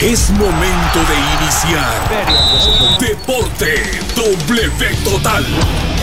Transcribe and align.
Es 0.00 0.30
momento 0.30 0.98
de 0.98 1.16
iniciar 1.38 2.98
Deporte 2.98 3.74
W 4.16 4.94
Total. 5.04 5.44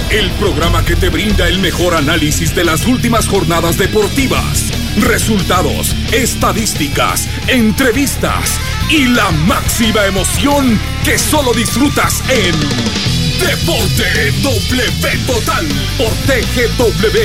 El 0.10 0.29
programa 0.32 0.85
que 0.85 0.95
te 0.95 1.09
brinda 1.09 1.47
el 1.47 1.59
mejor 1.59 1.95
análisis 1.95 2.55
de 2.55 2.63
las 2.63 2.85
últimas 2.85 3.27
jornadas 3.27 3.77
deportivas, 3.77 4.71
resultados, 5.01 5.95
estadísticas, 6.13 7.27
entrevistas 7.47 8.57
y 8.89 9.07
la 9.07 9.31
máxima 9.31 10.05
emoción 10.05 10.79
que 11.04 11.17
solo 11.17 11.51
disfrutas 11.54 12.23
en 12.29 13.16
Deporte 13.39 14.31
W 14.41 15.25
Total 15.27 15.65
por 15.97 16.09
TGW 16.25 17.17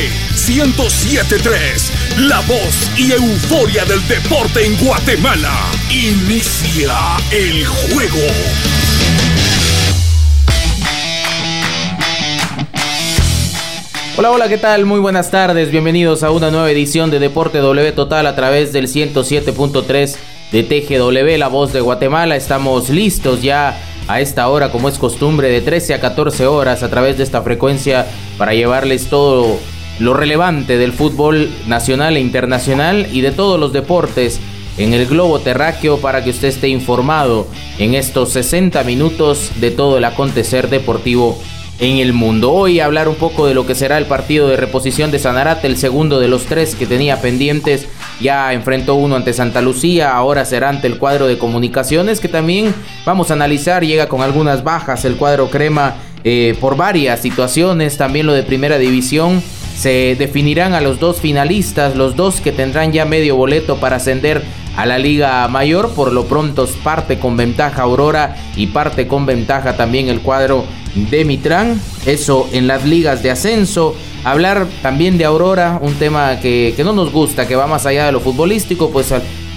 1073. 0.46 1.92
La 2.18 2.40
voz 2.40 2.90
y 2.96 3.12
euforia 3.12 3.84
del 3.84 4.06
deporte 4.06 4.64
en 4.66 4.76
Guatemala. 4.76 5.52
Inicia 5.90 6.94
el 7.30 7.66
juego. 7.66 8.18
Hola, 14.16 14.30
hola, 14.30 14.48
¿qué 14.48 14.58
tal? 14.58 14.84
Muy 14.84 15.00
buenas 15.00 15.30
tardes. 15.30 15.70
Bienvenidos 15.70 16.22
a 16.22 16.30
una 16.30 16.50
nueva 16.50 16.70
edición 16.70 17.10
de 17.10 17.18
Deporte 17.18 17.58
W 17.58 17.92
Total 17.92 18.26
a 18.26 18.36
través 18.36 18.72
del 18.72 18.88
107.3 18.88 20.16
de 20.52 20.62
TGW, 20.62 21.38
la 21.38 21.48
voz 21.48 21.72
de 21.72 21.80
Guatemala. 21.80 22.36
Estamos 22.36 22.90
listos 22.90 23.40
ya 23.40 23.74
a 24.08 24.20
esta 24.20 24.48
hora, 24.48 24.70
como 24.70 24.88
es 24.88 24.98
costumbre, 24.98 25.48
de 25.48 25.60
13 25.60 25.94
a 25.94 26.00
14 26.00 26.46
horas 26.46 26.82
a 26.82 26.90
través 26.90 27.16
de 27.16 27.24
esta 27.24 27.42
frecuencia 27.42 28.06
para 28.38 28.54
llevarles 28.54 29.08
todo 29.08 29.58
lo 29.98 30.14
relevante 30.14 30.78
del 30.78 30.92
fútbol 30.92 31.50
nacional 31.66 32.16
e 32.16 32.20
internacional 32.20 33.06
y 33.12 33.20
de 33.20 33.30
todos 33.30 33.60
los 33.60 33.72
deportes 33.72 34.40
en 34.78 34.94
el 34.94 35.06
globo 35.06 35.38
terráqueo 35.38 35.98
para 35.98 36.24
que 36.24 36.30
usted 36.30 36.48
esté 36.48 36.68
informado 36.68 37.46
en 37.78 37.94
estos 37.94 38.30
60 38.30 38.82
minutos 38.84 39.50
de 39.60 39.70
todo 39.70 39.98
el 39.98 40.04
acontecer 40.04 40.70
deportivo 40.70 41.38
en 41.78 41.98
el 41.98 42.12
mundo. 42.12 42.52
Hoy 42.52 42.80
hablar 42.80 43.08
un 43.08 43.16
poco 43.16 43.46
de 43.46 43.54
lo 43.54 43.66
que 43.66 43.74
será 43.74 43.98
el 43.98 44.06
partido 44.06 44.48
de 44.48 44.56
reposición 44.56 45.10
de 45.10 45.18
Sanarate, 45.18 45.66
el 45.66 45.76
segundo 45.76 46.20
de 46.20 46.28
los 46.28 46.44
tres 46.44 46.74
que 46.74 46.86
tenía 46.86 47.20
pendientes. 47.20 47.88
Ya 48.22 48.52
enfrentó 48.52 48.94
uno 48.94 49.16
ante 49.16 49.32
Santa 49.32 49.60
Lucía, 49.60 50.16
ahora 50.16 50.44
será 50.44 50.68
ante 50.68 50.86
el 50.86 50.98
cuadro 50.98 51.26
de 51.26 51.38
comunicaciones 51.38 52.20
que 52.20 52.28
también 52.28 52.72
vamos 53.04 53.30
a 53.30 53.34
analizar. 53.34 53.84
Llega 53.84 54.06
con 54.06 54.22
algunas 54.22 54.62
bajas 54.62 55.04
el 55.04 55.16
cuadro 55.16 55.50
crema 55.50 55.96
eh, 56.22 56.56
por 56.60 56.76
varias 56.76 57.20
situaciones, 57.20 57.96
también 57.96 58.26
lo 58.26 58.32
de 58.32 58.44
primera 58.44 58.78
división. 58.78 59.42
Se 59.76 60.14
definirán 60.16 60.74
a 60.74 60.80
los 60.80 61.00
dos 61.00 61.20
finalistas, 61.20 61.96
los 61.96 62.14
dos 62.14 62.40
que 62.40 62.52
tendrán 62.52 62.92
ya 62.92 63.04
medio 63.04 63.34
boleto 63.34 63.78
para 63.78 63.96
ascender 63.96 64.42
a 64.76 64.86
la 64.86 64.98
Liga 64.98 65.48
Mayor. 65.48 65.90
Por 65.90 66.12
lo 66.12 66.26
pronto 66.26 66.68
parte 66.84 67.18
con 67.18 67.36
ventaja 67.36 67.82
Aurora 67.82 68.36
y 68.56 68.68
parte 68.68 69.08
con 69.08 69.26
ventaja 69.26 69.76
también 69.76 70.08
el 70.08 70.20
cuadro 70.20 70.64
de 70.94 71.24
Mitrán. 71.24 71.80
Eso 72.06 72.48
en 72.52 72.66
las 72.66 72.84
ligas 72.84 73.22
de 73.22 73.30
ascenso. 73.30 73.94
Hablar 74.24 74.66
también 74.82 75.18
de 75.18 75.24
Aurora, 75.24 75.78
un 75.82 75.94
tema 75.94 76.38
que, 76.40 76.74
no 76.84 76.92
nos 76.92 77.12
gusta, 77.12 77.48
que 77.48 77.56
va 77.56 77.66
más 77.66 77.86
allá 77.86 78.06
de 78.06 78.12
lo 78.12 78.20
futbolístico, 78.20 78.90
pues 78.90 79.12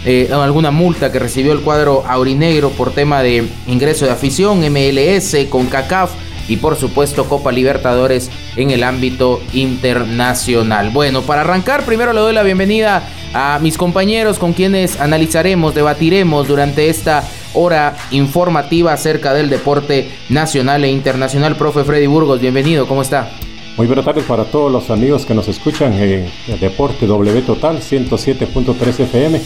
eh, 0.05 0.29
alguna 0.31 0.71
multa 0.71 1.11
que 1.11 1.19
recibió 1.19 1.51
el 1.51 1.61
cuadro 1.61 2.03
aurinegro 2.07 2.71
por 2.71 2.91
tema 2.91 3.21
de 3.21 3.47
ingreso 3.67 4.05
de 4.05 4.11
afición, 4.11 4.61
MLS, 4.61 5.35
con 5.49 5.67
CACAF 5.67 6.11
y 6.47 6.57
por 6.57 6.75
supuesto 6.75 7.25
Copa 7.25 7.51
Libertadores 7.51 8.29
en 8.55 8.71
el 8.71 8.83
ámbito 8.83 9.41
internacional. 9.53 10.89
Bueno, 10.91 11.21
para 11.21 11.41
arrancar, 11.41 11.83
primero 11.85 12.13
le 12.13 12.19
doy 12.19 12.33
la 12.33 12.43
bienvenida 12.43 13.03
a 13.33 13.59
mis 13.61 13.77
compañeros 13.77 14.39
con 14.39 14.53
quienes 14.53 14.99
analizaremos, 14.99 15.75
debatiremos 15.75 16.47
durante 16.47 16.89
esta 16.89 17.23
hora 17.55 17.95
informativa 18.11 18.93
acerca 18.93 19.33
del 19.33 19.49
deporte 19.49 20.09
nacional 20.29 20.83
e 20.83 20.89
internacional. 20.89 21.55
Profe 21.55 21.83
Freddy 21.83 22.07
Burgos, 22.07 22.39
bienvenido, 22.39 22.87
¿cómo 22.87 23.01
está? 23.01 23.31
Muy 23.77 23.87
buenas 23.87 24.05
tardes 24.05 24.23
para 24.23 24.45
todos 24.45 24.71
los 24.71 24.89
amigos 24.89 25.25
que 25.25 25.33
nos 25.33 25.49
escuchan 25.49 25.93
en 25.93 26.31
Deporte 26.61 27.05
W 27.05 27.41
Total 27.41 27.79
107.3 27.79 28.99
FM. 29.01 29.41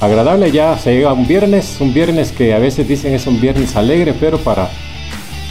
Agradable 0.00 0.50
ya, 0.50 0.78
se 0.78 0.94
llega 0.94 1.12
un 1.12 1.26
viernes, 1.26 1.76
un 1.80 1.92
viernes 1.92 2.32
que 2.32 2.54
a 2.54 2.58
veces 2.58 2.88
dicen 2.88 3.14
es 3.14 3.26
un 3.26 3.40
viernes 3.40 3.76
alegre, 3.76 4.14
pero 4.18 4.38
para, 4.38 4.70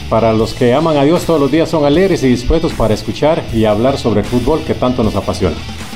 para 0.10 0.34
los 0.34 0.56
que 0.56 0.74
aman 0.74 0.98
a 0.98 1.04
Dios 1.04 1.26
todos 1.26 1.40
los 1.40 1.52
días 1.52 1.70
son 1.70 1.86
alegres 1.86 2.24
y 2.24 2.28
dispuestos 2.28 2.74
para 2.74 2.96
escuchar 2.96 3.44
y 3.54 3.66
hablar 3.66 3.98
sobre 3.98 4.22
el 4.22 4.26
fútbol 4.26 4.64
que 4.66 4.74
tanto 4.74 5.04
nos 5.04 5.16
apasiona. 5.16 5.56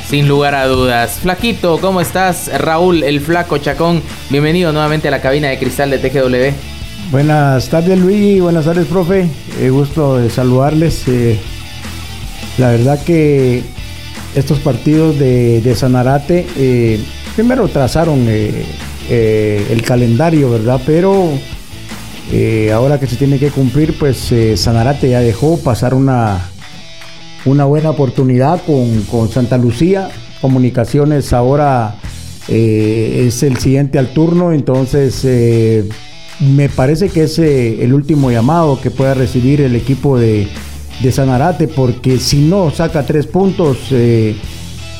Sin 0.09 0.29
lugar 0.29 0.55
a 0.55 0.67
dudas. 0.67 1.19
Flaquito, 1.19 1.79
¿cómo 1.81 1.99
estás? 1.99 2.49
Raúl, 2.57 3.03
el 3.03 3.19
flaco 3.19 3.57
Chacón. 3.57 4.01
Bienvenido 4.29 4.71
nuevamente 4.71 5.09
a 5.09 5.11
la 5.11 5.19
cabina 5.19 5.49
de 5.49 5.59
cristal 5.59 5.89
de 5.89 5.97
TGW. 5.97 6.55
Buenas 7.11 7.67
tardes 7.67 7.99
Luis, 7.99 8.41
buenas 8.41 8.63
tardes 8.63 8.87
profe. 8.87 9.27
Eh, 9.59 9.69
gusto 9.69 10.17
de 10.17 10.29
saludarles. 10.29 11.05
Eh, 11.09 11.37
la 12.57 12.71
verdad 12.71 13.03
que 13.03 13.63
estos 14.33 14.59
partidos 14.59 15.19
de, 15.19 15.75
Sanarate 15.75 16.47
eh, 16.55 17.03
primero 17.35 17.67
trazaron 17.67 18.29
el 18.29 19.81
calendario, 19.85 20.49
¿verdad? 20.51 20.79
Pero 20.85 21.31
ahora 22.73 22.97
que 22.97 23.07
se 23.07 23.17
tiene 23.17 23.39
que 23.39 23.49
cumplir, 23.49 23.99
pues 23.99 24.33
Sanarate 24.55 25.09
ya 25.09 25.19
dejó 25.19 25.59
pasar 25.59 25.93
una, 25.93 26.49
una 27.47 27.65
buena 27.65 27.89
oportunidad 27.89 28.61
con, 28.65 29.29
Santa 29.29 29.57
Lucía. 29.57 30.09
Comunicaciones 30.41 31.33
ahora 31.33 31.95
eh, 32.47 33.25
es 33.27 33.41
el 33.43 33.57
siguiente 33.57 33.97
al 33.97 34.09
turno, 34.13 34.51
entonces 34.51 35.21
eh, 35.25 35.87
me 36.39 36.69
parece 36.69 37.09
que 37.09 37.23
es 37.23 37.39
eh, 37.39 37.83
el 37.83 37.93
último 37.93 38.29
llamado 38.29 38.79
que 38.79 38.91
pueda 38.91 39.13
recibir 39.13 39.61
el 39.61 39.75
equipo 39.75 40.19
de, 40.19 40.47
de 41.01 41.11
Sanarate, 41.11 41.67
porque 41.67 42.19
si 42.19 42.37
no 42.37 42.69
saca 42.69 43.03
tres 43.03 43.25
puntos, 43.25 43.77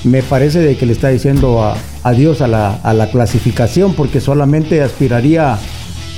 me 0.03 0.23
parece 0.23 0.59
de 0.59 0.75
que 0.75 0.85
le 0.85 0.93
está 0.93 1.09
diciendo 1.09 1.73
adiós 2.03 2.41
a 2.41 2.47
la, 2.47 2.75
a 2.75 2.93
la 2.93 3.11
clasificación, 3.11 3.93
porque 3.93 4.21
solamente 4.21 4.81
aspiraría 4.81 5.59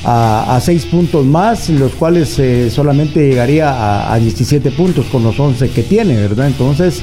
a, 0.03 0.59
seis 0.61 0.85
puntos 0.85 1.25
más, 1.25 1.69
los 1.69 1.93
cuales 1.93 2.37
eh, 2.39 2.69
solamente 2.69 3.27
llegaría 3.27 4.13
a, 4.13 4.17
17 4.17 4.71
puntos 4.71 5.05
con 5.07 5.23
los 5.23 5.39
11 5.39 5.69
que 5.69 5.83
tiene, 5.83 6.15
¿verdad? 6.15 6.47
Entonces, 6.47 7.01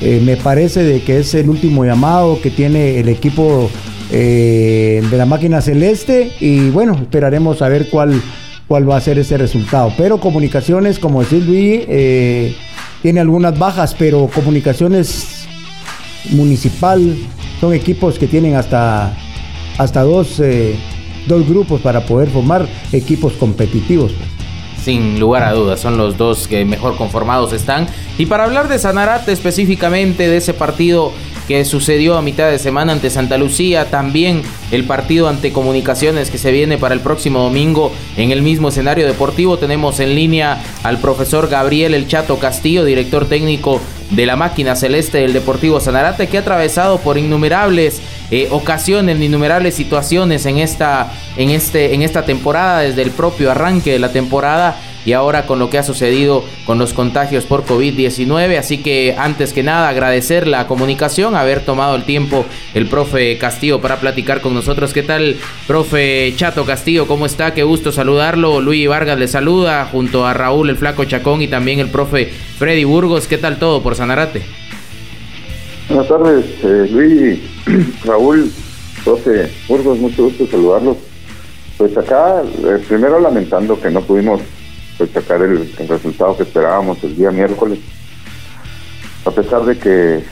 eh, 0.00 0.20
me 0.24 0.36
parece 0.36 0.82
de 0.82 1.02
que 1.02 1.20
es 1.20 1.34
el 1.34 1.48
último 1.48 1.84
llamado 1.84 2.40
que 2.40 2.50
tiene 2.50 2.98
el 2.98 3.08
equipo 3.08 3.70
eh, 4.10 5.02
de 5.08 5.16
la 5.16 5.26
máquina 5.26 5.60
celeste 5.60 6.32
y 6.40 6.70
bueno, 6.70 6.94
esperaremos 7.00 7.62
a 7.62 7.68
ver 7.68 7.88
cuál, 7.88 8.20
cuál 8.66 8.90
va 8.90 8.96
a 8.96 9.00
ser 9.00 9.18
ese 9.18 9.38
resultado. 9.38 9.92
Pero 9.96 10.18
comunicaciones, 10.18 10.98
como 10.98 11.20
decía 11.22 11.38
Luis, 11.38 11.80
tiene 13.02 13.20
algunas 13.20 13.56
bajas, 13.58 13.94
pero 13.96 14.28
comunicaciones 14.32 15.46
municipal 16.30 17.16
son 17.60 17.74
equipos 17.74 18.18
que 18.18 18.26
tienen 18.26 18.56
hasta, 18.56 19.16
hasta 19.78 20.02
dos 20.02 20.40
dos 21.26 21.48
grupos 21.48 21.80
para 21.80 22.06
poder 22.06 22.28
formar 22.28 22.66
equipos 22.92 23.32
competitivos. 23.34 24.12
Sin 24.82 25.20
lugar 25.20 25.44
a 25.44 25.52
dudas, 25.52 25.78
son 25.78 25.96
los 25.96 26.16
dos 26.16 26.48
que 26.48 26.64
mejor 26.64 26.96
conformados 26.96 27.52
están. 27.52 27.86
Y 28.18 28.26
para 28.26 28.44
hablar 28.44 28.68
de 28.68 28.80
Sanarate 28.80 29.30
específicamente, 29.30 30.28
de 30.28 30.38
ese 30.38 30.54
partido 30.54 31.12
que 31.48 31.64
sucedió 31.64 32.16
a 32.16 32.22
mitad 32.22 32.50
de 32.50 32.58
semana 32.58 32.92
ante 32.92 33.10
Santa 33.10 33.38
Lucía, 33.38 33.90
también 33.90 34.42
el 34.70 34.84
partido 34.84 35.28
ante 35.28 35.52
Comunicaciones 35.52 36.30
que 36.30 36.38
se 36.38 36.52
viene 36.52 36.78
para 36.78 36.94
el 36.94 37.00
próximo 37.00 37.40
domingo 37.40 37.92
en 38.16 38.30
el 38.30 38.42
mismo 38.42 38.68
escenario 38.68 39.06
deportivo. 39.06 39.58
Tenemos 39.58 40.00
en 40.00 40.14
línea 40.14 40.62
al 40.82 40.98
profesor 40.98 41.48
Gabriel 41.48 41.94
El 41.94 42.08
Chato 42.08 42.38
Castillo, 42.38 42.84
director 42.84 43.26
técnico 43.26 43.80
de 44.10 44.26
la 44.26 44.36
máquina 44.36 44.76
celeste 44.76 45.18
del 45.18 45.32
Deportivo 45.32 45.80
Sanarate, 45.80 46.28
que 46.28 46.36
ha 46.36 46.40
atravesado 46.40 46.98
por 46.98 47.18
innumerables 47.18 48.02
eh, 48.30 48.48
ocasiones, 48.50 49.20
innumerables 49.20 49.74
situaciones 49.74 50.46
en 50.46 50.58
esta, 50.58 51.12
en, 51.36 51.50
este, 51.50 51.94
en 51.94 52.02
esta 52.02 52.24
temporada, 52.24 52.80
desde 52.80 53.02
el 53.02 53.10
propio 53.10 53.50
arranque 53.50 53.92
de 53.92 53.98
la 53.98 54.12
temporada 54.12 54.76
y 55.04 55.12
ahora 55.12 55.46
con 55.46 55.58
lo 55.58 55.70
que 55.70 55.78
ha 55.78 55.82
sucedido 55.82 56.44
con 56.66 56.78
los 56.78 56.92
contagios 56.92 57.44
por 57.44 57.64
COVID-19. 57.64 58.58
Así 58.58 58.78
que 58.78 59.14
antes 59.18 59.52
que 59.52 59.62
nada 59.62 59.88
agradecer 59.88 60.46
la 60.46 60.66
comunicación, 60.66 61.34
haber 61.34 61.64
tomado 61.64 61.96
el 61.96 62.04
tiempo 62.04 62.44
el 62.74 62.86
profe 62.86 63.38
Castillo 63.38 63.80
para 63.80 63.96
platicar 63.96 64.40
con 64.40 64.54
nosotros. 64.54 64.92
¿Qué 64.92 65.02
tal, 65.02 65.36
profe 65.66 66.32
Chato 66.36 66.64
Castillo? 66.64 67.06
¿Cómo 67.06 67.26
está? 67.26 67.54
Qué 67.54 67.62
gusto 67.62 67.92
saludarlo. 67.92 68.60
Luis 68.60 68.88
Vargas 68.88 69.18
le 69.18 69.28
saluda 69.28 69.88
junto 69.90 70.26
a 70.26 70.34
Raúl 70.34 70.70
el 70.70 70.76
Flaco 70.76 71.04
Chacón 71.04 71.42
y 71.42 71.48
también 71.48 71.78
el 71.78 71.90
profe 71.90 72.30
Freddy 72.58 72.84
Burgos. 72.84 73.26
¿Qué 73.26 73.38
tal 73.38 73.58
todo 73.58 73.82
por 73.82 73.94
Sanarate? 73.94 74.42
Buenas 75.88 76.08
tardes, 76.08 76.44
eh, 76.62 76.86
Luis, 76.90 77.40
Raúl, 78.04 78.50
profe 79.04 79.50
Burgos, 79.68 79.98
mucho 79.98 80.24
gusto 80.24 80.46
saludarlos. 80.46 80.96
Pues 81.76 81.96
acá, 81.98 82.42
eh, 82.42 82.78
primero 82.86 83.18
lamentando 83.18 83.78
que 83.80 83.90
no 83.90 84.00
pudimos 84.02 84.40
pues, 84.98 85.10
sacar 85.10 85.42
el, 85.42 85.72
resultado 85.88 86.36
que 86.36 86.42
esperábamos 86.44 87.02
el 87.04 87.16
día 87.16 87.30
miércoles. 87.30 87.78
A 89.24 89.30
pesar 89.30 89.64
de 89.64 89.78
que 89.78 90.24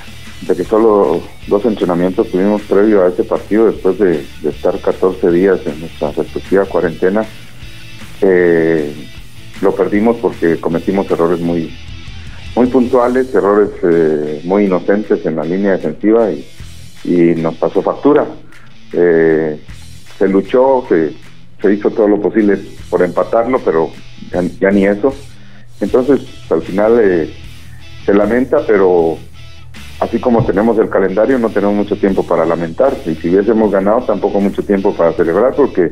de 0.46 0.56
que 0.56 0.64
solo 0.64 1.22
dos 1.48 1.64
entrenamientos 1.66 2.30
tuvimos 2.30 2.62
previo 2.62 3.04
a 3.04 3.08
ese 3.08 3.24
partido 3.24 3.66
después 3.66 3.98
de, 3.98 4.24
estar 4.48 4.78
14 4.78 5.30
días 5.30 5.60
en 5.66 5.80
nuestra 5.80 6.12
respectiva 6.12 6.64
cuarentena. 6.64 7.24
Eh, 8.22 8.92
lo 9.60 9.74
perdimos 9.74 10.16
porque 10.16 10.58
cometimos 10.58 11.10
errores 11.10 11.40
muy, 11.40 11.76
muy 12.56 12.66
puntuales, 12.68 13.34
errores 13.34 13.70
eh, 13.82 14.40
muy 14.44 14.64
inocentes 14.64 15.24
en 15.26 15.36
la 15.36 15.44
línea 15.44 15.72
defensiva 15.72 16.30
y, 16.30 16.46
nos 17.36 17.56
pasó 17.56 17.82
factura. 17.82 18.26
Eh, 18.92 19.58
se 20.18 20.28
luchó, 20.28 20.84
se, 20.88 21.12
se, 21.60 21.72
hizo 21.72 21.90
todo 21.90 22.08
lo 22.08 22.20
posible 22.20 22.58
por 22.90 23.02
empatarlo, 23.02 23.58
pero 23.64 23.90
ya, 24.60 24.70
ni 24.70 24.86
eso. 24.86 25.14
Entonces, 25.80 26.20
al 26.50 26.62
final 26.62 27.30
se 28.04 28.14
lamenta, 28.14 28.66
pero 28.66 29.18
así 30.00 30.18
como 30.18 30.44
tenemos 30.44 30.78
el 30.78 30.88
calendario, 30.88 31.38
no 31.38 31.50
tenemos 31.50 31.76
mucho 31.76 31.96
tiempo 31.96 32.26
para 32.26 32.44
lamentar. 32.44 32.96
Y 33.06 33.14
si 33.14 33.28
hubiésemos 33.28 33.70
ganado, 33.70 34.02
tampoco 34.02 34.40
mucho 34.40 34.62
tiempo 34.62 34.94
para 34.94 35.12
celebrar, 35.12 35.54
porque 35.54 35.90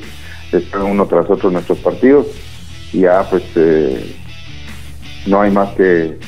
están 0.53 0.83
uno 0.83 1.07
tras 1.07 1.29
otro 1.31 1.51
nuestros 1.51 1.79
partidos. 1.79 2.27
Y 2.93 3.01
ya, 3.01 3.23
pues, 3.29 3.43
eh, 3.57 4.17
no 5.27 5.41
hay 5.43 5.51
más 5.51 5.75
que, 5.75 6.19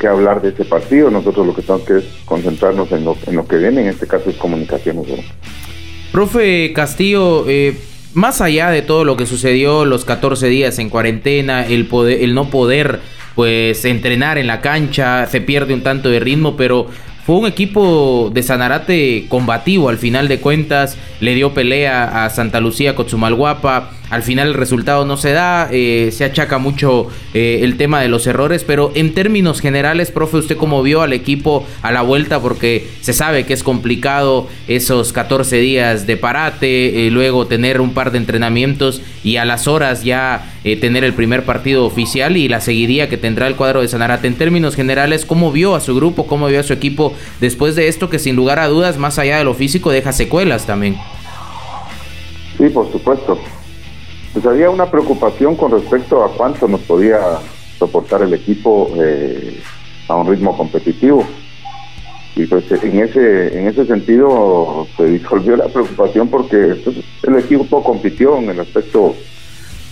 que, 0.00 0.06
hablar 0.06 0.40
de 0.42 0.50
ese 0.50 0.64
partido. 0.64 1.10
Nosotros 1.10 1.46
lo 1.46 1.54
que 1.54 1.60
tenemos 1.60 1.84
que 1.84 1.98
es 1.98 2.04
concentrarnos 2.24 2.90
en 2.92 3.04
lo, 3.04 3.16
en 3.26 3.36
lo 3.36 3.46
que 3.46 3.56
viene, 3.56 3.82
en 3.82 3.88
este 3.88 4.06
caso 4.06 4.30
es 4.30 4.36
comunicaciones. 4.36 5.06
Profe 6.12 6.72
Castillo, 6.74 7.48
eh, 7.48 7.74
más 8.14 8.40
allá 8.40 8.70
de 8.70 8.82
todo 8.82 9.04
lo 9.04 9.16
que 9.16 9.26
sucedió 9.26 9.84
los 9.84 10.04
14 10.04 10.48
días 10.48 10.78
en 10.78 10.90
cuarentena, 10.90 11.66
el, 11.66 11.86
poder, 11.86 12.22
el 12.22 12.34
no 12.34 12.50
poder 12.50 13.00
pues 13.34 13.84
entrenar 13.84 14.38
en 14.38 14.46
la 14.46 14.60
cancha, 14.60 15.26
se 15.26 15.40
pierde 15.40 15.74
un 15.74 15.82
tanto 15.82 16.10
de 16.10 16.20
ritmo, 16.20 16.56
pero 16.56 16.88
fue 17.24 17.36
un 17.36 17.46
equipo 17.46 18.30
de 18.32 18.42
Sanarate 18.42 19.26
combativo 19.28 19.88
al 19.88 19.98
final 19.98 20.28
de 20.28 20.40
cuentas, 20.40 20.98
le 21.20 21.34
dio 21.34 21.54
pelea 21.54 22.24
a 22.24 22.30
Santa 22.30 22.60
Lucía 22.60 22.94
Cotzumalguapa, 22.94 23.90
al 24.12 24.22
final 24.22 24.48
el 24.48 24.54
resultado 24.54 25.06
no 25.06 25.16
se 25.16 25.32
da, 25.32 25.70
eh, 25.72 26.10
se 26.12 26.24
achaca 26.24 26.58
mucho 26.58 27.08
eh, 27.32 27.60
el 27.62 27.78
tema 27.78 28.02
de 28.02 28.08
los 28.08 28.26
errores, 28.26 28.62
pero 28.62 28.92
en 28.94 29.14
términos 29.14 29.62
generales, 29.62 30.10
profe, 30.10 30.36
¿usted 30.36 30.58
cómo 30.58 30.82
vio 30.82 31.00
al 31.00 31.14
equipo 31.14 31.64
a 31.80 31.92
la 31.92 32.02
vuelta? 32.02 32.38
Porque 32.38 32.86
se 33.00 33.14
sabe 33.14 33.46
que 33.46 33.54
es 33.54 33.62
complicado 33.62 34.48
esos 34.68 35.14
14 35.14 35.56
días 35.56 36.06
de 36.06 36.18
parate, 36.18 37.06
eh, 37.06 37.10
luego 37.10 37.46
tener 37.46 37.80
un 37.80 37.94
par 37.94 38.12
de 38.12 38.18
entrenamientos 38.18 39.00
y 39.24 39.38
a 39.38 39.46
las 39.46 39.66
horas 39.66 40.04
ya 40.04 40.46
tener 40.62 41.04
el 41.04 41.14
primer 41.14 41.44
partido 41.44 41.86
oficial 41.86 42.36
y 42.36 42.48
la 42.48 42.60
seguiría 42.60 43.08
que 43.08 43.16
tendrá 43.16 43.46
el 43.46 43.56
cuadro 43.56 43.80
de 43.80 43.88
Sanarate. 43.88 44.28
En 44.28 44.34
términos 44.34 44.76
generales, 44.76 45.24
¿cómo 45.24 45.50
vio 45.52 45.74
a 45.74 45.80
su 45.80 45.94
grupo, 45.94 46.26
cómo 46.26 46.48
vio 46.48 46.60
a 46.60 46.64
su 46.64 46.74
equipo 46.74 47.14
después 47.40 47.76
de 47.76 47.88
esto 47.88 48.10
que 48.10 48.18
sin 48.18 48.36
lugar 48.36 48.58
a 48.58 48.68
dudas, 48.68 48.98
más 48.98 49.18
allá 49.18 49.38
de 49.38 49.44
lo 49.44 49.54
físico, 49.54 49.90
deja 49.90 50.12
secuelas 50.12 50.66
también? 50.66 50.98
Sí, 52.58 52.68
por 52.68 52.92
supuesto 52.92 53.38
pues 54.32 54.46
había 54.46 54.70
una 54.70 54.90
preocupación 54.90 55.56
con 55.56 55.72
respecto 55.72 56.24
a 56.24 56.32
cuánto 56.32 56.66
nos 56.66 56.80
podía 56.82 57.20
soportar 57.78 58.22
el 58.22 58.32
equipo 58.32 58.90
eh, 58.96 59.60
a 60.08 60.16
un 60.16 60.26
ritmo 60.26 60.56
competitivo. 60.56 61.24
Y 62.34 62.46
pues 62.46 62.64
en 62.70 63.00
ese, 63.00 63.58
en 63.58 63.68
ese 63.68 63.84
sentido 63.84 64.86
se 64.96 65.04
disolvió 65.04 65.56
la 65.56 65.68
preocupación 65.68 66.28
porque 66.28 66.76
pues, 66.82 66.96
el 67.24 67.36
equipo 67.36 67.82
compitió 67.82 68.38
en 68.38 68.48
el 68.48 68.60
aspecto 68.60 69.14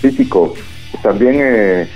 físico. 0.00 0.54
También 1.02 1.34
eh, 1.38 1.88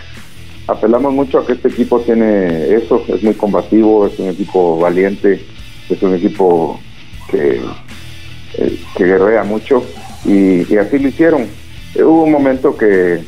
apelamos 0.66 1.14
mucho 1.14 1.38
a 1.38 1.46
que 1.46 1.54
este 1.54 1.68
equipo 1.68 2.00
tiene 2.00 2.74
eso, 2.74 3.02
es 3.08 3.22
muy 3.22 3.34
combativo, 3.34 4.06
es 4.06 4.18
un 4.18 4.28
equipo 4.28 4.78
valiente, 4.78 5.42
es 5.88 6.02
un 6.02 6.14
equipo 6.14 6.78
que, 7.30 7.62
eh, 8.58 8.78
que 8.94 9.04
guerrea 9.04 9.44
mucho 9.44 9.82
y 10.26 10.76
así 10.76 10.98
lo 10.98 11.08
hicieron 11.08 11.46
hubo 11.96 12.24
un 12.24 12.32
momento 12.32 12.76
que, 12.76 13.22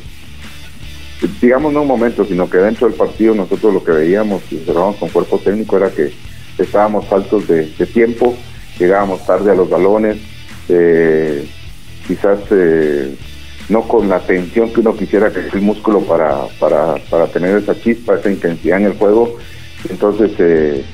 digamos 1.41 1.73
no 1.73 1.81
un 1.81 1.87
momento, 1.87 2.25
sino 2.25 2.49
que 2.49 2.57
dentro 2.57 2.87
del 2.87 2.97
partido 2.97 3.33
nosotros 3.35 3.73
lo 3.73 3.83
que 3.83 3.91
veíamos 3.91 4.43
y 4.51 4.57
observábamos 4.57 4.97
con 4.97 5.09
cuerpo 5.09 5.39
técnico 5.39 5.77
era 5.77 5.89
que 5.89 6.11
estábamos 6.57 7.05
faltos 7.05 7.47
de, 7.47 7.65
tiempo, 7.93 8.35
llegábamos 8.79 9.25
tarde 9.25 9.51
a 9.51 9.55
los 9.55 9.69
balones, 9.69 10.17
eh, 10.69 11.47
quizás 12.07 12.39
eh, 12.51 13.15
no 13.69 13.83
con 13.83 14.09
la 14.09 14.19
tensión 14.19 14.71
que 14.71 14.79
uno 14.79 14.95
quisiera 14.95 15.31
que 15.31 15.39
el 15.53 15.61
músculo 15.61 16.01
para, 16.01 16.45
para, 16.59 16.95
para 17.09 17.27
tener 17.27 17.57
esa 17.57 17.79
chispa, 17.79 18.15
esa 18.15 18.31
intensidad 18.31 18.79
en 18.79 18.85
el 18.87 18.93
juego. 18.93 19.37
Entonces, 19.89 20.31
eh, 20.39 20.85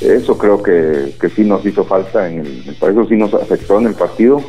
eso 0.00 0.38
creo 0.38 0.62
que, 0.62 1.14
que 1.20 1.28
sí 1.30 1.42
nos 1.44 1.64
hizo 1.64 1.84
falta, 1.84 2.28
en 2.28 2.40
el, 2.40 2.64
eso 2.68 3.06
sí 3.06 3.16
nos 3.16 3.34
afectó 3.34 3.78
en 3.78 3.88
el 3.88 3.94
partido. 3.94 4.42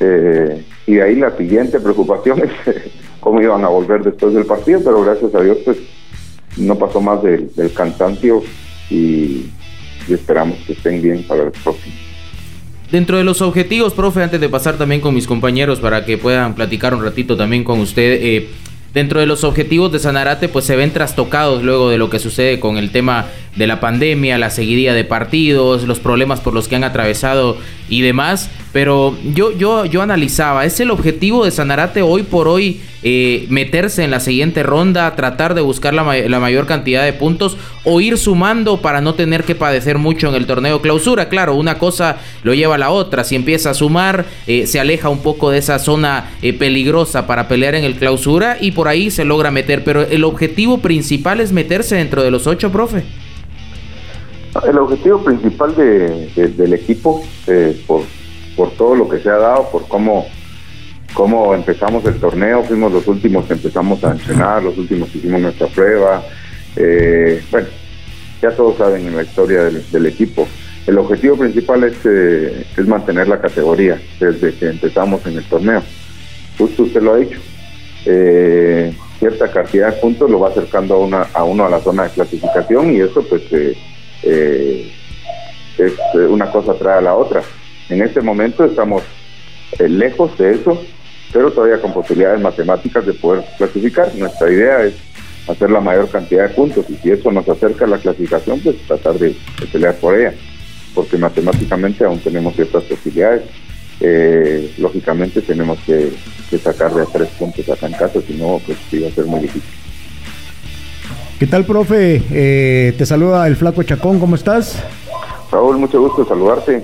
Eh, 0.00 0.64
y 0.88 1.00
ahí 1.00 1.16
la 1.16 1.36
siguiente 1.36 1.78
preocupación 1.78 2.42
es 2.66 2.74
cómo 3.20 3.40
iban 3.42 3.62
a 3.62 3.68
volver 3.68 4.02
después 4.02 4.32
del 4.32 4.46
partido, 4.46 4.80
pero 4.82 5.02
gracias 5.02 5.34
a 5.34 5.40
Dios 5.42 5.58
pues 5.64 5.76
no 6.56 6.76
pasó 6.76 7.00
más 7.00 7.22
del, 7.22 7.50
cansancio 7.74 8.42
y, 8.90 9.50
esperamos 10.08 10.56
que 10.66 10.72
estén 10.72 11.02
bien 11.02 11.22
para 11.24 11.44
el 11.44 11.50
próximo. 11.50 11.94
Dentro 12.90 13.18
de 13.18 13.24
los 13.24 13.42
objetivos, 13.42 13.92
profe, 13.92 14.22
antes 14.22 14.40
de 14.40 14.48
pasar 14.48 14.78
también 14.78 15.02
con 15.02 15.14
mis 15.14 15.26
compañeros 15.26 15.78
para 15.80 16.06
que 16.06 16.16
puedan 16.16 16.54
platicar 16.54 16.94
un 16.94 17.04
ratito 17.04 17.36
también 17.36 17.62
con 17.62 17.80
usted, 17.80 18.18
eh, 18.22 18.48
dentro 18.94 19.20
de 19.20 19.26
los 19.26 19.44
objetivos 19.44 19.92
de 19.92 19.98
Sanarate 19.98 20.48
pues 20.48 20.64
se 20.64 20.74
ven 20.74 20.90
trastocados 20.94 21.62
luego 21.62 21.90
de 21.90 21.98
lo 21.98 22.08
que 22.08 22.18
sucede 22.18 22.58
con 22.58 22.78
el 22.78 22.90
tema 22.90 23.26
de 23.58 23.66
la 23.66 23.80
pandemia, 23.80 24.38
la 24.38 24.50
seguidilla 24.50 24.94
de 24.94 25.04
partidos, 25.04 25.82
los 25.82 25.98
problemas 25.98 26.40
por 26.40 26.54
los 26.54 26.68
que 26.68 26.76
han 26.76 26.84
atravesado 26.84 27.58
y 27.88 28.02
demás. 28.02 28.48
Pero 28.72 29.18
yo, 29.34 29.50
yo, 29.56 29.84
yo 29.84 30.00
analizaba, 30.00 30.64
¿es 30.64 30.78
el 30.78 30.90
objetivo 30.90 31.44
de 31.44 31.50
Sanarate 31.50 32.02
hoy 32.02 32.22
por 32.22 32.46
hoy 32.46 32.80
eh, 33.02 33.46
meterse 33.48 34.04
en 34.04 34.10
la 34.12 34.20
siguiente 34.20 34.62
ronda, 34.62 35.16
tratar 35.16 35.54
de 35.54 35.60
buscar 35.60 35.94
la, 35.94 36.04
mayor 36.04 36.66
cantidad 36.66 37.04
de 37.04 37.12
puntos 37.12 37.56
o 37.84 38.00
ir 38.00 38.16
sumando 38.16 38.80
para 38.80 39.00
no 39.00 39.14
tener 39.14 39.42
que 39.42 39.54
padecer 39.54 39.98
mucho 39.98 40.28
en 40.28 40.36
el 40.36 40.46
torneo 40.46 40.80
clausura? 40.80 41.28
Claro, 41.28 41.56
una 41.56 41.78
cosa 41.78 42.18
lo 42.44 42.54
lleva 42.54 42.76
a 42.76 42.78
la 42.78 42.90
otra. 42.90 43.24
Si 43.24 43.34
empieza 43.34 43.70
a 43.70 43.74
sumar, 43.74 44.26
eh, 44.46 44.66
se 44.68 44.78
aleja 44.78 45.08
un 45.08 45.20
poco 45.20 45.50
de 45.50 45.58
esa 45.58 45.80
zona 45.80 46.30
eh, 46.42 46.52
peligrosa 46.52 47.26
para 47.26 47.48
pelear 47.48 47.74
en 47.74 47.82
el 47.82 47.96
clausura 47.96 48.58
y 48.60 48.70
por 48.70 48.86
ahí 48.86 49.10
se 49.10 49.24
logra 49.24 49.50
meter. 49.50 49.82
Pero 49.82 50.02
el 50.02 50.22
objetivo 50.22 50.78
principal 50.78 51.40
es 51.40 51.50
meterse 51.50 51.96
dentro 51.96 52.22
de 52.22 52.30
los 52.30 52.46
ocho, 52.46 52.70
profe. 52.70 53.02
El 54.66 54.78
objetivo 54.78 55.22
principal 55.22 55.74
del 55.76 56.72
equipo, 56.72 57.22
eh, 57.46 57.80
por, 57.86 58.02
por 58.56 58.70
todo 58.72 58.94
lo 58.94 59.08
que 59.08 59.18
se 59.18 59.28
ha 59.28 59.36
dado, 59.36 59.70
por 59.70 59.86
cómo, 59.86 60.26
cómo 61.12 61.54
empezamos 61.54 62.04
el 62.06 62.18
torneo, 62.18 62.64
fuimos 62.64 62.92
los 62.92 63.06
últimos 63.06 63.46
que 63.46 63.52
empezamos 63.52 64.02
a 64.04 64.12
entrenar, 64.12 64.62
los 64.62 64.76
últimos 64.78 65.10
que 65.10 65.18
hicimos 65.18 65.40
nuestra 65.40 65.66
prueba. 65.68 66.22
Eh, 66.76 67.42
bueno, 67.50 67.68
ya 68.40 68.50
todos 68.52 68.78
saben 68.78 69.06
en 69.06 69.16
la 69.16 69.22
historia 69.22 69.64
del, 69.64 70.06
equipo. 70.06 70.48
El 70.86 70.98
objetivo 70.98 71.36
principal 71.36 71.84
es, 71.84 71.96
eh, 72.04 72.66
es 72.76 72.86
mantener 72.86 73.28
la 73.28 73.40
categoría 73.40 74.00
desde 74.18 74.54
que 74.54 74.70
empezamos 74.70 75.24
en 75.26 75.36
el 75.36 75.44
torneo. 75.44 75.82
Justo 76.56 76.84
usted 76.84 77.02
lo 77.02 77.14
ha 77.14 77.18
dicho. 77.18 77.38
cierta 79.18 79.50
cantidad 79.50 79.94
de 79.94 80.00
puntos 80.00 80.30
lo 80.30 80.40
va 80.40 80.48
acercando 80.48 80.94
a, 80.94 80.98
una, 80.98 81.22
a 81.34 81.44
uno 81.44 81.66
a 81.66 81.70
la 81.70 81.80
zona 81.80 82.04
de 82.04 82.10
clasificación 82.10 82.94
y 82.94 83.00
eso 83.00 83.22
pues 83.28 83.42
eh, 84.22 84.92
es 85.78 85.92
eh, 85.92 86.18
una 86.28 86.50
cosa 86.50 86.74
trae 86.74 86.98
a 86.98 87.02
la 87.02 87.14
otra. 87.14 87.42
En 87.88 88.02
este 88.02 88.20
momento 88.20 88.64
estamos 88.64 89.02
eh, 89.78 89.88
lejos 89.88 90.36
de 90.38 90.52
eso, 90.52 90.82
pero 91.32 91.52
todavía 91.52 91.80
con 91.80 91.92
posibilidades 91.92 92.40
matemáticas 92.40 93.06
de 93.06 93.14
poder 93.14 93.44
clasificar. 93.56 94.14
Nuestra 94.14 94.50
idea 94.50 94.84
es 94.84 94.94
hacer 95.46 95.70
la 95.70 95.80
mayor 95.80 96.08
cantidad 96.10 96.48
de 96.48 96.54
puntos 96.54 96.84
y 96.90 96.96
si 96.96 97.10
eso 97.10 97.30
nos 97.30 97.48
acerca 97.48 97.84
a 97.84 97.88
la 97.88 97.98
clasificación, 97.98 98.60
pues 98.60 98.76
tratar 98.86 99.14
de, 99.14 99.34
pelear 99.72 99.94
por 99.96 100.18
ella, 100.18 100.34
porque 100.94 101.16
matemáticamente 101.16 102.04
aún 102.04 102.18
tenemos 102.18 102.54
ciertas 102.54 102.84
posibilidades. 102.84 103.42
lógicamente 104.78 105.40
tenemos 105.42 105.78
que, 105.86 106.12
sacar 106.58 106.92
de 106.92 107.06
tres 107.12 107.28
puntos 107.38 107.68
acá 107.68 107.86
en 107.86 108.22
si 108.26 108.34
no, 108.34 108.60
pues 108.64 108.78
iba 108.92 109.08
a 109.08 109.12
ser 109.12 109.24
muy 109.24 109.40
difícil. 109.40 109.77
¿Qué 111.38 111.46
tal, 111.46 111.64
profe? 111.64 112.20
Eh, 112.32 112.94
te 112.98 113.06
saluda 113.06 113.46
el 113.46 113.54
flaco 113.54 113.84
Chacón, 113.84 114.18
¿cómo 114.18 114.34
estás? 114.34 114.82
Raúl, 115.52 115.78
mucho 115.78 116.00
gusto 116.00 116.26
saludarte. 116.26 116.82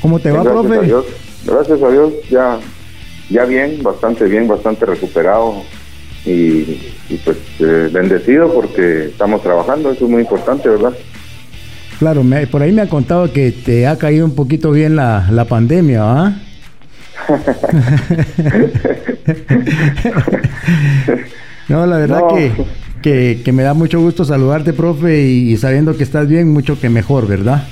¿Cómo 0.00 0.18
te 0.18 0.30
va, 0.30 0.42
gracias 0.42 0.54
profe? 0.54 0.78
A 0.78 0.80
Dios. 0.80 1.04
Gracias 1.44 1.82
a 1.82 1.90
Dios, 1.90 2.14
ya, 2.30 2.58
ya 3.28 3.44
bien, 3.44 3.82
bastante 3.82 4.24
bien, 4.24 4.48
bastante 4.48 4.86
recuperado 4.86 5.64
y, 6.24 6.94
pues 7.26 7.36
eh, 7.58 7.90
bendecido 7.92 8.50
porque 8.54 9.08
estamos 9.08 9.42
trabajando, 9.42 9.90
eso 9.90 10.06
es 10.06 10.10
muy 10.10 10.22
importante, 10.22 10.70
¿verdad? 10.70 10.94
Claro, 11.98 12.22
por 12.50 12.62
ahí 12.62 12.72
me 12.72 12.80
ha 12.80 12.88
contado 12.88 13.30
que 13.34 13.52
te 13.52 13.86
ha 13.86 13.98
caído 13.98 14.24
un 14.24 14.34
poquito 14.34 14.70
bien 14.70 14.96
la, 14.96 15.28
la 15.30 15.44
pandemia, 15.44 16.00
¿ah? 16.04 16.40
no, 21.68 21.84
la 21.84 21.98
verdad 21.98 22.22
que 22.34 22.50
que, 23.02 23.50
me 23.52 23.62
da 23.62 23.74
mucho 23.74 24.00
gusto 24.00 24.24
saludarte, 24.24 24.72
profe, 24.72 25.22
y, 25.22 25.56
sabiendo 25.56 25.96
que 25.96 26.02
estás 26.02 26.28
bien, 26.28 26.52
mucho 26.52 26.78
que 26.80 26.88
mejor, 26.88 27.26
¿verdad? 27.26 27.66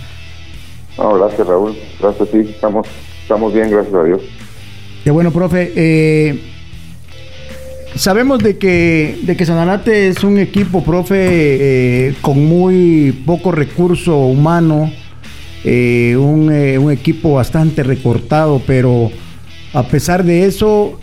No, 0.98 1.14
gracias, 1.18 1.46
Raúl. 1.46 1.76
Gracias, 2.00 2.28
sí, 2.30 2.38
estamos, 2.50 2.86
estamos 3.22 3.52
bien, 3.52 3.70
gracias 3.70 3.94
a 3.94 4.04
Dios. 4.04 4.22
Qué 5.04 5.10
bueno, 5.10 5.30
profe. 5.30 5.72
Eh, 5.76 6.40
sabemos 7.94 8.38
de 8.40 8.56
que, 8.56 9.18
de 9.22 9.36
que 9.36 9.46
Sanarate 9.46 10.08
es 10.08 10.24
un 10.24 10.38
equipo, 10.38 10.82
profe, 10.82 12.08
eh, 12.08 12.14
con 12.22 12.44
muy 12.44 13.12
poco 13.26 13.52
recurso 13.52 14.16
humano, 14.18 14.90
eh, 15.64 16.16
un, 16.16 16.50
un 16.50 16.92
equipo 16.92 17.34
bastante 17.34 17.82
recortado, 17.82 18.62
pero 18.66 19.10
a 19.72 19.82
pesar 19.82 20.24
de 20.24 20.46
eso, 20.46 20.98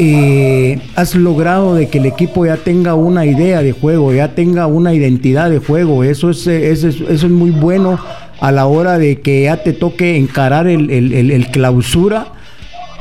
eh, 0.00 0.80
has 0.94 1.16
logrado 1.16 1.74
de 1.74 1.88
que 1.88 1.98
el 1.98 2.06
equipo 2.06 2.46
ya 2.46 2.56
tenga 2.56 2.94
una 2.94 3.26
idea 3.26 3.62
de 3.62 3.72
juego, 3.72 4.12
ya 4.12 4.34
tenga 4.34 4.68
una 4.68 4.94
identidad 4.94 5.50
de 5.50 5.58
juego. 5.58 6.04
Eso 6.04 6.30
es, 6.30 6.46
eh, 6.46 6.70
eso 6.70 6.88
es, 6.88 7.24
muy 7.24 7.50
bueno 7.50 7.98
a 8.40 8.52
la 8.52 8.66
hora 8.66 8.96
de 8.96 9.20
que 9.20 9.42
ya 9.42 9.62
te 9.64 9.72
toque 9.72 10.16
encarar 10.16 10.68
el, 10.68 11.48
clausura, 11.50 12.28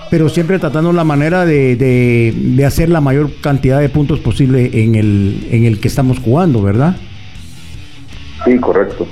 pero 0.09 0.27
siempre 0.27 0.57
tratando 0.57 0.91
la 0.91 1.03
manera 1.03 1.45
de, 1.45 2.63
hacer 2.65 2.89
la 2.89 2.99
mayor 2.99 3.29
cantidad 3.41 3.79
de 3.79 3.89
puntos 3.89 4.19
posible 4.19 4.71
en 4.73 4.95
el, 4.95 5.47
en 5.51 5.65
el 5.65 5.79
que 5.79 5.89
estamos 5.89 6.17
jugando, 6.17 6.63
¿verdad? 6.63 6.95
Sí, 8.43 8.57
correcto. 8.57 9.07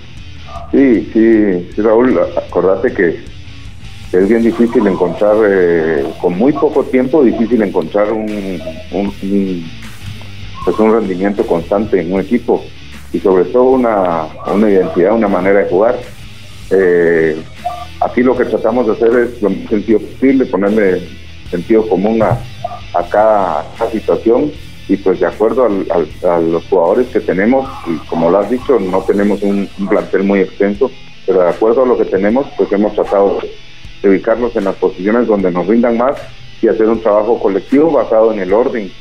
Sí, 0.72 1.08
sí, 1.14 1.68
sí 1.76 1.82
Raúl, 1.82 2.18
acordate 2.36 2.92
que 2.94 3.35
es 4.20 4.30
bien 4.30 4.44
difícil 4.44 4.86
encontrar, 4.88 5.36
eh, 5.46 6.06
con 6.22 6.38
muy 6.38 6.54
poco 6.54 6.84
tiempo, 6.84 7.24
difícil 7.24 7.62
encontrar 7.62 8.12
un, 8.12 8.62
pues 10.64 10.80
un 10.80 10.94
rendimiento 10.94 11.46
constante 11.46 12.02
en 12.02 12.14
un 12.14 12.22
equipo 12.22 12.64
y 13.12 13.20
sobre 13.20 13.46
todo 13.46 13.64
una, 13.72 14.28
identidad, 14.70 15.14
una 15.14 15.28
manera 15.28 15.60
de 15.60 15.70
jugar. 15.70 16.00
Eh, 16.72 17.38
aquí 18.02 18.24
lo 18.24 18.38
que 18.38 18.46
tratamos 18.46 18.88
de 18.88 18.94
hacer 18.94 19.20
es 19.20 19.42
lo 19.42 19.50
más 19.50 19.70
sencillo 19.70 20.00
posible, 20.00 20.46
ponerle 20.46 21.02
sentido 21.50 21.88
común 21.88 22.22
a, 22.22 22.40
cada, 23.10 23.66
situación 23.92 24.52
y 24.88 24.96
pues 24.98 25.20
de 25.20 25.26
acuerdo 25.26 25.66
a 25.66 26.40
los 26.40 26.66
jugadores 26.68 27.08
que 27.08 27.20
tenemos, 27.20 27.68
y 27.88 27.98
como 28.08 28.30
lo 28.30 28.40
has 28.40 28.50
dicho, 28.50 28.80
no 28.80 29.02
tenemos 29.02 29.42
un 29.42 29.68
plantel 29.90 30.24
muy 30.24 30.40
extenso, 30.40 30.90
pero 31.26 31.42
de 31.42 31.50
acuerdo 31.50 31.84
a 31.84 31.88
lo 31.88 31.98
que 31.98 32.06
tenemos, 32.06 32.46
pues 32.56 32.72
hemos 32.72 32.94
tratado 32.94 33.40
ubicarnos 34.10 34.56
en 34.56 34.66
las 34.66 34.76
posiciones 34.76 35.28
donde 35.28 35.52
nos 35.52 35.68
rindan 35.68 35.98
más 35.98 36.16
y 36.62 36.68
hacer 36.68 36.88
un 36.88 37.02
trabajo 37.02 37.40
colectivo 37.40 37.92
basado 37.92 38.34
en 38.34 38.40
el 38.40 38.54
orden. 38.54 38.92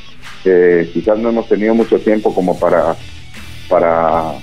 quizás 0.93 1.17
no 1.17 1.29
hemos 1.29 1.47
tenido 1.47 1.73
mucho 1.73 1.99
tiempo 1.99 2.33
como 2.33 2.57
para 2.59 2.95
para 3.67 4.35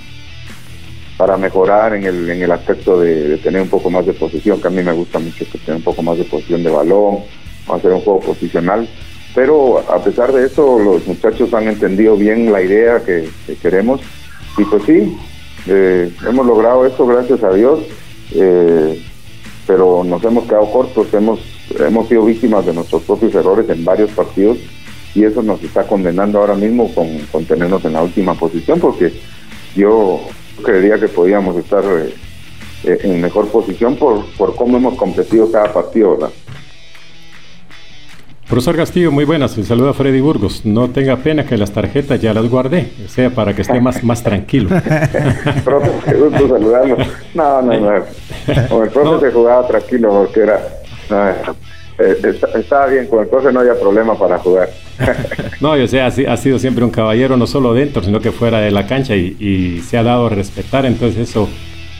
para 1.17 1.37
mejorar 1.37 1.95
en 1.95 2.03
el, 2.03 2.29
en 2.29 2.41
el 2.41 2.51
aspecto 2.51 2.99
de, 2.99 3.37
tener 3.37 3.61
un 3.61 3.69
poco 3.69 3.89
más 3.89 4.05
de 4.05 4.13
posición, 4.13 4.59
que 4.59 4.67
a 4.67 4.71
mí 4.71 4.83
me 4.83 4.91
gusta 4.91 5.19
mucho 5.19 5.45
tener 5.45 5.77
un 5.77 5.83
poco 5.83 6.01
más 6.01 6.17
de 6.17 6.25
posición 6.25 6.63
de 6.63 6.69
balón, 6.69 7.19
hacer 7.71 7.91
un 7.91 8.01
juego 8.01 8.19
posicional. 8.19 8.87
Pero 9.35 9.79
a 9.89 10.03
pesar 10.03 10.31
de 10.31 10.45
eso, 10.45 10.77
los 10.79 11.07
muchachos 11.07 11.53
han 11.53 11.67
entendido 11.67 12.15
bien 12.15 12.51
la 12.51 12.61
idea 12.61 13.03
que, 13.03 13.29
queremos. 13.61 14.01
Y 14.57 14.63
pues 14.65 14.83
sí, 14.83 15.15
eh, 15.67 16.11
hemos 16.27 16.45
logrado 16.45 16.85
esto, 16.85 17.05
gracias 17.07 17.43
a 17.43 17.53
Dios. 17.53 17.79
Eh, 18.33 19.01
pero 19.65 20.03
nos 20.03 20.23
hemos 20.23 20.45
quedado 20.45 20.71
cortos, 20.71 21.13
hemos, 21.13 21.39
hemos 21.79 22.07
sido 22.07 22.25
víctimas 22.25 22.65
de 22.65 22.73
nuestros 22.73 23.03
propios 23.03 23.33
errores 23.35 23.69
en 23.69 23.83
varios 23.85 24.11
partidos 24.11 24.57
y 25.15 25.23
eso 25.23 25.43
nos 25.43 25.63
está 25.63 25.85
condenando 25.87 26.39
ahora 26.39 26.55
mismo 26.55 26.91
con, 26.93 27.45
tenernos 27.45 27.83
en 27.85 27.93
la 27.93 28.01
última 28.01 28.33
posición 28.33 28.79
porque 28.79 29.13
yo 29.75 30.21
creería 30.63 30.99
que 30.99 31.07
podíamos 31.07 31.55
estar 31.57 31.83
eh, 31.85 32.99
en 33.03 33.21
mejor 33.21 33.47
posición 33.47 33.95
por, 33.95 34.25
por 34.37 34.55
cómo 34.55 34.77
hemos 34.77 34.95
competido 34.95 35.51
cada 35.51 35.71
partido. 35.71 36.31
Profesor 38.47 38.75
Castillo, 38.75 39.11
muy 39.11 39.25
buenas. 39.25 39.57
Un 39.57 39.63
saludo 39.63 39.89
a 39.89 39.93
Freddy 39.93 40.19
Burgos. 40.19 40.65
No 40.65 40.89
tenga 40.89 41.15
pena 41.17 41.45
que 41.45 41.57
las 41.57 41.71
tarjetas 41.71 42.21
ya 42.21 42.33
las 42.33 42.47
guardé, 42.49 42.91
o 43.05 43.09
sea, 43.09 43.29
para 43.29 43.53
que 43.55 43.61
esté 43.61 43.79
más, 43.79 44.03
más 44.03 44.21
tranquilo. 44.21 44.69
profe, 45.63 45.91
qué 46.05 46.13
gusto 46.15 46.49
saludarlo. 46.49 46.97
No, 47.33 47.61
no, 47.61 47.79
no. 47.79 48.03
Con 48.69 48.83
el 48.83 48.89
profe 48.89 49.27
se 49.27 49.31
jugaba 49.31 49.67
tranquilo 49.67 50.09
porque 50.09 50.41
era... 50.41 50.59
Eh, 51.99 52.15
estaba 52.55 52.87
bien, 52.87 53.07
con 53.07 53.19
el 53.19 53.27
profe 53.27 53.51
no 53.53 53.59
había 53.59 53.79
problema 53.79 54.17
para 54.17 54.39
jugar. 54.39 54.69
no, 55.61 55.71
o 55.71 55.87
sea, 55.87 56.07
ha, 56.07 56.37
sido 56.37 56.59
siempre 56.59 56.83
un 56.83 56.89
caballero, 56.89 57.37
no 57.37 57.47
solo 57.47 57.73
dentro, 57.73 58.03
sino 58.03 58.19
que 58.19 58.31
fuera 58.31 58.59
de 58.59 58.71
la 58.71 58.87
cancha 58.87 59.15
y, 59.15 59.37
y 59.39 59.81
se 59.81 59.97
ha 59.97 60.03
dado 60.03 60.25
a 60.25 60.29
respetar, 60.29 60.85
entonces 60.85 61.29
eso 61.29 61.47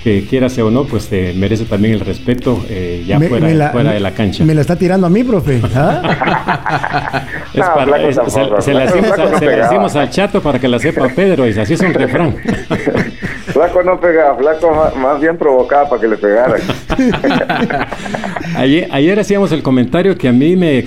que 0.04 0.26
quiera 0.26 0.48
o 0.62 0.70
no, 0.70 0.84
pues 0.84 1.08
eh, 1.14 1.34
merece 1.36 1.64
también 1.64 1.94
el 1.94 2.02
respeto 2.02 2.62
eh, 2.70 3.06
ya 3.08 3.18
fuera, 3.22 3.48
de 3.48 4.00
la 4.02 4.12
cancha. 4.12 4.44
Me 4.44 4.54
la 4.54 4.60
está 4.60 4.76
tirando 4.76 5.08
a 5.08 5.10
mí, 5.10 5.24
profe. 5.24 5.62
¿Ah? 5.76 7.24
se, 8.60 8.74
le 8.74 8.88
decimos, 9.56 9.96
al 9.96 10.10
chato 10.10 10.42
para 10.42 10.60
que 10.60 10.68
la 10.68 10.78
sepa 10.80 11.08
Pedro, 11.08 11.48
y 11.48 11.58
así 11.58 11.76
es 11.76 11.80
un 11.80 11.94
refrán. 11.94 12.36
Flaco 13.46 13.82
no 13.84 13.98
pega, 14.00 14.36
flaco 14.36 14.92
más, 14.98 15.22
bien 15.22 15.38
provocaba 15.38 15.88
para 15.88 16.02
que 16.02 16.08
le 16.10 16.18
pegara. 16.18 16.56
ayer, 18.58 18.90
ayer, 18.92 19.20
hacíamos 19.20 19.54
el 19.54 19.64
comentario 19.64 20.18
que 20.18 20.28
a 20.28 20.34
mí 20.34 20.58
me, 20.58 20.84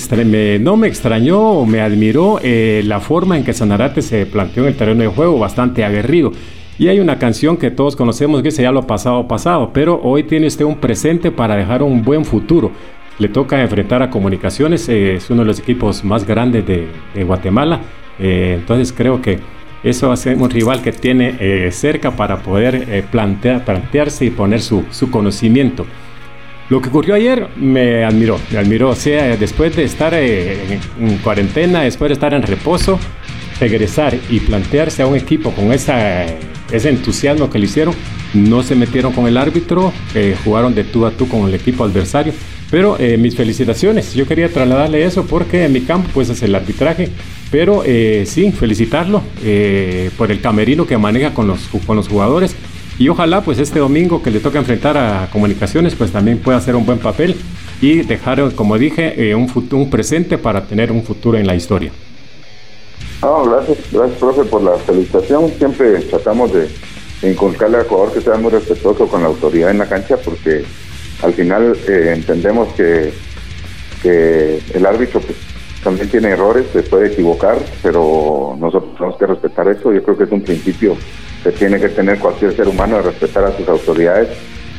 no 0.58 0.76
me 0.76 0.88
extrañó 0.88 1.40
o 1.40 1.64
me 1.64 1.80
admiró 1.80 2.38
eh, 2.42 2.82
la 2.84 3.00
forma 3.00 3.38
en 3.38 3.44
que 3.44 3.54
Sanarate 3.54 4.02
se 4.02 4.26
planteó 4.26 4.64
en 4.64 4.70
el 4.70 4.76
terreno 4.76 5.02
de 5.02 5.08
juego, 5.08 5.38
bastante 5.38 5.84
aguerrido. 5.84 6.32
Y 6.78 6.88
hay 6.88 7.00
una 7.00 7.18
canción 7.18 7.56
que 7.56 7.70
todos 7.70 7.96
conocemos 7.96 8.42
que 8.42 8.50
se 8.50 8.62
ya 8.62 8.70
lo 8.70 8.86
pasado 8.86 9.26
pasado, 9.26 9.70
pero 9.72 9.98
hoy 10.02 10.24
tiene 10.24 10.46
usted 10.46 10.64
un 10.64 10.76
presente 10.76 11.30
para 11.30 11.56
dejar 11.56 11.82
un 11.82 12.02
buen 12.02 12.24
futuro. 12.24 12.70
Le 13.18 13.28
toca 13.28 13.62
enfrentar 13.62 14.02
a 14.02 14.10
Comunicaciones, 14.10 14.86
eh, 14.90 15.14
es 15.14 15.30
uno 15.30 15.40
de 15.40 15.46
los 15.46 15.58
equipos 15.58 16.04
más 16.04 16.26
grandes 16.26 16.66
de, 16.66 16.88
Guatemala, 17.24 17.80
eh, 18.18 18.56
entonces 18.58 18.92
creo 18.92 19.22
que 19.22 19.38
eso 19.82 20.08
va 20.08 20.14
a 20.14 20.18
ser 20.18 20.36
un 20.36 20.50
rival 20.50 20.82
que 20.82 20.92
tiene 20.92 21.36
eh, 21.40 21.70
cerca 21.72 22.10
para 22.10 22.38
poder 22.42 23.04
plantear, 23.10 23.64
plantearse 23.64 24.26
y 24.26 24.30
poner 24.30 24.60
su, 24.60 24.84
su, 24.90 25.10
conocimiento. 25.10 25.86
Lo 26.68 26.82
que 26.82 26.90
ocurrió 26.90 27.14
ayer 27.14 27.48
me 27.56 28.04
admiró, 28.04 28.38
me 28.50 28.58
admiró, 28.58 28.90
o 28.90 28.94
sea, 28.94 29.36
después 29.36 29.74
de 29.76 29.84
estar 29.84 30.12
en, 30.12 30.80
en 31.00 31.18
cuarentena, 31.18 31.82
después 31.82 32.10
de 32.10 32.14
estar 32.14 32.34
en 32.34 32.42
reposo, 32.42 32.98
regresar 33.60 34.14
y 34.28 34.40
plantearse 34.40 35.02
a 35.02 35.06
un 35.06 35.16
equipo 35.16 35.52
con 35.52 35.72
esa 35.72 36.26
ese 36.70 36.88
entusiasmo 36.88 37.50
que 37.50 37.58
le 37.58 37.66
hicieron. 37.66 37.94
No 38.34 38.62
se 38.62 38.74
metieron 38.74 39.12
con 39.12 39.26
el 39.26 39.36
árbitro, 39.36 39.92
eh, 40.14 40.36
jugaron 40.44 40.74
de 40.74 40.84
tú 40.84 41.06
a 41.06 41.10
tú 41.10 41.28
con 41.28 41.48
el 41.48 41.54
equipo 41.54 41.84
adversario. 41.84 42.32
Pero 42.70 42.96
eh, 42.98 43.16
mis 43.16 43.36
felicitaciones, 43.36 44.12
yo 44.14 44.26
quería 44.26 44.48
trasladarle 44.48 45.04
eso 45.04 45.24
porque 45.24 45.64
en 45.64 45.72
mi 45.72 45.82
campo 45.82 46.08
pues 46.12 46.28
es 46.30 46.42
el 46.42 46.52
arbitraje, 46.52 47.08
pero 47.52 47.84
eh, 47.86 48.24
sí, 48.26 48.50
felicitarlo 48.50 49.22
por 50.16 50.32
el 50.32 50.40
camerino 50.40 50.84
que 50.84 50.98
maneja 50.98 51.32
con 51.32 51.46
los, 51.46 51.68
con 51.86 51.96
los 51.96 52.08
jugadores 52.08 52.56
y 52.98 53.08
ojalá 53.08 53.42
pues 53.42 53.60
este 53.60 53.78
domingo 53.78 54.20
que 54.20 54.32
le 54.32 54.40
toca 54.40 54.58
enfrentar 54.58 54.98
a 54.98 55.28
comunicaciones 55.30 55.94
pues 55.94 56.10
también 56.10 56.38
pueda 56.38 56.58
hacer 56.58 56.74
un 56.74 56.84
buen 56.84 56.98
papel 56.98 57.36
y 57.80 57.98
dejar, 57.98 58.52
como 58.54 58.76
dije, 58.78 59.32
un, 59.36 59.48
un 59.70 59.90
presente 59.90 60.36
para 60.36 60.66
tener 60.66 60.90
un 60.90 61.04
futuro 61.04 61.38
en 61.38 61.46
la 61.46 61.54
historia. 61.54 61.92
No, 63.22 63.44
gracias, 63.44 63.78
gracias, 63.92 64.18
profe, 64.18 64.44
por 64.44 64.62
la 64.62 64.76
felicitación. 64.78 65.50
Siempre 65.58 66.00
tratamos 66.00 66.52
de 66.52 66.68
inculcarle 67.22 67.78
al 67.78 67.86
jugador 67.86 68.12
que 68.12 68.20
sea 68.20 68.36
muy 68.36 68.50
respetuoso 68.50 69.08
con 69.08 69.22
la 69.22 69.28
autoridad 69.28 69.70
en 69.70 69.78
la 69.78 69.88
cancha, 69.88 70.16
porque 70.18 70.64
al 71.22 71.32
final 71.32 71.76
eh, 71.88 72.12
entendemos 72.14 72.72
que, 72.74 73.12
el 74.04 74.86
árbitro 74.86 75.20
pues, 75.20 75.36
también 75.82 76.08
tiene 76.08 76.28
errores, 76.28 76.66
se 76.72 76.84
puede 76.84 77.08
equivocar, 77.08 77.58
pero 77.82 78.56
nosotros 78.60 78.94
tenemos 78.94 79.18
que 79.18 79.26
respetar 79.26 79.68
eso. 79.68 79.92
Yo 79.92 80.02
creo 80.02 80.16
que 80.16 80.24
es 80.24 80.30
un 80.30 80.42
principio 80.42 80.96
que 81.42 81.50
tiene 81.50 81.80
que 81.80 81.88
tener 81.88 82.18
cualquier 82.20 82.54
ser 82.54 82.68
humano 82.68 82.96
de 82.96 83.02
respetar 83.02 83.44
a 83.44 83.56
sus 83.56 83.68
autoridades. 83.68 84.28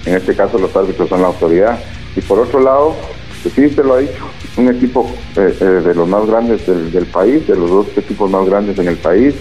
En 0.06 0.16
este 0.16 0.34
caso, 0.34 0.58
los 0.58 0.74
árbitros 0.74 1.10
son 1.10 1.22
la 1.22 1.28
autoridad. 1.28 1.78
Y 2.16 2.22
por 2.22 2.40
otro 2.40 2.62
lado, 2.62 2.96
pues 3.44 3.54
sí, 3.54 3.70
se 3.70 3.84
lo 3.84 3.96
ha 3.96 4.00
dicho, 4.00 4.26
un 4.58 4.70
equipo 4.70 5.10
eh, 5.36 5.56
eh, 5.60 5.64
de 5.64 5.96
los 5.96 6.08
más 6.08 6.26
grandes 6.26 6.66
del, 6.66 7.06
país, 7.06 7.48
de 7.48 7.56
los 7.56 7.70
dos 7.70 7.88
equipos 7.96 8.30
más 8.30 8.46
grandes 8.46 8.78
en 8.80 8.88
el 8.88 8.98
país. 8.98 9.36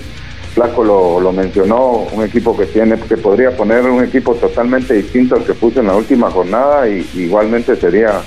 Flaco 0.54 0.84
lo, 0.84 1.32
mencionó, 1.32 2.06
un 2.12 2.24
equipo 2.24 2.56
que 2.56 2.64
tiene, 2.66 2.98
que 2.98 3.16
podría 3.16 3.54
poner 3.54 3.82
un 3.82 4.02
equipo 4.02 4.34
totalmente 4.34 4.94
distinto 4.94 5.36
al 5.36 5.44
que 5.44 5.52
puso 5.52 5.80
en 5.80 5.88
la 5.88 5.96
última 5.96 6.30
jornada 6.30 6.88
y 6.88 7.06
igualmente 7.14 7.76
sería 7.76 8.22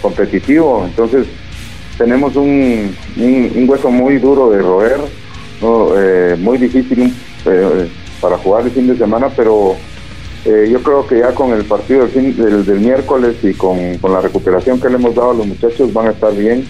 competitivo. 0.00 0.84
Entonces 0.86 1.26
tenemos 1.98 2.36
un, 2.36 2.94
hueso 3.68 3.90
muy 3.90 4.18
duro 4.18 4.50
de 4.50 4.62
roer, 4.62 5.00
eh, 5.96 6.36
muy 6.38 6.58
difícil 6.58 7.12
para 8.20 8.38
jugar 8.38 8.64
el 8.64 8.70
fin 8.70 8.86
de 8.86 8.96
semana, 8.96 9.28
pero 9.36 9.74
eh, 10.44 10.68
yo 10.70 10.82
creo 10.82 11.06
que 11.06 11.20
ya 11.20 11.34
con 11.34 11.52
el 11.52 11.64
partido 11.64 12.06
del, 12.06 12.64
del, 12.64 12.80
miércoles 12.80 13.36
y 13.42 13.54
con, 13.54 13.78
la 14.02 14.20
recuperación 14.20 14.80
que 14.80 14.88
le 14.88 14.96
hemos 14.96 15.14
dado 15.14 15.30
a 15.30 15.34
los 15.34 15.46
muchachos 15.46 15.92
van 15.92 16.08
a 16.08 16.10
estar 16.10 16.34
bien. 16.34 16.64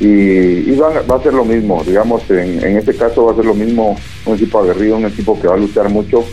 y, 0.00 0.76
va, 0.76 0.88
a 0.88 1.22
ser 1.22 1.32
lo 1.34 1.44
mismo, 1.44 1.82
digamos, 1.84 2.28
en, 2.30 2.62
en 2.62 2.76
este 2.76 2.94
caso 2.94 3.26
va 3.26 3.32
a 3.32 3.36
ser 3.36 3.44
lo 3.44 3.54
mismo, 3.54 3.96
un 4.26 4.34
equipo 4.34 4.58
aguerrido, 4.58 4.96
un 4.96 5.06
equipo 5.06 5.40
que 5.40 5.48
va 5.48 5.54
a 5.54 5.58
luchar 5.58 5.88
mucho, 5.88 6.24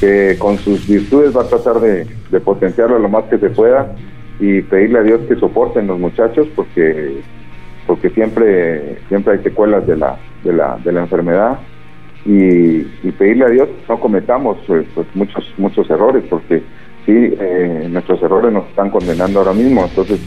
que 0.00 0.36
con 0.38 0.58
sus 0.58 0.86
virtudes 0.86 1.36
va 1.36 1.42
a 1.42 1.48
tratar 1.48 1.80
de, 1.80 2.06
potenciarlo 2.40 2.98
lo 2.98 3.08
más 3.08 3.24
que 3.24 3.38
se 3.38 3.50
pueda 3.50 3.94
y 4.40 4.60
pedirle 4.62 4.98
a 4.98 5.02
Dios 5.02 5.20
que 5.28 5.36
soporten 5.36 5.86
los 5.86 5.98
muchachos 5.98 6.48
porque 6.56 7.20
porque 7.86 8.10
siempre 8.10 8.98
siempre 9.08 9.34
hay 9.34 9.42
secuelas 9.44 9.86
de 9.86 9.96
la 9.96 10.18
de 10.42 10.52
la, 10.52 10.76
de 10.82 10.92
la 10.92 11.02
enfermedad 11.02 11.58
y, 12.26 13.10
pedirle 13.12 13.44
a 13.44 13.48
Dios 13.48 13.68
no 13.88 14.00
cometamos 14.00 14.56
pues, 14.66 14.86
pues, 14.94 15.06
muchos 15.14 15.44
muchos 15.58 15.88
errores 15.90 16.24
porque 16.28 16.62
sí 17.04 17.12
eh, 17.12 17.86
nuestros 17.90 18.22
errores 18.22 18.52
nos 18.52 18.66
están 18.68 18.90
condenando 18.90 19.40
ahora 19.40 19.52
mismo 19.52 19.84
entonces 19.84 20.20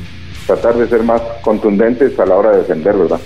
tratar 0.47 0.75
de 0.75 0.87
ser 0.87 1.03
más 1.03 1.21
contundentes 1.41 2.17
a 2.19 2.25
la 2.25 2.35
hora 2.35 2.51
de 2.51 2.57
defender, 2.59 2.95
¿verdad? 2.95 3.19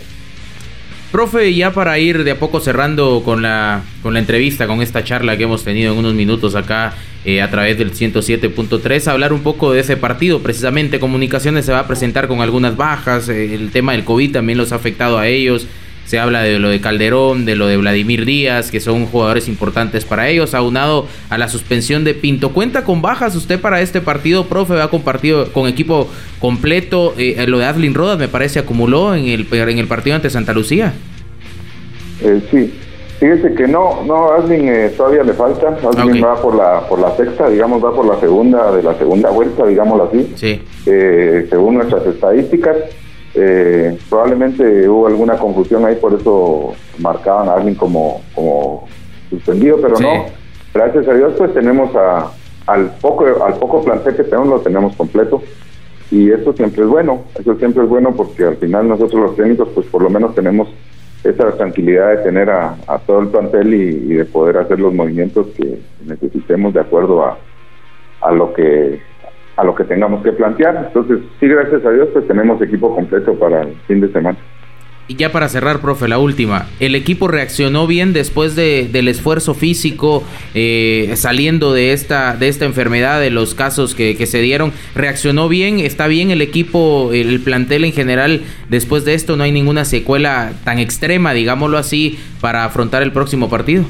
Profe, 1.12 1.54
ya 1.54 1.72
para 1.72 2.00
ir 2.00 2.24
de 2.24 2.32
a 2.32 2.40
poco 2.40 2.62
cerrando 2.62 3.22
con 3.24 3.42
la, 3.42 3.84
con 4.02 4.14
la 4.14 4.20
entrevista, 4.20 4.66
con 4.66 4.82
esta 4.82 5.04
charla 5.04 5.38
que 5.38 5.44
hemos 5.44 5.64
tenido 5.64 5.92
en 5.92 6.00
unos 6.00 6.14
minutos 6.14 6.56
acá 6.56 6.94
eh, 7.26 7.42
a 7.42 7.50
través 7.52 7.78
del 7.78 7.92
107.3, 7.92 9.08
hablar 9.08 9.34
un 9.34 9.44
poco 9.44 9.74
de 9.74 9.82
ese 9.82 9.98
partido. 9.98 10.40
Precisamente 10.40 11.02
Comunicaciones 11.02 11.66
se 11.66 11.74
va 11.74 11.80
a 11.80 11.88
presentar 11.88 12.30
con 12.30 12.40
algunas 12.40 12.78
bajas, 12.78 13.28
eh, 13.28 13.54
el 13.54 13.72
tema 13.72 13.92
del 13.92 14.06
COVID 14.06 14.32
también 14.32 14.58
los 14.58 14.72
ha 14.72 14.76
afectado 14.76 15.20
a 15.20 15.28
ellos 15.28 15.68
se 16.06 16.20
habla 16.20 16.42
de 16.42 16.60
lo 16.60 16.70
de 16.70 16.82
Calderón, 16.82 17.46
de 17.46 17.56
lo 17.56 17.68
de 17.68 17.78
Vladimir 17.78 18.26
Díaz, 18.26 18.70
que 18.70 18.80
son 18.80 19.06
jugadores 19.06 19.48
importantes 19.48 20.04
para 20.04 20.28
ellos, 20.28 20.54
aunado 20.54 21.06
a 21.30 21.38
la 21.38 21.48
suspensión 21.48 22.04
de 22.04 22.14
Pinto. 22.14 22.52
¿Cuenta 22.52 22.84
con 22.84 23.02
bajas 23.02 23.36
usted 23.36 23.60
para 23.62 23.82
este 23.82 24.02
partido, 24.02 24.48
profe? 24.48 24.74
¿Va 24.74 24.90
compartido 24.90 25.52
con 25.54 25.68
equipo 25.68 26.10
completo? 26.40 27.14
Eh, 27.18 27.46
lo 27.48 27.60
de 27.60 27.66
Adlin 27.66 27.94
Rodas 27.94 28.20
me 28.20 28.28
parece 28.28 28.60
acumuló 28.60 29.16
en 29.16 29.26
el, 29.28 29.48
en 29.52 29.78
el 29.78 29.88
partido 29.88 30.16
ante 30.16 30.30
Santa 30.30 30.54
Lucía. 30.54 30.94
Eh, 32.22 32.42
sí, 32.52 32.74
fíjese 33.20 33.54
que 33.54 33.68
no, 33.68 34.04
no, 34.06 34.32
Adlin 34.32 34.68
eh, 34.68 34.92
todavía 34.98 35.24
le 35.24 35.34
falta. 35.34 35.78
Adlin 35.98 36.24
va 36.24 36.42
por 36.42 36.56
la, 36.56 36.82
por 36.90 37.00
la 37.00 37.16
sexta, 37.16 37.48
digamos, 37.48 37.84
va 37.84 37.96
por 37.96 38.06
la 38.06 38.20
segunda 38.20 38.72
de 38.76 38.84
la 38.84 38.96
segunda 38.96 39.30
vuelta, 39.30 39.66
digámoslo 39.66 40.10
así. 40.10 40.34
Sí. 40.36 40.62
según 40.84 41.76
nuestras 41.76 42.06
estadísticas. 42.06 42.76
Eh, 43.34 43.98
probablemente 44.10 44.90
hubo 44.90 45.08
alguna 45.08 45.38
confusión 45.38 45.86
ahí, 45.86 45.96
por 45.96 46.14
eso 46.14 46.74
marcaban 47.00 47.48
a 47.48 47.54
alguien 47.54 47.76
como, 47.76 48.22
como 48.36 48.88
suspendido, 49.30 49.80
pero 49.82 50.00
no. 50.00 50.26
Gracias 50.74 51.08
a 51.08 51.14
Dios, 51.14 51.34
pues 51.38 51.54
tenemos 51.54 51.96
a, 51.96 52.32
al 52.68 52.92
poco 53.02 53.26
al 53.44 53.54
poco 53.56 53.84
plantel 53.84 54.16
que 54.16 54.24
tenemos, 54.24 54.48
lo 54.48 54.60
tenemos 54.60 54.96
completo. 54.96 55.42
Y 56.10 56.30
eso 56.30 56.52
siempre 56.54 56.84
es 56.84 56.90
bueno, 56.90 57.24
eso 57.40 57.56
siempre 57.56 57.84
es 57.84 57.90
bueno 57.90 58.12
porque 58.12 58.44
al 58.44 58.58
final 58.58 58.90
nosotros 58.90 59.22
los 59.22 59.36
técnicos, 59.38 59.70
pues 59.74 59.88
por 59.88 60.02
lo 60.02 60.10
menos 60.10 60.36
tenemos 60.36 60.68
esa 61.24 61.52
tranquilidad 61.56 62.10
de 62.10 62.24
tener 62.24 62.50
a, 62.50 62.76
todo 63.06 63.22
el 63.22 63.28
plantel 63.28 63.74
y, 63.74 64.16
de 64.16 64.26
poder 64.26 64.58
hacer 64.58 64.80
los 64.80 64.94
movimientos 64.94 65.48
que 65.56 65.80
necesitemos 66.06 66.74
de 66.74 66.82
acuerdo 66.82 67.24
a, 67.24 67.38
a 68.22 68.32
lo 68.32 68.54
que 68.54 69.00
a 69.56 69.64
lo 69.64 69.76
que 69.76 69.84
tengamos 69.84 70.24
que 70.24 70.32
plantear. 70.32 70.86
Entonces, 70.88 71.20
sí, 71.40 71.48
gracias 71.48 71.86
a 71.86 71.92
Dios, 71.92 72.10
pues 72.14 72.28
tenemos 72.28 72.62
equipo 72.62 72.96
completo 72.96 73.34
para 73.36 73.64
el 73.64 73.76
fin 73.88 74.02
de 74.02 74.12
semana. 74.12 74.38
Y 75.08 75.16
ya 75.16 75.30
para 75.32 75.50
cerrar, 75.50 75.82
profe, 75.82 76.08
la 76.08 76.20
última. 76.20 76.68
¿El 76.80 76.96
equipo 76.96 77.28
reaccionó 77.28 77.86
bien 77.86 78.14
después 78.14 78.56
de, 78.56 78.88
del 78.90 79.10
esfuerzo 79.10 79.54
físico 79.54 80.24
eh, 80.54 81.12
saliendo 81.16 81.74
de 81.74 81.92
esta, 81.92 82.38
de 82.38 82.48
esta 82.48 82.64
enfermedad, 82.64 83.20
de 83.20 83.30
los 83.30 83.54
casos 83.54 83.94
que, 83.94 84.16
que, 84.16 84.26
se 84.26 84.40
dieron? 84.40 84.72
¿Reaccionó 84.96 85.50
bien? 85.50 85.80
¿Está 85.80 86.08
bien 86.08 86.32
el 86.32 86.42
equipo, 86.42 87.10
el 87.12 87.42
plantel 87.42 87.84
en 87.84 87.92
general 87.92 88.44
después 88.70 89.04
de 89.04 89.16
esto? 89.16 89.36
¿No 89.36 89.44
hay 89.44 89.52
ninguna 89.52 89.84
secuela 89.84 90.54
tan 90.64 90.80
extrema, 90.80 91.34
digámoslo 91.34 91.78
así, 91.78 92.18
para 92.40 92.64
afrontar 92.64 93.04
el 93.04 93.12
próximo 93.12 93.50
partido? 93.50 93.84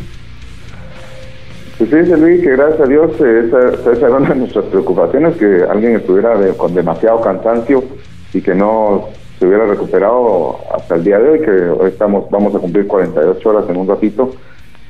Pues 1.82 2.06
dice 2.06 2.16
Luis 2.16 2.42
que 2.42 2.52
gracias 2.52 2.80
a 2.80 2.86
Dios 2.86 3.12
eh, 3.22 3.46
esa, 3.48 3.70
esa, 3.92 4.08
era 4.08 4.18
una 4.18 4.30
de 4.30 4.36
nuestras 4.36 4.66
preocupaciones, 4.66 5.36
que 5.38 5.64
alguien 5.68 5.96
estuviera 5.96 6.36
con 6.56 6.76
demasiado 6.76 7.22
cansancio 7.22 7.84
y 8.36 8.40
que 8.40 8.54
no 8.54 9.06
se 9.40 9.48
hubiera 9.48 9.66
recuperado 9.66 10.58
hasta 10.76 10.94
el 10.94 11.04
día 11.04 11.18
de 11.18 11.30
hoy, 11.30 11.40
que 11.40 11.50
hoy 11.50 11.90
estamos, 11.90 12.30
vamos 12.30 12.54
a 12.54 12.60
cumplir 12.60 12.86
48 12.86 13.50
horas 13.50 13.66
en 13.68 13.78
un 13.78 13.88
ratito. 13.88 14.32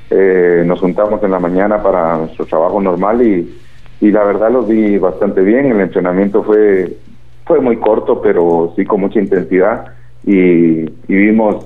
Eh, 0.10 0.63
nos 0.65 0.82
juntamos 0.82 1.23
en 1.23 1.32
la 1.32 1.39
mañana 1.39 1.82
para 1.82 2.17
nuestro 2.17 2.45
trabajo 2.45 2.82
normal 2.82 3.25
y, 3.25 3.58
y 4.01 4.12
la 4.12 4.25
verdad 4.25 4.51
los 4.51 4.67
vi 4.67 4.97
bastante 4.97 5.43
bien. 5.43 5.67
El 5.67 5.80
entrenamiento 5.80 6.43
fue, 6.43 6.97
fue 7.45 7.62
muy 7.62 7.77
corto, 7.77 8.21
pero 8.21 8.73
sí 8.75 8.84
con 8.84 8.99
mucha 8.99 9.21
intensidad 9.21 9.86
y, 10.25 10.82
y 10.82 10.88
vimos, 11.08 11.65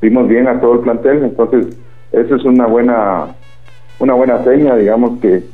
vimos 0.00 0.26
bien 0.28 0.48
a 0.48 0.58
todo 0.58 0.72
el 0.72 0.80
plantel. 0.80 1.24
Entonces, 1.24 1.76
eso 2.10 2.36
es 2.36 2.44
una 2.46 2.66
buena 2.66 3.34
una 4.02 4.14
buena 4.14 4.42
seña, 4.42 4.76
digamos 4.76 5.20
que, 5.20 5.44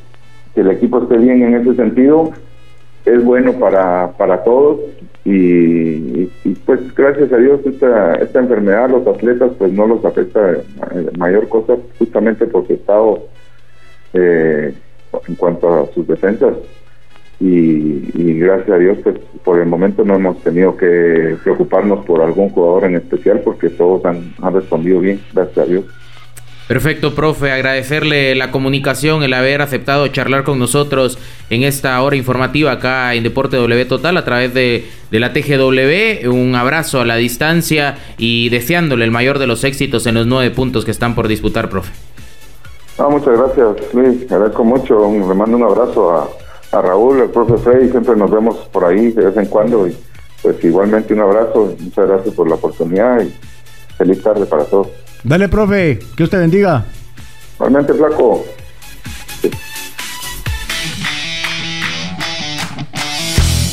el 0.55 0.71
equipo 0.73 1.01
esté 1.01 1.19
bien 1.19 1.43
en 1.43 1.55
ese 1.55 1.77
sentido, 1.77 2.33
es 3.05 3.23
bueno 3.23 3.53
para, 3.53 4.11
para 4.17 4.43
todos 4.43 4.81
y, 5.25 6.25
pues 6.67 6.93
gracias 6.97 7.33
a 7.33 7.37
Dios 7.37 7.61
esta, 7.65 8.17
esta 8.17 8.41
enfermedad 8.41 8.91
los 8.91 9.07
atletas 9.07 9.53
pues 9.57 9.73
no 9.73 9.87
los 9.87 10.05
afecta 10.05 10.57
mayor 11.17 11.49
cosa 11.49 11.77
justamente 11.99 12.47
por 12.47 12.67
su 12.67 12.73
estado 12.73 13.25
eh, 14.15 14.75
en 15.29 15.35
cuanto 15.37 15.73
a 15.73 15.87
sus 15.93 16.09
defensas 16.09 16.55
y, 17.39 18.41
gracias 18.41 18.71
a 18.71 18.79
Dios 18.79 18.99
pues 19.05 19.17
por 19.45 19.61
el 19.61 19.67
momento 19.67 20.05
no 20.05 20.17
hemos 20.17 20.43
tenido 20.43 20.77
que 20.77 21.37
preocuparnos 21.45 22.05
por 22.05 22.21
algún 22.21 22.49
jugador 22.49 22.85
en 22.87 22.97
especial 22.97 23.43
porque 23.45 23.71
todos 23.71 24.05
han, 24.07 24.35
han 24.43 24.55
respondido 24.55 25.01
bien, 25.01 25.21
gracias 25.33 25.59
a 25.59 25.67
Dios. 25.67 25.85
Perfecto, 26.69 27.15
profe. 27.15 27.51
Agradecerle 27.51 28.35
la 28.35 28.51
comunicación, 28.51 29.23
el 29.23 29.33
haber 29.33 29.63
aceptado 29.63 30.07
charlar 30.09 30.45
con 30.45 30.59
nosotros 30.59 31.19
en 31.49 31.63
esta 31.63 32.01
hora 32.03 32.15
informativa 32.15 32.73
acá 32.73 33.15
en 33.15 33.23
Deporte 33.23 33.57
W 33.57 33.87
Total 33.87 34.19
a 34.19 34.25
través 34.27 34.53
de, 34.53 34.85
la 35.11 35.33
TGW. 35.33 36.31
Un 36.31 36.55
abrazo 36.55 37.01
a 37.01 37.07
la 37.07 37.17
distancia 37.17 37.97
y 38.19 38.51
deseándole 38.51 39.07
el 39.07 39.11
mayor 39.11 39.39
de 39.39 39.47
los 39.47 39.65
éxitos 39.65 40.07
en 40.07 40.17
los 40.17 40.27
nueve 40.27 40.55
puntos 40.55 40.85
que 40.85 40.91
están 40.91 41.15
por 41.15 41.27
disputar, 41.27 41.71
profe. 41.71 41.91
muchas 42.99 43.39
gracias, 43.39 43.95
Luis. 43.95 44.31
Agradezco 44.31 44.63
mucho. 44.63 45.11
Le 45.11 45.35
mando 45.35 45.57
un 45.57 45.63
abrazo 45.63 46.11
a, 46.11 46.79
a 46.79 46.83
Raúl, 46.83 47.23
el 47.23 47.31
profe 47.31 47.57
Frey. 47.57 47.89
Siempre 47.89 48.15
nos 48.15 48.31
vemos 48.31 48.59
por 48.71 48.85
ahí 48.85 49.11
de 49.13 49.25
vez 49.25 49.37
en 49.39 49.47
cuando. 49.47 49.89
Y 49.89 49.97
pues 50.43 50.63
igualmente 50.63 51.15
un 51.15 51.21
abrazo. 51.21 51.75
Muchas 51.81 52.09
gracias 52.09 52.35
por 52.35 52.47
la 52.47 52.57
oportunidad 52.57 53.23
y 53.23 53.33
feliz 53.97 54.23
tarde 54.23 54.45
para 54.45 54.65
todos. 54.65 54.89
Dale, 55.25 55.49
profe, 55.49 55.99
que 56.17 56.25
usted 56.25 56.39
bendiga. 56.39 56.85
Igualmente, 57.57 57.95
flaco. 57.95 58.45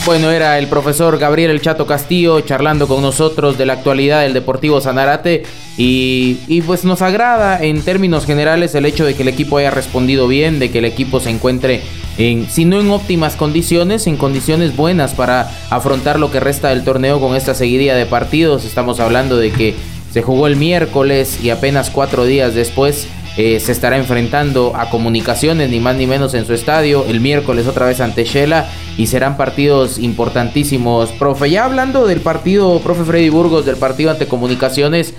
Bueno, 0.05 0.29
era 0.29 0.59
el 0.59 0.67
profesor 0.67 1.17
Gabriel 1.17 1.49
El 1.49 1.61
Chato 1.61 1.87
Castillo 1.87 2.39
charlando 2.41 2.87
con 2.87 3.01
nosotros 3.01 3.57
de 3.57 3.65
la 3.65 3.73
actualidad 3.73 4.21
del 4.21 4.33
Deportivo 4.33 4.79
Sanarate 4.79 5.41
y, 5.77 6.37
y, 6.47 6.61
pues 6.61 6.85
nos 6.85 7.01
agrada 7.01 7.59
en 7.63 7.81
términos 7.81 8.27
generales 8.27 8.75
el 8.75 8.85
hecho 8.85 9.03
de 9.03 9.15
que 9.15 9.23
el 9.23 9.29
equipo 9.29 9.57
haya 9.57 9.71
respondido 9.71 10.27
bien, 10.27 10.59
de 10.59 10.69
que 10.69 10.77
el 10.77 10.85
equipo 10.85 11.19
se 11.19 11.31
encuentre 11.31 11.81
en, 12.19 12.47
si 12.47 12.65
no 12.65 12.79
en 12.79 12.91
óptimas 12.91 13.35
condiciones, 13.35 14.05
en 14.05 14.17
condiciones 14.17 14.75
buenas 14.75 15.15
para 15.15 15.49
afrontar 15.71 16.19
lo 16.19 16.31
que 16.31 16.39
resta 16.39 16.69
del 16.69 16.83
torneo 16.83 17.19
con 17.19 17.35
esta 17.35 17.55
seguidilla 17.55 17.95
de 17.95 18.05
partidos. 18.05 18.63
Estamos 18.63 18.99
hablando 18.99 19.37
de 19.37 19.51
que 19.51 19.73
se 20.15 20.21
jugó 20.21 20.47
el 20.47 20.55
miércoles 20.55 21.43
y 21.43 21.49
apenas 21.49 21.89
cuatro 21.89 22.23
días 22.23 22.55
después 22.55 23.09
eh, 23.35 23.59
se 23.59 23.73
estará 23.73 23.97
enfrentando 23.97 24.71
a 24.73 24.89
comunicaciones, 24.89 25.69
ni 25.69 25.81
más 25.81 25.97
ni 25.97 26.07
menos 26.07 26.33
en 26.35 26.45
su 26.45 26.53
estadio. 26.53 27.03
El 27.05 27.19
miércoles 27.19 27.67
otra 27.67 27.85
vez 27.85 27.99
ante 27.99 28.23
Shela 28.23 28.65
y 28.97 29.07
serán 29.07 29.35
partidos 29.35 29.99
importantísimos. 29.99 31.11
Profe, 31.11 31.49
ya 31.49 31.65
hablando 31.65 32.07
del 32.07 32.21
partido, 32.21 32.79
profe 32.79 33.03
Freddy 33.03 33.27
Burgos, 33.27 33.65
del 33.65 33.75
partido 33.75 34.09
ante 34.09 34.25
comunicaciones, 34.25 35.15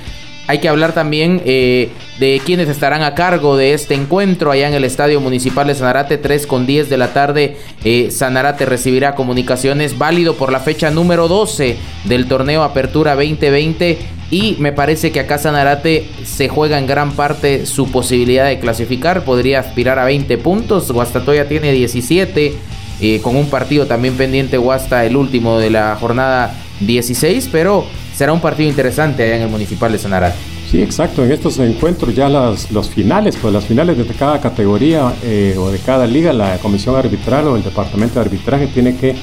hay 0.49 0.59
que 0.59 0.69
hablar 0.69 0.93
también 0.93 1.43
eh, 1.45 1.91
de 2.21 2.41
quienes 2.45 2.69
estarán 2.69 3.03
a 3.03 3.15
cargo 3.15 3.57
de 3.57 3.75
este 3.75 3.95
encuentro 3.95 4.51
allá 4.53 4.69
en 4.69 4.75
el 4.75 4.85
Estadio 4.85 5.21
Municipal 5.21 5.67
de 5.67 5.75
Sanarate, 5.75 6.19
3 6.19 6.47
con 6.47 6.67
10 6.67 6.89
de 6.89 6.97
la 6.97 7.13
tarde. 7.13 7.57
Eh, 7.85 8.11
Sanarate 8.11 8.65
recibirá 8.65 9.15
comunicaciones 9.15 9.99
válido 9.99 10.35
por 10.35 10.53
la 10.53 10.61
fecha 10.61 10.91
número 10.91 11.27
12 11.27 11.77
del 12.05 12.27
torneo 12.27 12.63
Apertura 12.63 13.15
2020 13.17 13.99
y 14.31 14.57
me 14.59 14.73
parece 14.73 15.13
que 15.13 15.21
acá 15.21 15.39
Sanarate 15.39 16.07
se 16.25 16.49
juega 16.49 16.79
en 16.79 16.87
gran 16.87 17.13
parte 17.13 17.67
su 17.67 17.91
posibilidad 17.91 18.47
de 18.47 18.59
clasificar. 18.59 19.25
Podría 19.25 19.61
aspirar 19.61 19.99
a 19.99 20.05
20 20.05 20.39
puntos. 20.39 20.91
Guastatoya 20.91 21.49
tiene 21.49 21.73
17. 21.73 22.55
Eh, 22.99 23.21
con 23.21 23.37
un 23.37 23.51
partido 23.51 23.87
también 23.87 24.17
pendiente 24.17 24.57
Guasta, 24.57 25.05
el 25.05 25.17
último 25.17 25.59
de 25.59 25.71
la 25.71 25.97
jornada 26.01 26.55
16. 26.81 27.49
Pero 27.53 27.85
será 28.17 28.33
un 28.33 28.41
partido 28.41 28.71
interesante 28.71 29.37
en 29.37 29.43
el 29.43 29.49
Municipal 29.51 29.93
de 29.93 29.99
Sanarate. 29.99 30.39
Sí, 30.71 30.81
exacto. 30.81 31.23
En 31.23 31.31
estos 31.31 31.59
encuentros 31.59 32.15
ya 32.15 32.31
las, 32.31 32.71
los 32.71 32.89
finales, 32.89 33.37
pues 33.37 33.53
las 33.53 33.67
finales 33.67 33.99
de 33.99 34.07
cada 34.07 34.41
categoría 34.41 35.13
eh, 35.23 35.55
o 35.59 35.71
de 35.71 35.79
cada 35.79 36.07
liga, 36.07 36.33
la 36.33 36.57
comisión 36.59 36.97
arbitral 36.97 37.47
o 37.49 37.57
el 37.57 37.63
departamento 37.63 38.15
de 38.15 38.21
arbitraje 38.23 38.69
tiene 38.69 38.97
que 38.97 39.15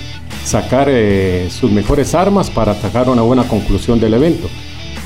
sacar 0.46 0.88
eh, 0.90 1.48
sus 1.50 1.72
mejores 1.72 2.14
armas 2.14 2.52
para 2.52 2.74
atacar 2.74 3.10
una 3.10 3.24
buena 3.24 3.44
conclusión 3.46 4.00
del 4.00 4.14
evento. 4.14 4.48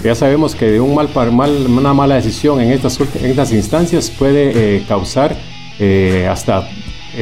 Ya 0.04 0.16
sabemos 0.16 0.54
que 0.54 0.66
de 0.70 0.80
un 0.82 0.94
mal, 0.94 1.10
mal 1.32 1.66
una 1.68 1.94
mala 1.94 2.16
decisión 2.16 2.60
en 2.60 2.72
estas, 2.72 3.00
en 3.00 3.56
instancias 3.56 4.12
puede 4.12 4.84
causar 4.88 5.36
hasta 6.30 6.70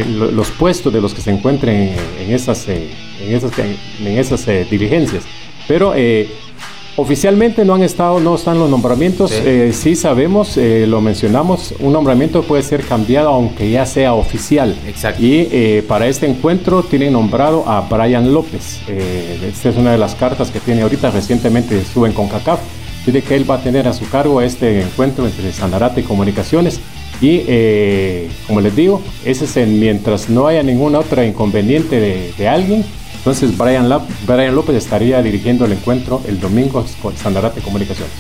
los 0.06 0.52
puestos 0.52 0.92
de 0.92 1.00
los 1.00 1.14
que 1.14 1.22
se 1.22 1.32
encuentren 1.32 1.94
en, 1.94 1.96
en 2.20 2.34
esas, 2.34 2.68
en 2.68 4.18
esas 4.18 4.46
diligencias. 4.70 5.24
Pero 5.68 5.94
Oficialmente 6.98 7.66
no 7.66 7.76
han 7.76 7.84
estado, 7.84 8.22
no 8.22 8.36
están 8.36 8.58
los 8.58 8.70
nombramientos. 8.70 9.30
Sí, 9.30 9.42
eh, 9.92 9.96
sabemos, 9.98 10.56
eh, 10.56 10.86
lo 10.88 11.02
mencionamos, 11.02 11.74
un 11.80 11.92
nombramiento 11.92 12.44
puede 12.44 12.64
ser 12.64 12.86
cambiado 12.86 13.30
aunque 13.30 13.70
ya 13.70 13.86
sea 13.86 14.14
oficial. 14.14 14.74
Exacto. 14.88 15.22
Y 15.22 15.50
eh, 15.52 15.84
para 15.86 16.08
este 16.08 16.26
encuentro 16.26 16.84
tienen 16.84 17.12
nombrado 17.12 17.68
a 17.68 17.82
Brian 17.82 18.34
López. 18.34 18.80
esta 18.88 19.70
es 19.70 19.76
una 19.76 19.92
de 19.92 19.98
las 19.98 20.16
cartas 20.16 20.52
que 20.52 20.62
tiene 20.62 20.84
ahorita, 20.84 21.12
recientemente 21.12 21.78
estuvo 21.78 22.06
en 22.06 22.14
CONCACAF. 22.14 22.62
Dice 23.06 23.22
que 23.22 23.36
él 23.36 23.50
va 23.50 23.56
a 23.56 23.62
tener 23.62 23.90
a 23.90 23.94
su 23.94 24.10
cargo 24.10 24.42
este 24.42 24.82
encuentro 24.82 25.26
entre 25.26 25.52
Sanarate 25.52 26.00
y 26.00 26.04
Comunicaciones. 26.04 26.80
Y 27.20 27.42
como 28.48 28.62
les 28.62 28.76
digo, 28.76 29.02
ese 29.26 29.46
es 29.46 29.68
mientras 29.68 30.30
no 30.30 30.48
haya 30.48 30.64
ninguna 30.64 31.00
otra 31.00 31.26
inconveniente 31.26 32.00
de, 32.00 32.34
de 32.38 32.48
alguien, 32.48 32.86
entonces 33.26 33.58
Brian, 33.58 33.90
López 33.90 34.76
estaría 34.76 35.20
dirigiendo 35.24 35.66
el 35.66 35.72
encuentro 35.72 36.22
el 36.28 36.40
domingo 36.40 36.86
con 37.02 37.18
Sanarate 37.18 37.60
Comunicaciones. 37.60 38.14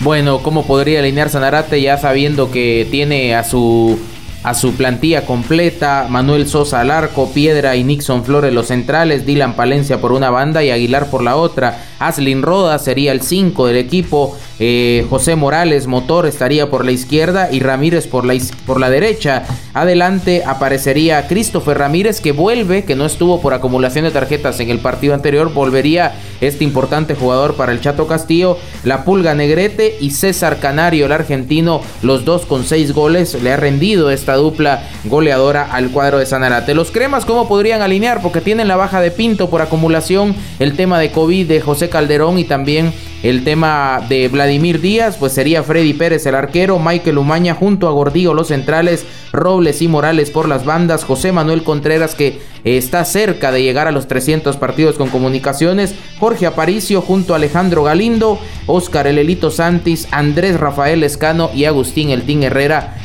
Bueno, 0.00 0.40
¿cómo 0.42 0.66
podría 0.66 0.98
alinear 0.98 1.30
Sanarate 1.30 1.80
ya 1.80 1.96
sabiendo 1.96 2.50
que 2.50 2.86
tiene 2.90 3.34
a 3.34 3.44
su 3.44 3.98
a 4.42 4.54
su 4.54 4.74
plantilla 4.74 5.24
completa, 5.24 6.06
Manuel 6.08 6.48
Sosa 6.48 6.80
al 6.80 6.90
arco, 6.90 7.30
Piedra 7.32 7.76
y 7.76 7.84
Nixon 7.84 8.24
Flores 8.24 8.52
los 8.52 8.66
centrales, 8.66 9.24
Dylan 9.24 9.54
Palencia 9.54 10.00
por 10.00 10.12
una 10.12 10.30
banda 10.30 10.64
y 10.64 10.70
Aguilar 10.70 11.10
por 11.10 11.22
la 11.22 11.36
otra, 11.36 11.84
Aslin 12.00 12.42
Roda 12.42 12.78
sería 12.78 13.12
el 13.12 13.22
5 13.22 13.66
del 13.66 13.76
equipo, 13.76 14.36
eh, 14.58 15.06
José 15.08 15.36
Morales 15.36 15.86
Motor 15.86 16.26
estaría 16.26 16.70
por 16.70 16.84
la 16.84 16.92
izquierda 16.92 17.48
y 17.50 17.60
Ramírez 17.60 18.06
por 18.06 18.24
la, 18.24 18.34
por 18.66 18.80
la 18.80 18.90
derecha. 18.90 19.44
Adelante 19.74 20.42
aparecería 20.44 21.26
Christopher 21.28 21.78
Ramírez 21.78 22.20
que 22.20 22.32
vuelve, 22.32 22.84
que 22.84 22.96
no 22.96 23.06
estuvo 23.06 23.40
por 23.40 23.54
acumulación 23.54 24.04
de 24.04 24.10
tarjetas 24.10 24.58
en 24.60 24.70
el 24.70 24.80
partido 24.80 25.14
anterior, 25.14 25.52
volvería 25.52 26.14
este 26.40 26.64
importante 26.64 27.14
jugador 27.14 27.54
para 27.54 27.72
el 27.72 27.80
Chato 27.80 28.06
Castillo, 28.06 28.58
La 28.84 29.04
Pulga 29.04 29.34
Negrete 29.34 29.96
y 30.00 30.10
César 30.10 30.58
Canario, 30.58 31.06
el 31.06 31.12
argentino, 31.12 31.80
los 32.02 32.24
dos 32.24 32.46
con 32.46 32.64
seis 32.64 32.92
goles, 32.92 33.40
le 33.42 33.52
ha 33.52 33.56
rendido 33.56 34.10
esta 34.10 34.31
dupla 34.36 34.82
goleadora 35.04 35.68
al 35.70 35.90
cuadro 35.90 36.18
de 36.18 36.26
Sanarate. 36.26 36.74
Los 36.74 36.90
cremas, 36.90 37.24
¿cómo 37.24 37.48
podrían 37.48 37.82
alinear? 37.82 38.22
Porque 38.22 38.40
tienen 38.40 38.68
la 38.68 38.76
baja 38.76 39.00
de 39.00 39.10
Pinto 39.10 39.50
por 39.50 39.62
acumulación, 39.62 40.34
el 40.58 40.76
tema 40.76 40.98
de 40.98 41.10
COVID 41.10 41.46
de 41.46 41.60
José 41.60 41.88
Calderón 41.88 42.38
y 42.38 42.44
también 42.44 42.92
el 43.22 43.44
tema 43.44 44.04
de 44.08 44.26
Vladimir 44.28 44.80
Díaz, 44.80 45.16
pues 45.16 45.32
sería 45.32 45.62
Freddy 45.62 45.92
Pérez 45.92 46.26
el 46.26 46.34
arquero, 46.34 46.80
Michael 46.80 47.18
Umaña 47.18 47.54
junto 47.54 47.86
a 47.86 47.92
Gordillo 47.92 48.34
los 48.34 48.48
centrales, 48.48 49.06
Robles 49.32 49.80
y 49.80 49.88
Morales 49.88 50.30
por 50.30 50.48
las 50.48 50.64
bandas, 50.64 51.04
José 51.04 51.30
Manuel 51.30 51.62
Contreras 51.62 52.16
que 52.16 52.40
está 52.64 53.04
cerca 53.04 53.52
de 53.52 53.62
llegar 53.62 53.86
a 53.86 53.92
los 53.92 54.08
300 54.08 54.56
partidos 54.56 54.96
con 54.96 55.08
comunicaciones, 55.08 55.94
Jorge 56.18 56.46
Aparicio 56.46 57.00
junto 57.00 57.32
a 57.32 57.36
Alejandro 57.36 57.84
Galindo, 57.84 58.40
Oscar 58.66 59.06
Elelito 59.06 59.52
Santis, 59.52 60.08
Andrés 60.10 60.58
Rafael 60.58 61.04
Escano 61.04 61.50
y 61.54 61.64
Agustín 61.66 62.10
Eltín 62.10 62.42
Herrera 62.42 62.96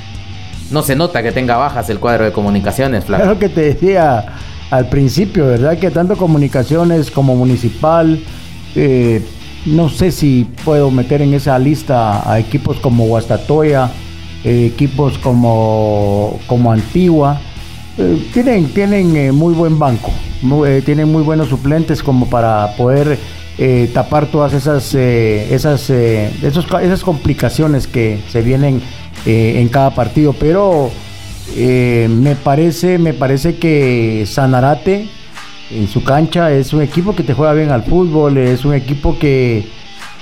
no 0.72 0.84
se 0.84 0.96
nota 0.96 1.24
que 1.24 1.32
tenga 1.32 1.58
bajas 1.58 1.90
el 1.90 2.00
cuadro 2.00 2.26
de 2.26 2.32
comunicaciones. 2.32 3.04
Es 3.04 3.10
lo 3.10 3.40
que 3.40 3.50
te 3.50 3.62
decía 3.62 4.26
al 4.70 4.90
principio, 4.90 5.48
¿verdad? 5.48 5.78
Que 5.78 5.92
tanto 5.92 6.18
comunicaciones 6.18 7.10
como 7.12 7.36
municipal, 7.36 8.20
eh, 8.76 9.24
no 9.66 9.90
sé 9.90 10.12
si 10.12 10.48
puedo 10.66 10.92
meter 10.92 11.22
en 11.22 11.34
esa 11.34 11.58
lista 11.58 12.30
a 12.30 12.40
equipos 12.40 12.78
como 12.80 13.06
Guastatoya, 13.06 13.92
eh, 14.44 14.72
equipos 14.74 15.18
como, 15.18 16.40
como 16.48 16.72
Antigua. 16.72 17.40
Eh, 17.98 18.28
tienen 18.34 18.68
tienen 18.74 19.36
muy 19.36 19.54
buen 19.54 19.80
banco, 19.80 20.12
tienen 20.86 21.12
muy 21.12 21.24
buenos 21.24 21.50
suplentes 21.50 22.04
como 22.04 22.30
para 22.30 22.76
poder 22.78 23.18
tapar 23.92 24.28
todas 24.28 24.54
esas, 24.54 24.94
esas, 24.94 25.90
esas 25.90 27.04
complicaciones 27.04 27.88
que 27.88 28.22
se 28.30 28.44
vienen 28.44 28.84
eh, 29.26 29.60
en 29.60 29.68
cada 29.70 29.94
partido. 29.94 30.34
Pero 30.34 30.92
eh, 31.56 32.08
me 32.10 32.36
parece, 32.36 32.98
me 32.98 33.14
parece 33.14 33.58
que 33.58 34.26
Sanarate 34.28 35.08
en 35.72 35.88
su 35.88 36.04
cancha 36.04 36.52
es 36.52 36.74
un 36.74 36.82
equipo 36.82 37.16
que 37.16 37.24
te 37.24 37.34
juega 37.34 37.54
bien 37.54 37.72
al 37.72 37.84
fútbol, 37.84 38.38
es 38.38 38.64
un 38.64 38.74
equipo 38.74 39.18
que, 39.20 39.68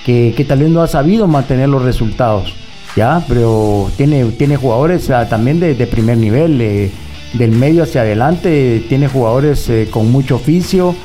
que, 0.06 0.46
tal 0.48 0.60
vez 0.60 0.70
no 0.70 0.82
ha 0.82 0.88
sabido 0.88 1.28
mantener 1.28 1.70
los 1.70 1.84
resultados. 1.84 2.54
Ya, 2.96 3.24
pero 3.28 3.92
tiene, 3.98 4.24
tiene 4.32 4.56
jugadores 4.56 5.12
también 5.30 5.60
de, 5.60 5.76
primer 5.88 6.18
nivel, 6.18 6.62
eh, 6.62 6.92
del 7.34 7.52
medio 7.52 7.84
hacia 7.84 8.02
adelante, 8.02 8.86
tiene 8.88 9.08
jugadores 9.10 9.70
con 9.92 10.12
mucho 10.12 10.38
oficio. 10.38 10.96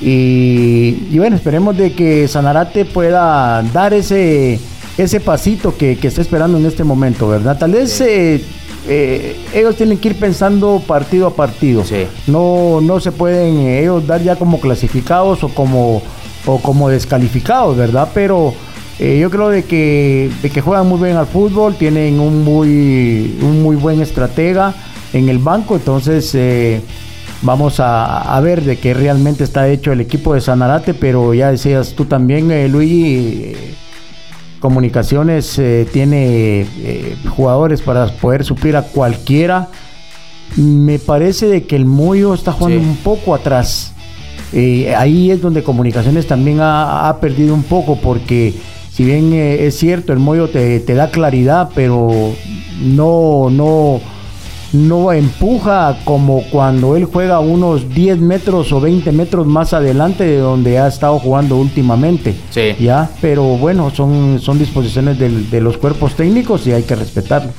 Y, 0.00 1.08
y, 1.10 1.18
bueno, 1.18 1.36
esperemos 1.36 1.76
de 1.76 1.92
que 1.92 2.28
Sanarate 2.28 2.84
pueda 2.84 3.62
dar 3.72 3.94
ese, 3.94 4.60
ese 4.96 5.20
pasito 5.20 5.76
que, 5.76 5.98
está 6.00 6.20
esperando 6.20 6.58
en 6.58 6.66
este 6.66 6.84
momento, 6.84 7.28
¿verdad? 7.28 7.58
Tal 7.58 7.72
vez 7.72 8.00
eh, 8.00 8.42
eh, 8.88 9.36
ellos 9.52 9.76
tienen 9.76 9.98
que 9.98 10.08
ir 10.10 10.18
pensando 10.18 10.82
partido 10.86 11.26
a 11.26 11.34
partido. 11.34 11.82
No, 12.26 12.80
no 12.80 13.00
se 13.00 13.10
pueden 13.12 13.58
eh, 13.58 13.80
ellos 13.80 14.06
dar 14.06 14.22
ya 14.22 14.36
como 14.36 14.60
clasificados 14.60 15.42
o 15.42 15.48
como, 15.48 16.02
o 16.46 16.58
como 16.60 16.88
descalificados, 16.88 17.76
¿verdad? 17.76 18.08
Pero 18.14 18.54
yo 18.96 19.28
creo 19.28 19.48
de 19.48 19.64
que, 19.64 20.30
que 20.40 20.60
juegan 20.60 20.86
muy 20.86 21.00
bien 21.00 21.16
al 21.16 21.26
fútbol, 21.26 21.74
tienen 21.74 22.20
un 22.20 22.44
muy, 22.44 23.36
un 23.42 23.60
muy 23.60 23.74
buen 23.74 24.00
estratega 24.00 24.72
en 25.12 25.28
el 25.28 25.38
banco, 25.38 25.74
entonces 25.74 26.32
vamos 27.42 27.80
a, 27.80 28.40
ver 28.40 28.62
de 28.62 28.76
qué 28.76 28.94
realmente 28.94 29.42
está 29.42 29.66
hecho 29.66 29.90
el 29.90 30.00
equipo 30.00 30.32
de 30.34 30.40
Sanarate, 30.40 30.94
pero 30.94 31.34
ya 31.34 31.50
decías 31.50 31.94
tú 31.96 32.04
también, 32.04 32.70
Luis 32.70 33.56
Comunicaciones 34.64 35.58
eh, 35.58 35.86
tiene 35.92 36.62
eh, 36.62 37.16
jugadores 37.28 37.82
para 37.82 38.06
poder 38.06 38.44
suplir 38.44 38.76
a 38.76 38.82
cualquiera. 38.82 39.68
Me 40.56 40.98
parece 40.98 41.48
de 41.48 41.64
que 41.64 41.76
el 41.76 41.84
Moyo 41.84 42.32
está 42.32 42.50
jugando 42.52 42.80
un 42.80 42.96
poco 42.96 43.34
atrás. 43.34 43.92
Eh, 44.54 44.94
ahí 44.96 45.30
es 45.30 45.42
donde 45.42 45.62
Comunicaciones 45.62 46.26
también 46.26 46.60
ha, 46.62 47.14
perdido 47.20 47.52
un 47.52 47.62
poco 47.62 48.00
porque 48.00 48.54
si 48.90 49.04
bien 49.04 49.34
es 49.34 49.76
cierto 49.76 50.14
el 50.14 50.18
Moyo 50.18 50.48
te, 50.48 50.80
te 50.80 50.94
da 50.94 51.10
claridad, 51.10 51.68
pero 51.74 52.32
no, 52.80 53.50
no, 53.50 54.00
no 54.74 55.12
empuja 55.12 55.98
como 56.04 56.42
cuando 56.50 56.96
él 56.96 57.04
juega 57.04 57.38
unos 57.38 57.88
10 57.94 58.18
metros 58.18 58.72
o 58.72 58.80
20 58.80 59.12
metros 59.12 59.46
más 59.46 59.72
adelante 59.72 60.24
de 60.24 60.38
donde 60.38 60.78
ha 60.78 60.88
estado 60.88 61.18
jugando 61.18 61.56
últimamente. 61.56 62.34
Sí. 62.50 62.74
Ya, 62.80 63.08
pero 63.20 63.42
bueno, 63.42 63.90
son, 63.90 64.40
son 64.40 64.58
disposiciones 64.58 65.18
de 65.18 65.60
los 65.60 65.78
cuerpos 65.78 66.14
técnicos 66.14 66.66
y 66.66 66.72
hay 66.72 66.82
que 66.82 66.96
respetarlo. 66.96 67.52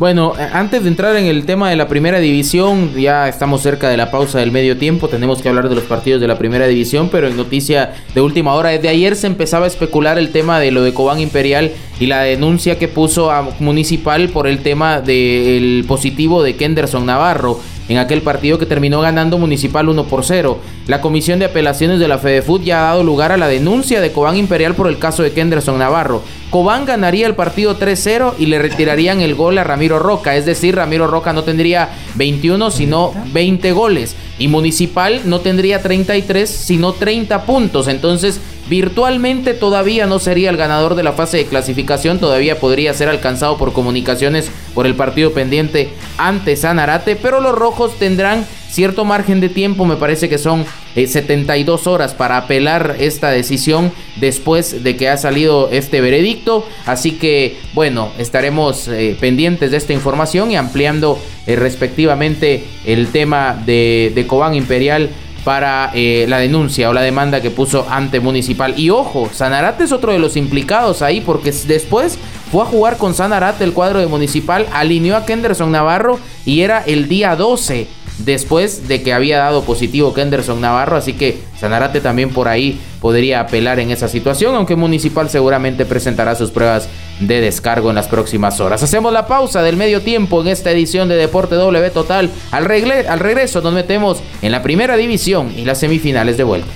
Bueno, 0.00 0.32
eh, 0.38 0.48
antes 0.50 0.82
de 0.82 0.88
entrar 0.88 1.14
en 1.16 1.26
el 1.26 1.44
tema 1.44 1.68
de 1.68 1.76
la 1.76 1.86
primera 1.86 2.20
división, 2.20 2.94
ya 2.94 3.28
estamos 3.28 3.60
cerca 3.60 3.90
de 3.90 3.98
la 3.98 4.10
pausa 4.10 4.38
del 4.38 4.50
medio 4.50 4.78
tiempo, 4.78 5.08
tenemos 5.08 5.42
que 5.42 5.50
hablar 5.50 5.68
de 5.68 5.74
los 5.74 5.84
partidos 5.84 6.22
de 6.22 6.26
la 6.26 6.38
primera 6.38 6.66
división, 6.66 7.10
pero 7.12 7.28
en 7.28 7.36
noticia 7.36 7.92
de 8.14 8.22
última 8.22 8.54
hora, 8.54 8.70
desde 8.70 8.88
ayer 8.88 9.14
se 9.14 9.26
empezaba 9.26 9.66
a 9.66 9.68
especular 9.68 10.16
el 10.16 10.32
tema 10.32 10.58
de 10.58 10.70
lo 10.70 10.82
de 10.82 10.94
Cobán 10.94 11.20
Imperial 11.20 11.72
y 12.00 12.06
la 12.06 12.22
denuncia 12.22 12.78
que 12.78 12.88
puso 12.88 13.30
a 13.30 13.50
Municipal 13.58 14.30
por 14.30 14.46
el 14.46 14.62
tema 14.62 15.02
del 15.02 15.84
positivo 15.86 16.42
de 16.42 16.56
Kenderson 16.56 17.04
Navarro 17.04 17.60
en 17.90 17.98
aquel 17.98 18.22
partido 18.22 18.56
que 18.56 18.66
terminó 18.66 19.00
ganando 19.00 19.36
Municipal 19.36 19.88
1 19.88 20.04
por 20.04 20.24
0. 20.24 20.60
La 20.86 21.00
Comisión 21.00 21.40
de 21.40 21.46
Apelaciones 21.46 21.98
de 21.98 22.06
la 22.06 22.18
FedeFut 22.18 22.62
ya 22.62 22.78
ha 22.78 22.90
dado 22.90 23.02
lugar 23.02 23.32
a 23.32 23.36
la 23.36 23.48
denuncia 23.48 24.00
de 24.00 24.12
Cobán 24.12 24.36
Imperial 24.36 24.76
por 24.76 24.86
el 24.86 24.98
caso 24.98 25.24
de 25.24 25.32
Kenderson 25.32 25.76
Navarro. 25.76 26.22
Cobán 26.50 26.84
ganaría 26.84 27.26
el 27.26 27.34
partido 27.34 27.76
3-0 27.80 28.34
y 28.38 28.46
le 28.46 28.60
retirarían 28.60 29.20
el 29.20 29.34
gol 29.34 29.58
a 29.58 29.64
Ramiro 29.64 29.98
Roca, 29.98 30.36
es 30.36 30.46
decir, 30.46 30.76
Ramiro 30.76 31.08
Roca 31.08 31.32
no 31.32 31.42
tendría 31.42 31.88
21 32.14 32.70
sino 32.70 33.12
20 33.32 33.72
goles 33.72 34.14
y 34.38 34.46
Municipal 34.46 35.22
no 35.24 35.40
tendría 35.40 35.82
33 35.82 36.48
sino 36.48 36.92
30 36.92 37.44
puntos. 37.44 37.88
Entonces 37.88 38.40
Virtualmente 38.70 39.52
todavía 39.52 40.06
no 40.06 40.20
sería 40.20 40.48
el 40.48 40.56
ganador 40.56 40.94
de 40.94 41.02
la 41.02 41.12
fase 41.12 41.38
de 41.38 41.46
clasificación, 41.46 42.20
todavía 42.20 42.60
podría 42.60 42.94
ser 42.94 43.08
alcanzado 43.08 43.58
por 43.58 43.72
comunicaciones 43.72 44.48
por 44.74 44.86
el 44.86 44.94
partido 44.94 45.32
pendiente 45.32 45.88
ante 46.18 46.54
Sanarate, 46.54 47.16
pero 47.16 47.40
los 47.40 47.52
rojos 47.52 47.98
tendrán 47.98 48.46
cierto 48.70 49.04
margen 49.04 49.40
de 49.40 49.48
tiempo, 49.48 49.86
me 49.86 49.96
parece 49.96 50.28
que 50.28 50.38
son 50.38 50.64
72 50.94 51.84
eh, 51.84 51.90
horas 51.90 52.14
para 52.14 52.36
apelar 52.36 52.94
esta 53.00 53.30
decisión 53.30 53.90
después 54.20 54.84
de 54.84 54.96
que 54.96 55.08
ha 55.08 55.16
salido 55.16 55.68
este 55.72 56.00
veredicto. 56.00 56.64
Así 56.86 57.18
que 57.18 57.58
bueno, 57.72 58.12
estaremos 58.18 58.86
eh, 58.86 59.16
pendientes 59.18 59.72
de 59.72 59.78
esta 59.78 59.92
información 59.94 60.52
y 60.52 60.56
ampliando 60.56 61.20
eh, 61.48 61.56
respectivamente 61.56 62.62
el 62.86 63.08
tema 63.08 63.60
de, 63.66 64.12
de 64.14 64.26
Cobán 64.28 64.54
Imperial 64.54 65.10
para 65.44 65.90
eh, 65.94 66.26
la 66.28 66.38
denuncia 66.38 66.90
o 66.90 66.92
la 66.92 67.02
demanda 67.02 67.40
que 67.40 67.50
puso 67.50 67.86
ante 67.88 68.20
Municipal. 68.20 68.78
Y 68.78 68.90
ojo, 68.90 69.30
Sanarate 69.32 69.84
es 69.84 69.92
otro 69.92 70.12
de 70.12 70.18
los 70.18 70.36
implicados 70.36 71.02
ahí 71.02 71.20
porque 71.20 71.52
después 71.66 72.18
fue 72.50 72.62
a 72.62 72.66
jugar 72.66 72.96
con 72.96 73.14
Sanarate 73.14 73.64
el 73.64 73.72
cuadro 73.72 74.00
de 74.00 74.06
Municipal, 74.06 74.66
alineó 74.72 75.16
a 75.16 75.24
Kenderson 75.24 75.72
Navarro 75.72 76.18
y 76.44 76.60
era 76.60 76.80
el 76.80 77.08
día 77.08 77.36
12 77.36 77.86
después 78.18 78.86
de 78.88 79.02
que 79.02 79.12
había 79.12 79.38
dado 79.38 79.64
positivo 79.64 80.12
Kenderson 80.12 80.60
Navarro, 80.60 80.96
así 80.96 81.14
que 81.14 81.38
Sanarate 81.58 82.00
también 82.00 82.30
por 82.30 82.48
ahí 82.48 82.78
podría 83.00 83.40
apelar 83.40 83.80
en 83.80 83.90
esa 83.90 84.08
situación, 84.08 84.54
aunque 84.54 84.76
Municipal 84.76 85.30
seguramente 85.30 85.86
presentará 85.86 86.34
sus 86.34 86.50
pruebas 86.50 86.88
de 87.20 87.40
descargo 87.40 87.90
en 87.90 87.96
las 87.96 88.08
próximas 88.08 88.60
horas. 88.60 88.82
Hacemos 88.82 89.12
la 89.12 89.26
pausa 89.26 89.62
del 89.62 89.76
medio 89.76 90.02
tiempo 90.02 90.40
en 90.40 90.48
esta 90.48 90.70
edición 90.70 91.08
de 91.08 91.16
Deporte 91.16 91.54
W 91.54 91.90
Total. 91.90 92.30
Al, 92.50 92.64
al 93.08 93.18
regreso 93.20 93.60
nos 93.60 93.72
metemos 93.72 94.18
en 94.42 94.52
la 94.52 94.62
primera 94.62 94.96
división 94.96 95.52
y 95.56 95.64
las 95.64 95.78
semifinales 95.78 96.36
de 96.36 96.44
vuelta. 96.44 96.68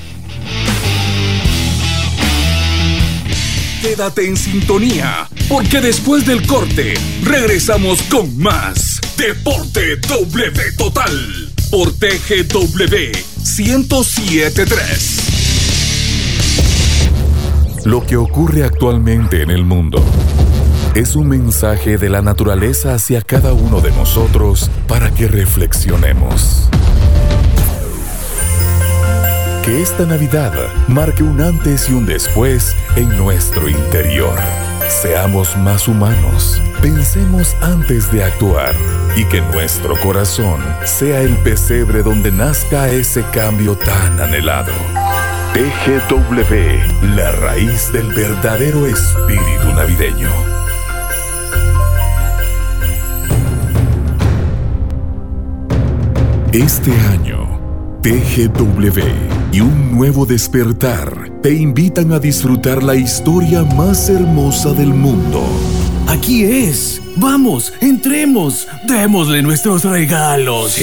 Quédate 3.82 4.26
en 4.26 4.36
sintonía, 4.36 5.28
porque 5.48 5.80
después 5.80 6.24
del 6.26 6.46
corte 6.46 6.94
regresamos 7.22 8.00
con 8.02 8.36
más 8.38 9.00
Deporte 9.16 9.96
W 9.96 10.72
Total 10.76 11.52
por 11.70 11.92
TGW 11.92 13.12
1073. 13.58 15.33
Lo 17.84 18.00
que 18.00 18.16
ocurre 18.16 18.64
actualmente 18.64 19.42
en 19.42 19.50
el 19.50 19.62
mundo 19.62 20.02
es 20.94 21.16
un 21.16 21.28
mensaje 21.28 21.98
de 21.98 22.08
la 22.08 22.22
naturaleza 22.22 22.94
hacia 22.94 23.20
cada 23.20 23.52
uno 23.52 23.82
de 23.82 23.90
nosotros 23.90 24.70
para 24.88 25.10
que 25.12 25.28
reflexionemos. 25.28 26.70
Que 29.64 29.82
esta 29.82 30.06
Navidad 30.06 30.52
marque 30.88 31.22
un 31.22 31.42
antes 31.42 31.90
y 31.90 31.92
un 31.92 32.06
después 32.06 32.74
en 32.96 33.08
nuestro 33.18 33.68
interior. 33.68 34.38
Seamos 34.88 35.54
más 35.58 35.86
humanos, 35.86 36.62
pensemos 36.80 37.54
antes 37.60 38.10
de 38.10 38.24
actuar 38.24 38.74
y 39.14 39.24
que 39.26 39.42
nuestro 39.42 39.94
corazón 40.00 40.60
sea 40.84 41.20
el 41.20 41.36
pesebre 41.38 42.02
donde 42.02 42.32
nazca 42.32 42.88
ese 42.88 43.22
cambio 43.32 43.76
tan 43.76 44.20
anhelado. 44.20 44.72
TGW, 45.54 47.14
la 47.14 47.30
raíz 47.30 47.92
del 47.92 48.08
verdadero 48.08 48.88
espíritu 48.88 49.72
navideño. 49.76 50.28
Este 56.52 56.90
año, 57.12 57.60
TGW 58.02 58.98
y 59.52 59.60
un 59.60 59.96
nuevo 59.96 60.26
despertar 60.26 61.30
te 61.40 61.54
invitan 61.54 62.12
a 62.12 62.18
disfrutar 62.18 62.82
la 62.82 62.96
historia 62.96 63.62
más 63.62 64.08
hermosa 64.08 64.72
del 64.72 64.92
mundo. 64.92 65.40
Aquí 66.08 66.42
es. 66.42 67.00
Vamos, 67.14 67.72
entremos. 67.80 68.66
Démosle 68.88 69.40
nuestros 69.40 69.84
regalos. 69.84 70.80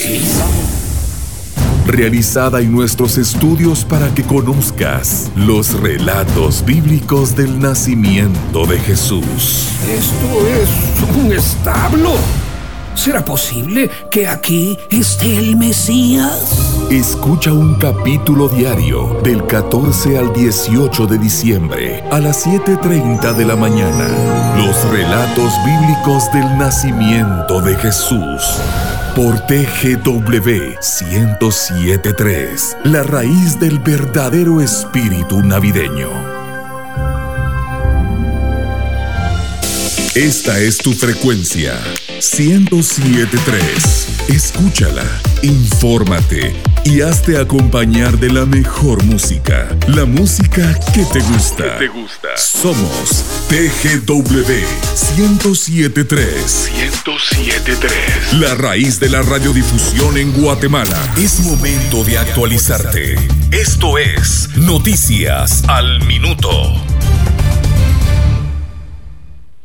Realizada 1.86 2.62
en 2.62 2.72
nuestros 2.72 3.18
estudios 3.18 3.84
para 3.84 4.14
que 4.14 4.24
conozcas 4.24 5.32
los 5.36 5.80
relatos 5.80 6.64
bíblicos 6.64 7.36
del 7.36 7.60
nacimiento 7.60 8.66
de 8.66 8.80
Jesús. 8.80 9.68
¿Esto 9.90 10.48
es 10.48 11.18
un 11.18 11.34
establo? 11.34 12.12
¿Será 12.94 13.26
posible 13.26 13.90
que 14.12 14.28
aquí 14.28 14.78
esté 14.90 15.38
el 15.38 15.58
Mesías? 15.58 16.88
Escucha 16.92 17.52
un 17.52 17.76
capítulo 17.76 18.48
diario 18.48 19.20
del 19.24 19.46
14 19.48 20.18
al 20.18 20.34
18 20.34 21.08
de 21.08 21.18
diciembre 21.18 22.04
a 22.12 22.20
las 22.20 22.46
7.30 22.46 23.34
de 23.34 23.46
la 23.46 23.56
mañana. 23.56 24.08
Los 24.58 24.84
relatos 24.92 25.54
bíblicos 25.66 26.32
del 26.34 26.58
nacimiento 26.58 27.62
de 27.62 27.76
Jesús. 27.76 28.62
Por 29.16 29.40
TGW 29.42 30.76
1073, 30.80 32.78
la 32.86 33.04
raíz 33.04 33.60
del 33.60 33.78
verdadero 33.80 34.62
espíritu 34.62 35.42
navideño. 35.42 36.10
Esta 40.16 40.58
es 40.60 40.78
tu 40.78 40.94
frecuencia 40.94 41.78
1073. 42.08 44.30
Escúchala, 44.30 45.04
infórmate 45.42 46.56
y 46.84 47.02
hazte 47.02 47.38
acompañar 47.38 48.18
de 48.18 48.32
la 48.32 48.46
mejor 48.46 49.04
música. 49.04 49.68
La 49.88 50.06
música 50.06 50.78
que 50.94 51.06
te 51.06 51.20
gusta. 51.20 51.78
te 51.78 51.88
gusta. 51.88 52.30
Somos 52.38 53.24
TGW 53.50 54.44
1073. 55.18 56.72
1073. 56.78 58.34
La 58.40 58.56
raíz 58.56 59.00
de 59.00 59.10
la 59.10 59.22
radiodifusión 59.22 60.18
en 60.18 60.32
Guatemala. 60.34 61.14
Es 61.18 61.42
momento 61.42 62.04
de 62.04 62.18
actualizarte. 62.18 63.16
Esto 63.52 63.98
es 63.98 64.50
Noticias 64.56 65.64
al 65.68 66.04
Minuto. 66.06 66.52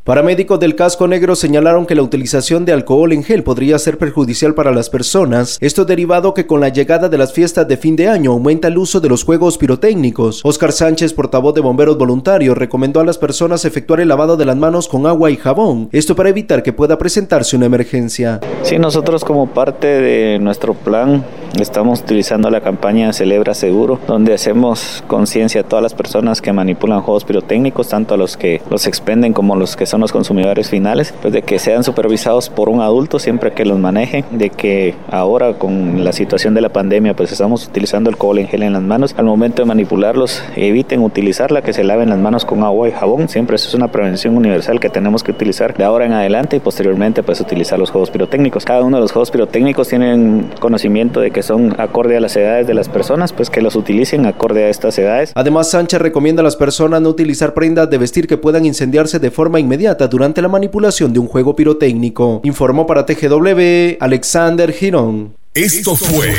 Paramédicos 0.06 0.60
del 0.60 0.76
casco 0.76 1.08
negro 1.08 1.34
señalaron 1.34 1.84
que 1.84 1.96
la 1.96 2.02
utilización 2.02 2.64
de 2.64 2.72
alcohol 2.72 3.12
en 3.12 3.24
gel 3.24 3.42
podría 3.42 3.76
ser 3.76 3.98
perjudicial 3.98 4.54
para 4.54 4.70
las 4.70 4.88
personas. 4.88 5.58
Esto 5.60 5.84
derivado 5.84 6.32
que 6.32 6.46
con 6.46 6.60
la 6.60 6.68
llegada 6.68 7.08
de 7.08 7.18
las 7.18 7.32
fiestas 7.32 7.66
de 7.66 7.76
fin 7.76 7.96
de 7.96 8.06
año 8.06 8.30
aumenta 8.30 8.68
el 8.68 8.78
uso 8.78 9.00
de 9.00 9.08
los 9.08 9.24
juegos 9.24 9.58
pirotécnicos. 9.58 10.42
Oscar 10.44 10.70
Sánchez, 10.70 11.12
portavoz 11.12 11.56
de 11.56 11.60
bomberos 11.60 11.98
voluntarios, 11.98 12.56
recomendó 12.56 13.00
a 13.00 13.04
las 13.04 13.18
personas 13.18 13.64
efectuar 13.64 13.98
el 13.98 14.06
lavado 14.06 14.36
de 14.36 14.44
las 14.44 14.54
manos 14.54 14.86
con 14.86 15.08
agua 15.08 15.32
y 15.32 15.36
jabón. 15.36 15.88
Esto 15.90 16.14
para 16.14 16.28
evitar 16.28 16.62
que 16.62 16.72
pueda 16.72 16.98
presentarse 16.98 17.56
una 17.56 17.66
emergencia. 17.66 18.38
Sí, 18.62 18.78
nosotros 18.78 19.24
como 19.24 19.48
parte 19.48 19.88
de 19.88 20.38
nuestro 20.38 20.74
plan 20.74 21.24
estamos 21.60 22.00
utilizando 22.00 22.48
la 22.50 22.60
campaña 22.60 23.12
Celebra 23.12 23.54
Seguro, 23.54 23.98
donde 24.06 24.34
hacemos 24.34 25.02
conciencia 25.08 25.62
a 25.62 25.64
todas 25.64 25.82
las 25.82 25.94
personas 25.94 26.40
que 26.40 26.52
manipulan 26.52 27.00
juegos 27.00 27.24
pirotécnicos, 27.24 27.88
tanto 27.88 28.14
a 28.14 28.16
los 28.16 28.36
que 28.36 28.62
los 28.70 28.86
expenden 28.86 29.32
como 29.32 29.54
a 29.54 29.56
los 29.56 29.74
que 29.74 29.86
son 29.86 29.95
los 30.00 30.12
consumidores 30.12 30.70
finales, 30.70 31.14
pues 31.22 31.32
de 31.32 31.42
que 31.42 31.58
sean 31.58 31.84
supervisados 31.84 32.48
por 32.48 32.68
un 32.68 32.80
adulto 32.80 33.18
siempre 33.18 33.52
que 33.52 33.64
los 33.64 33.78
maneje, 33.78 34.24
de 34.30 34.50
que 34.50 34.94
ahora 35.10 35.54
con 35.54 36.04
la 36.04 36.12
situación 36.12 36.54
de 36.54 36.60
la 36.60 36.70
pandemia 36.70 37.14
pues 37.14 37.32
estamos 37.32 37.66
utilizando 37.66 38.10
alcohol 38.10 38.38
en 38.38 38.48
gel 38.48 38.62
en 38.62 38.72
las 38.72 38.82
manos, 38.82 39.14
al 39.16 39.24
momento 39.24 39.62
de 39.62 39.66
manipularlos 39.66 40.42
eviten 40.56 41.02
utilizarla, 41.02 41.62
que 41.62 41.72
se 41.72 41.84
laven 41.84 42.10
las 42.10 42.18
manos 42.18 42.44
con 42.44 42.62
agua 42.62 42.88
y 42.88 42.92
jabón, 42.92 43.28
siempre 43.28 43.56
eso 43.56 43.68
es 43.68 43.74
una 43.74 43.90
prevención 43.90 44.36
universal 44.36 44.80
que 44.80 44.88
tenemos 44.88 45.22
que 45.22 45.32
utilizar 45.32 45.76
de 45.76 45.84
ahora 45.84 46.06
en 46.06 46.12
adelante 46.12 46.56
y 46.56 46.60
posteriormente 46.60 47.22
pues 47.22 47.40
utilizar 47.40 47.78
los 47.78 47.90
juegos 47.90 48.10
pirotécnicos. 48.10 48.64
Cada 48.64 48.82
uno 48.82 48.96
de 48.96 49.02
los 49.02 49.12
juegos 49.12 49.30
pirotécnicos 49.30 49.88
tienen 49.88 50.50
conocimiento 50.60 51.20
de 51.20 51.30
que 51.30 51.42
son 51.42 51.74
acorde 51.78 52.16
a 52.16 52.20
las 52.20 52.36
edades 52.36 52.66
de 52.66 52.74
las 52.74 52.88
personas, 52.88 53.32
pues 53.32 53.50
que 53.50 53.62
los 53.62 53.76
utilicen 53.76 54.26
acorde 54.26 54.64
a 54.64 54.68
estas 54.68 54.98
edades. 54.98 55.32
Además, 55.34 55.70
Sánchez 55.70 56.00
recomienda 56.00 56.40
a 56.40 56.44
las 56.44 56.56
personas 56.56 57.00
no 57.02 57.08
utilizar 57.08 57.54
prendas 57.54 57.88
de 57.90 57.98
vestir 57.98 58.26
que 58.26 58.36
puedan 58.36 58.64
incendiarse 58.64 59.18
de 59.18 59.30
forma 59.30 59.60
inmediata 59.86 60.08
durante 60.08 60.42
la 60.42 60.48
manipulación 60.48 61.12
de 61.12 61.18
un 61.18 61.28
juego 61.28 61.54
pirotécnico. 61.54 62.40
Informó 62.44 62.86
para 62.86 63.06
TGW 63.06 63.96
Alexander 64.00 64.72
Girón. 64.72 65.34
Esto 65.54 65.96
fue 65.96 66.34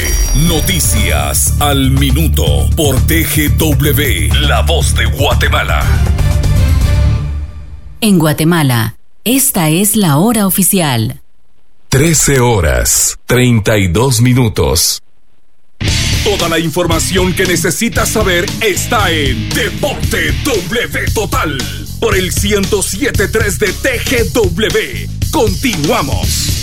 Noticias 0.47 1.53
al 1.59 1.91
Minuto 1.91 2.45
por 2.75 2.95
TGW, 3.07 4.47
La 4.47 4.61
Voz 4.61 4.93
de 4.95 5.05
Guatemala. 5.05 5.83
En 7.99 8.19
Guatemala, 8.19 8.95
esta 9.23 9.69
es 9.69 9.95
la 9.95 10.17
hora 10.17 10.45
oficial. 10.45 11.21
13 11.89 12.41
horas, 12.41 13.17
32 13.25 14.21
minutos. 14.21 15.01
Toda 16.23 16.49
la 16.49 16.59
información 16.59 17.33
que 17.33 17.45
necesitas 17.45 18.09
saber 18.09 18.45
está 18.61 19.09
en 19.09 19.49
Deporte 19.49 20.31
W 20.43 21.11
Total 21.13 21.57
por 21.99 22.15
el 22.15 22.31
1073 22.31 23.59
de 23.59 23.67
TGW. 23.67 25.31
Continuamos. 25.31 26.53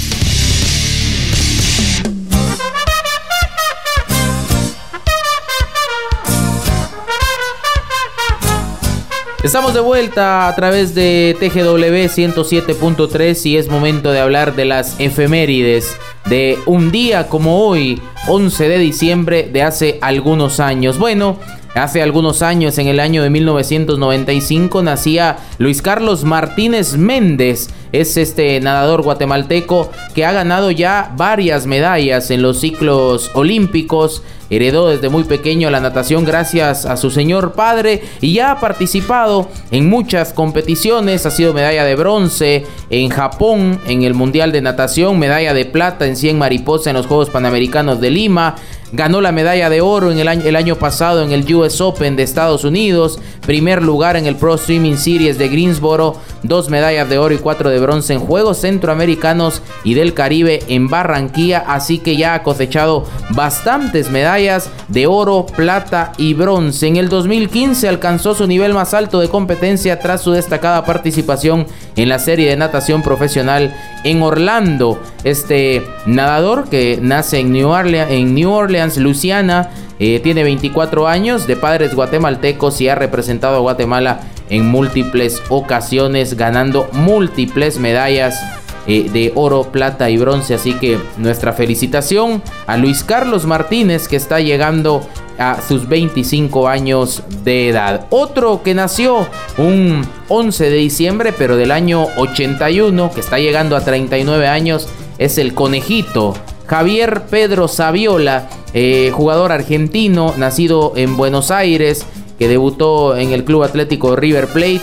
Estamos 9.43 9.75
de 9.75 9.81
vuelta 9.81 10.49
a 10.49 10.57
través 10.57 10.95
de 10.95 11.37
TGW 11.39 12.09
107.3 12.09 13.45
y 13.45 13.57
es 13.59 13.69
momento 13.69 14.11
de 14.11 14.21
hablar 14.21 14.57
de 14.57 14.65
las 14.65 14.99
efemérides 14.99 15.99
de 16.25 16.59
un 16.65 16.91
día 16.91 17.29
como 17.29 17.67
hoy, 17.67 18.01
11 18.27 18.69
de 18.69 18.79
diciembre 18.79 19.51
de 19.53 19.63
hace 19.63 19.99
algunos 20.01 20.61
años. 20.61 20.99
Bueno, 20.99 21.39
Hace 21.75 22.03
algunos 22.03 22.43
años, 22.43 22.79
en 22.79 22.87
el 22.87 23.01
año 23.01 23.23
de 23.25 23.31
1995, 23.31 24.83
nacía 24.83 25.39
Luis 25.59 25.83
Carlos 25.83 26.23
Martínez 26.23 26.97
Méndez, 26.97 27.69
es 27.91 28.17
este 28.17 28.61
nadador 28.61 29.03
guatemalteco 29.03 29.91
que 30.15 30.25
ha 30.25 30.33
ganado 30.33 30.71
ya 30.71 31.13
varias 31.17 31.67
medallas 31.67 32.31
en 32.31 32.43
los 32.43 32.61
ciclos 32.61 33.33
olímpicos 33.35 34.23
Heredó 34.51 34.89
desde 34.89 35.09
muy 35.09 35.25
pequeño 35.25 35.71
la 35.71 35.81
natación 35.81 36.25
gracias 36.25 36.85
a 36.85 36.97
su 36.97 37.11
señor 37.11 37.53
padre 37.53 38.03
y 38.21 38.35
ya 38.35 38.53
ha 38.53 38.61
participado 38.61 39.49
en 39.71 39.89
muchas 39.89 40.33
competiciones. 40.33 41.25
Ha 41.25 41.31
sido 41.31 41.55
medalla 41.55 41.85
de 41.85 41.97
bronce 41.97 42.67
en 42.91 43.09
Japón 43.09 43.81
en 43.87 44.03
el 44.03 44.15
Mundial 44.15 44.53
de 44.53 44.61
Natación, 44.61 45.19
medalla 45.19 45.55
de 45.55 45.65
plata 45.65 46.07
en 46.07 46.17
100 46.17 46.39
mariposa 46.39 46.91
en 46.91 46.97
los 46.97 47.07
Juegos 47.07 47.31
Panamericanos 47.31 48.01
de 48.01 48.11
Lima, 48.11 48.57
ganó 48.95 49.21
la 49.21 49.33
medalla 49.33 49.69
de 49.69 49.81
oro 49.81 50.13
en 50.13 50.21
el 50.21 50.29
año, 50.29 50.43
el 50.45 50.55
año 50.55 50.77
pasado 50.77 51.23
en 51.23 51.33
el 51.33 51.53
US 51.53 51.81
Open 51.81 52.15
de 52.15 52.23
Estados 52.23 52.65
Unidos, 52.65 53.19
primer 53.45 53.83
lugar 53.83 54.17
en 54.17 54.27
el 54.27 54.37
Pro 54.37 54.57
Swimming 54.57 54.97
Series 54.97 55.37
de 55.37 55.49
Greensboro, 55.49 56.17
dos 56.45 56.71
medallas 56.71 57.09
de 57.09 57.19
oro 57.19 57.35
y 57.35 57.39
cuatro 57.39 57.71
de 57.71 57.81
bronce 57.81 58.13
en 58.13 58.21
Juegos 58.21 58.59
Centroamericanos 58.59 59.63
y 59.83 59.95
del 59.95 60.15
Caribe 60.15 60.63
en 60.69 60.89
Barranquilla, 60.89 61.65
así 61.67 61.99
que 61.99 62.17
ya 62.17 62.35
ha 62.35 62.43
cosechado 62.45 63.05
bastantes 63.31 64.11
medallas 64.11 64.71
de 64.87 65.09
oro, 65.09 65.45
plata 65.45 66.13
y 66.17 66.35
bronce. 66.35 66.87
En 66.87 66.97
el 66.97 67.09
2015 67.09 67.89
alcanzó 67.89 68.35
su 68.35 68.47
nivel 68.47 68.75
más 68.75 68.95
alto 68.95 69.19
de 69.19 69.29
competencia 69.29 69.99
tras 69.99 70.23
su 70.23 70.31
destacada 70.31 70.85
participación 70.85 71.67
en 71.97 72.09
la 72.09 72.21
serie 72.21 72.49
de 72.49 72.57
natación 72.57 73.03
profesional 73.03 73.75
en 74.05 74.23
Orlando. 74.23 75.01
Este 75.25 75.83
nadador 76.07 76.69
que 76.69 76.99
nace 77.01 77.41
en 77.41 77.53
New 77.53 77.71
Orleans, 77.71 78.11
en 78.11 78.35
New 78.35 78.51
Orleans 78.51 78.84
Luciana, 78.97 79.71
eh, 79.99 80.21
tiene 80.23 80.43
24 80.43 81.09
años, 81.09 81.47
de 81.47 81.57
padres 81.57 81.95
guatemaltecos 81.95 82.81
y 82.81 82.89
ha 82.89 82.95
representado 82.95 83.57
a 83.57 83.61
Guatemala 83.61 84.21
en 84.51 84.67
múltiples 84.67 85.43
ocasiones, 85.49 86.37
ganando 86.37 86.89
múltiples 86.93 87.79
medallas 87.79 88.39
eh, 88.87 89.09
de 89.13 89.33
oro, 89.35 89.65
plata 89.65 90.11
y 90.11 90.17
bronce. 90.17 90.55
Así 90.55 90.75
que 90.75 90.99
nuestra 91.17 91.53
felicitación 91.53 92.43
a 92.67 92.77
Luis 92.77 93.03
Carlos 93.03 93.47
Martínez 93.47 94.09
que 94.09 94.17
está 94.17 94.41
llegando 94.41 95.07
a 95.39 95.61
sus 95.67 95.89
25 95.89 96.69
años 96.69 97.23
de 97.43 97.69
edad. 97.69 98.07
Otro 98.11 98.63
que 98.63 98.75
nació 98.75 99.27
un 99.59 100.07
11 100.29 100.71
de 100.71 100.77
diciembre, 100.77 101.33
pero 101.37 101.57
del 101.57 101.71
año 101.71 102.07
81, 102.17 103.11
que 103.13 103.21
está 103.21 103.39
llegando 103.39 103.77
a 103.77 103.81
39 103.81 104.47
años, 104.47 104.89
es 105.19 105.39
el 105.39 105.55
conejito. 105.55 106.35
Javier 106.67 107.23
Pedro 107.31 107.69
Saviola, 107.69 108.49
eh, 108.75 109.13
jugador 109.15 109.53
argentino, 109.53 110.35
nacido 110.37 110.93
en 110.97 111.17
Buenos 111.17 111.51
Aires, 111.51 112.05
que 112.39 112.49
debutó 112.49 113.17
en 113.17 113.33
el 113.33 113.45
Club 113.45 113.63
Atlético 113.63 114.17
River 114.17 114.49
Plate. 114.49 114.81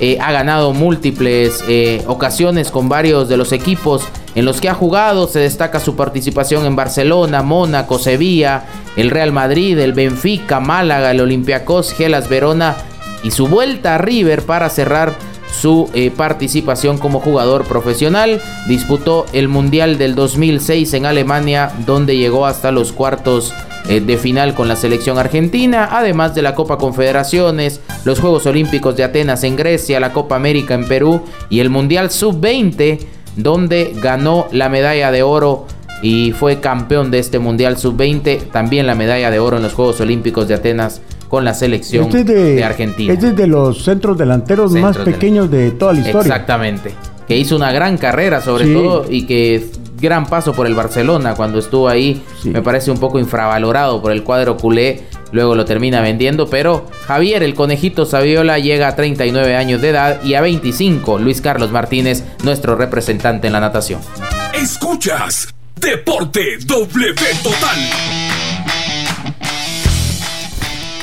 Eh, 0.00 0.18
ha 0.20 0.32
ganado 0.32 0.72
múltiples 0.72 1.62
eh, 1.68 2.02
ocasiones 2.08 2.70
con 2.70 2.88
varios 2.88 3.28
de 3.28 3.36
los 3.36 3.52
equipos 3.52 4.02
en 4.34 4.44
los 4.44 4.60
que 4.60 4.68
ha 4.68 4.74
jugado. 4.74 5.28
Se 5.28 5.38
destaca 5.38 5.78
su 5.78 5.94
participación 5.94 6.66
en 6.66 6.74
Barcelona, 6.74 7.42
Mónaco, 7.42 7.98
Sevilla, 7.98 8.64
el 8.96 9.10
Real 9.10 9.30
Madrid, 9.30 9.78
el 9.78 9.92
Benfica, 9.92 10.58
Málaga, 10.58 11.12
el 11.12 11.20
Olympiacos, 11.20 11.92
Gelas 11.92 12.28
Verona 12.28 12.76
y 13.22 13.30
su 13.30 13.46
vuelta 13.46 13.94
a 13.94 13.98
River 13.98 14.42
para 14.42 14.68
cerrar 14.68 15.14
su 15.60 15.88
eh, 15.94 16.10
participación 16.10 16.98
como 16.98 17.20
jugador 17.20 17.64
profesional. 17.64 18.40
Disputó 18.68 19.26
el 19.32 19.48
Mundial 19.48 19.98
del 19.98 20.14
2006 20.14 20.94
en 20.94 21.06
Alemania, 21.06 21.72
donde 21.86 22.16
llegó 22.16 22.46
hasta 22.46 22.70
los 22.70 22.92
cuartos 22.92 23.54
eh, 23.88 24.00
de 24.00 24.16
final 24.16 24.54
con 24.54 24.68
la 24.68 24.76
selección 24.76 25.18
argentina, 25.18 25.88
además 25.92 26.34
de 26.34 26.42
la 26.42 26.54
Copa 26.54 26.78
Confederaciones, 26.78 27.80
los 28.04 28.18
Juegos 28.18 28.46
Olímpicos 28.46 28.96
de 28.96 29.04
Atenas 29.04 29.44
en 29.44 29.56
Grecia, 29.56 30.00
la 30.00 30.12
Copa 30.12 30.36
América 30.36 30.74
en 30.74 30.86
Perú 30.86 31.22
y 31.50 31.60
el 31.60 31.70
Mundial 31.70 32.10
Sub-20, 32.10 33.00
donde 33.36 33.92
ganó 33.96 34.46
la 34.52 34.68
medalla 34.68 35.10
de 35.10 35.22
oro 35.22 35.66
y 36.02 36.32
fue 36.32 36.60
campeón 36.60 37.10
de 37.10 37.18
este 37.18 37.38
Mundial 37.38 37.76
Sub-20, 37.76 38.50
también 38.50 38.86
la 38.86 38.94
medalla 38.94 39.30
de 39.30 39.38
oro 39.38 39.58
en 39.58 39.62
los 39.62 39.74
Juegos 39.74 40.00
Olímpicos 40.00 40.48
de 40.48 40.54
Atenas 40.54 41.00
con 41.28 41.44
la 41.44 41.54
selección 41.54 42.06
este 42.06 42.24
de, 42.24 42.64
Argentina. 42.64 43.12
Este 43.12 43.28
es 43.28 43.36
de 43.36 43.46
los 43.46 43.84
centros 43.84 44.16
delanteros 44.18 44.72
más 44.72 44.98
pequeños 44.98 45.50
de 45.50 45.70
toda 45.72 45.92
la 45.92 46.00
historia. 46.00 46.32
Exactamente. 46.32 46.94
Que 47.26 47.38
hizo 47.38 47.56
una 47.56 47.72
gran 47.72 47.96
carrera 47.96 48.40
sobre 48.40 48.66
todo 48.66 49.06
y 49.08 49.26
que 49.26 49.70
gran 50.00 50.26
paso 50.26 50.52
por 50.52 50.66
el 50.66 50.74
Barcelona 50.74 51.34
cuando 51.34 51.58
estuvo 51.58 51.88
ahí. 51.88 52.22
Me 52.44 52.62
parece 52.62 52.90
un 52.90 52.98
poco 52.98 53.18
infravalorado 53.18 54.00
por 54.02 54.12
el 54.12 54.22
cuadro 54.22 54.56
culé. 54.56 55.04
Luego 55.32 55.54
lo 55.54 55.64
termina 55.64 56.00
vendiendo. 56.00 56.48
Pero 56.48 56.86
Javier, 57.06 57.42
el 57.42 57.54
conejito 57.54 58.04
Saviola, 58.04 58.58
llega 58.58 58.88
a 58.88 58.96
39 58.96 59.56
años 59.56 59.80
de 59.80 59.90
edad 59.90 60.22
y 60.22 60.34
a 60.34 60.40
25 60.40 61.18
Luis 61.18 61.40
Carlos 61.40 61.72
Martínez, 61.72 62.24
nuestro 62.44 62.76
representante 62.76 63.46
en 63.46 63.54
la 63.54 63.60
natación. 63.60 64.00
Escuchas 64.54 65.48
Deporte 65.80 66.58
W 66.66 67.14
Total. 67.42 68.23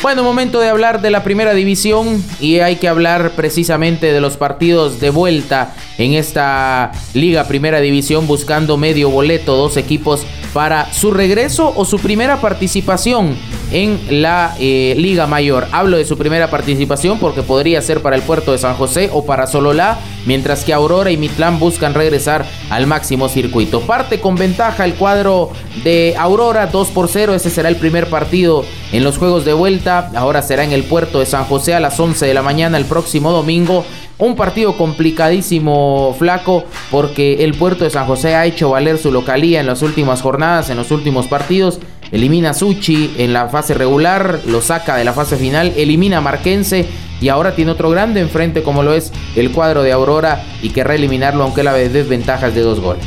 Bueno, 0.01 0.23
momento 0.23 0.59
de 0.59 0.67
hablar 0.67 1.01
de 1.01 1.11
la 1.11 1.23
primera 1.23 1.53
división 1.53 2.25
y 2.39 2.57
hay 2.59 2.77
que 2.77 2.87
hablar 2.87 3.33
precisamente 3.35 4.11
de 4.11 4.19
los 4.19 4.35
partidos 4.35 4.99
de 4.99 5.11
vuelta 5.11 5.75
en 6.01 6.13
esta 6.13 6.91
liga 7.13 7.43
primera 7.45 7.79
división 7.79 8.27
buscando 8.27 8.77
medio 8.77 9.09
boleto, 9.09 9.55
dos 9.55 9.77
equipos 9.77 10.25
para 10.53 10.91
su 10.91 11.11
regreso 11.11 11.71
o 11.75 11.85
su 11.85 11.99
primera 11.99 12.41
participación 12.41 13.37
en 13.71 14.21
la 14.21 14.55
eh, 14.59 14.95
Liga 14.97 15.27
Mayor. 15.27 15.67
Hablo 15.71 15.97
de 15.97 16.05
su 16.05 16.17
primera 16.17 16.49
participación 16.49 17.19
porque 17.19 17.41
podría 17.41 17.81
ser 17.81 18.01
para 18.01 18.15
el 18.15 18.21
puerto 18.21 18.51
de 18.51 18.57
San 18.57 18.75
José 18.75 19.09
o 19.13 19.25
para 19.25 19.47
Sololá, 19.47 19.99
mientras 20.25 20.65
que 20.65 20.73
Aurora 20.73 21.11
y 21.11 21.17
Mitlán 21.17 21.59
buscan 21.59 21.93
regresar 21.93 22.45
al 22.69 22.87
máximo 22.87 23.29
circuito. 23.29 23.81
Parte 23.81 24.19
con 24.19 24.35
ventaja 24.35 24.83
el 24.83 24.95
cuadro 24.95 25.51
de 25.83 26.15
Aurora 26.17 26.67
2 26.67 26.89
por 26.89 27.07
0. 27.07 27.33
Ese 27.33 27.49
será 27.49 27.69
el 27.69 27.77
primer 27.77 28.09
partido 28.09 28.65
en 28.91 29.03
los 29.03 29.17
juegos 29.17 29.45
de 29.45 29.53
vuelta. 29.53 30.11
Ahora 30.15 30.41
será 30.41 30.63
en 30.63 30.73
el 30.73 30.83
puerto 30.83 31.19
de 31.19 31.25
San 31.25 31.45
José 31.45 31.73
a 31.73 31.79
las 31.79 31.97
11 31.99 32.25
de 32.25 32.33
la 32.33 32.41
mañana 32.41 32.77
el 32.77 32.85
próximo 32.85 33.31
domingo. 33.31 33.85
Un 34.21 34.35
partido 34.35 34.77
complicadísimo, 34.77 36.15
flaco, 36.17 36.65
porque 36.91 37.43
el 37.43 37.55
puerto 37.55 37.85
de 37.85 37.89
San 37.89 38.05
José 38.05 38.35
ha 38.35 38.45
hecho 38.45 38.69
valer 38.69 38.99
su 38.99 39.11
localía 39.11 39.59
en 39.59 39.65
las 39.65 39.81
últimas 39.81 40.21
jornadas, 40.21 40.69
en 40.69 40.77
los 40.77 40.91
últimos 40.91 41.25
partidos. 41.25 41.79
Elimina 42.11 42.51
a 42.51 42.53
Suchi 42.53 43.15
en 43.17 43.33
la 43.33 43.47
fase 43.47 43.73
regular, 43.73 44.41
lo 44.45 44.61
saca 44.61 44.95
de 44.95 45.05
la 45.05 45.13
fase 45.13 45.37
final, 45.37 45.73
elimina 45.75 46.19
a 46.19 46.21
Marquense 46.21 46.85
y 47.19 47.29
ahora 47.29 47.55
tiene 47.55 47.71
otro 47.71 47.89
grande 47.89 48.21
enfrente 48.21 48.61
como 48.61 48.83
lo 48.83 48.93
es 48.93 49.11
el 49.35 49.51
cuadro 49.51 49.81
de 49.81 49.91
Aurora 49.91 50.43
y 50.61 50.69
querrá 50.69 50.93
eliminarlo 50.93 51.43
aunque 51.43 51.63
la 51.63 51.73
desventajas 51.73 52.53
de 52.53 52.61
dos 52.61 52.79
goles. 52.79 53.03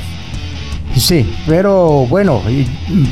Sí, 0.96 1.32
pero 1.46 2.06
bueno, 2.08 2.42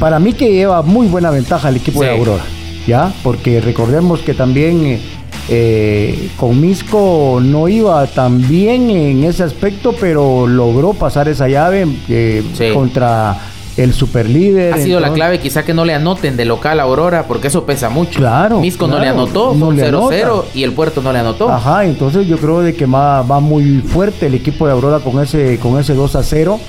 para 0.00 0.18
mí 0.18 0.32
que 0.32 0.52
lleva 0.52 0.82
muy 0.82 1.06
buena 1.06 1.30
ventaja 1.30 1.68
el 1.68 1.76
equipo 1.76 2.02
de 2.02 2.10
Aurora, 2.10 2.42
¿ya? 2.84 3.12
Porque 3.22 3.60
recordemos 3.60 4.20
que 4.22 4.34
también 4.34 5.00
eh, 5.48 6.02
eh, 6.14 6.30
con 6.36 6.60
Misco 6.60 7.40
no 7.42 7.68
iba 7.68 8.06
tan 8.06 8.46
bien 8.48 8.90
en 8.90 9.24
ese 9.24 9.42
aspecto, 9.42 9.94
pero 9.98 10.46
logró 10.46 10.92
pasar 10.94 11.28
esa 11.28 11.48
llave 11.48 11.86
eh, 12.08 12.42
contra 12.74 13.38
el 13.76 13.92
superlíder. 13.92 14.74
Ha 14.74 14.78
sido 14.78 15.00
la 15.00 15.12
clave 15.12 15.40
quizá 15.40 15.64
que 15.64 15.74
no 15.74 15.84
le 15.84 15.94
anoten 15.94 16.36
de 16.36 16.44
local 16.44 16.78
a 16.80 16.84
Aurora, 16.84 17.26
porque 17.26 17.48
eso 17.48 17.64
pesa 17.64 17.88
mucho. 17.88 18.18
Claro. 18.18 18.60
Misco 18.60 18.86
no 18.86 18.98
le 18.98 19.08
anotó, 19.08 19.54
fue 19.54 19.74
0-0 19.74 20.44
y 20.54 20.62
el 20.62 20.72
puerto 20.72 21.02
no 21.02 21.12
le 21.12 21.18
anotó. 21.18 21.50
Ajá, 21.50 21.84
entonces 21.84 22.26
yo 22.26 22.38
creo 22.38 22.60
de 22.60 22.74
que 22.74 22.86
va, 22.86 23.22
va 23.22 23.40
muy 23.40 23.80
fuerte 23.80 24.26
el 24.26 24.34
equipo 24.34 24.66
de 24.66 24.72
Aurora 24.72 25.00
con 25.00 25.22
ese, 25.22 25.58
con 25.58 25.78
ese 25.78 25.94
2 25.94 26.18
0. 26.22 26.60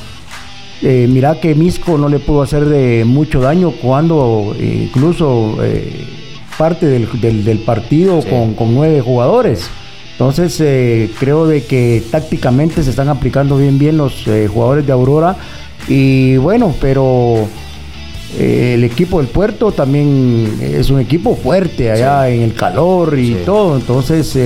Eh, 0.81 1.07
mira 1.09 1.39
que 1.39 1.55
Misco 1.55 1.97
no 1.97 2.09
le 2.09 2.19
pudo 2.19 2.41
hacer 2.41 2.65
de 2.65 3.05
mucho 3.05 3.39
daño 3.39 3.71
cuando 3.81 4.53
incluso 4.59 5.57
parte 6.57 6.85
del, 6.85 7.59
partido 7.59 8.21
con, 8.21 8.55
nueve 8.73 9.01
jugadores. 9.01 9.69
Entonces 10.11 10.59
eh, 10.61 11.09
creo 11.19 11.47
de 11.47 11.63
que 11.63 12.03
tácticamente 12.11 12.83
se 12.83 12.91
están 12.91 13.09
aplicando 13.09 13.57
bien 13.57 13.79
bien 13.79 13.97
los 13.97 14.27
eh, 14.27 14.47
jugadores 14.47 14.85
de 14.85 14.93
Aurora. 14.93 15.35
Y 15.87 16.37
bueno, 16.37 16.73
pero 16.79 17.47
eh, 18.37 18.73
el 18.75 18.83
equipo 18.83 19.19
del 19.19 19.27
puerto 19.27 19.71
también 19.71 20.59
es 20.61 20.89
un 20.89 20.99
equipo 20.99 21.35
fuerte 21.35 21.91
allá 21.91 22.29
en 22.29 22.41
el 22.41 22.53
calor 22.53 23.17
y 23.17 23.35
todo. 23.45 23.75
Entonces, 23.75 24.37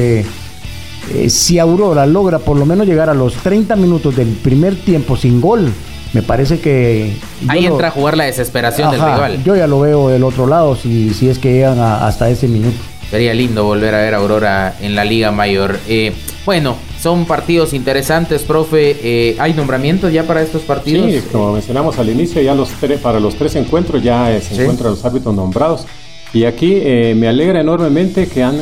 si 1.27 1.59
Aurora 1.59 2.05
logra 2.05 2.39
por 2.39 2.57
lo 2.57 2.65
menos 2.65 2.87
llegar 2.87 3.09
a 3.09 3.13
los 3.13 3.35
30 3.35 3.75
minutos 3.75 4.15
del 4.15 4.29
primer 4.29 4.75
tiempo 4.75 5.15
sin 5.15 5.41
gol, 5.41 5.71
me 6.17 6.23
parece 6.23 6.59
que... 6.59 7.15
Ahí 7.47 7.67
entra 7.67 7.89
a 7.89 7.91
jugar 7.91 8.17
la 8.17 8.23
desesperación 8.23 8.89
del 8.89 8.99
rival. 8.99 9.43
Yo 9.43 9.55
ya 9.55 9.67
lo 9.67 9.81
veo 9.81 10.09
del 10.09 10.23
otro 10.23 10.47
lado, 10.47 10.75
si, 10.75 11.13
si 11.13 11.29
es 11.29 11.37
que 11.37 11.53
llegan 11.53 11.77
hasta 11.79 12.27
ese 12.27 12.47
minuto. 12.47 12.75
Sería 13.11 13.35
lindo 13.35 13.63
volver 13.63 13.93
a 13.93 13.99
ver 13.99 14.15
a 14.15 14.17
Aurora 14.17 14.75
en 14.81 14.95
la 14.95 15.05
Liga 15.05 15.31
Mayor. 15.31 15.77
Eh, 15.87 16.13
bueno, 16.43 16.75
son 16.99 17.25
partidos 17.25 17.71
interesantes, 17.73 18.41
profe. 18.41 18.97
Eh, 19.03 19.35
¿Hay 19.37 19.53
nombramientos 19.53 20.11
ya 20.11 20.23
para 20.23 20.41
estos 20.41 20.63
partidos? 20.63 21.05
Sí, 21.05 21.21
como 21.31 21.53
mencionamos 21.53 21.99
al 21.99 22.09
inicio, 22.09 22.41
ya 22.41 22.55
los 22.55 22.69
para 23.03 23.19
los 23.19 23.35
tres 23.35 23.55
encuentros 23.55 24.01
ya 24.01 24.41
se 24.41 24.59
encuentran 24.59 24.89
los 24.89 25.05
árbitros 25.05 25.35
nombrados. 25.35 25.85
Y 26.33 26.45
aquí 26.45 26.79
eh, 26.81 27.13
me 27.15 27.27
alegra 27.27 27.61
enormemente 27.61 28.27
que 28.27 28.41
han 28.41 28.57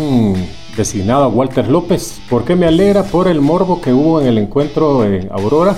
designado 0.76 1.24
a 1.24 1.28
Walter 1.30 1.70
López. 1.70 2.20
¿Por 2.30 2.44
qué 2.44 2.58
me 2.58 2.66
alegra? 2.66 3.04
Por 3.04 3.30
el 3.30 3.40
morbo 3.40 3.80
que 3.80 3.94
hubo 3.94 4.20
en 4.20 4.28
el 4.28 4.40
encuentro 4.40 5.06
en 5.06 5.30
Aurora, 5.32 5.74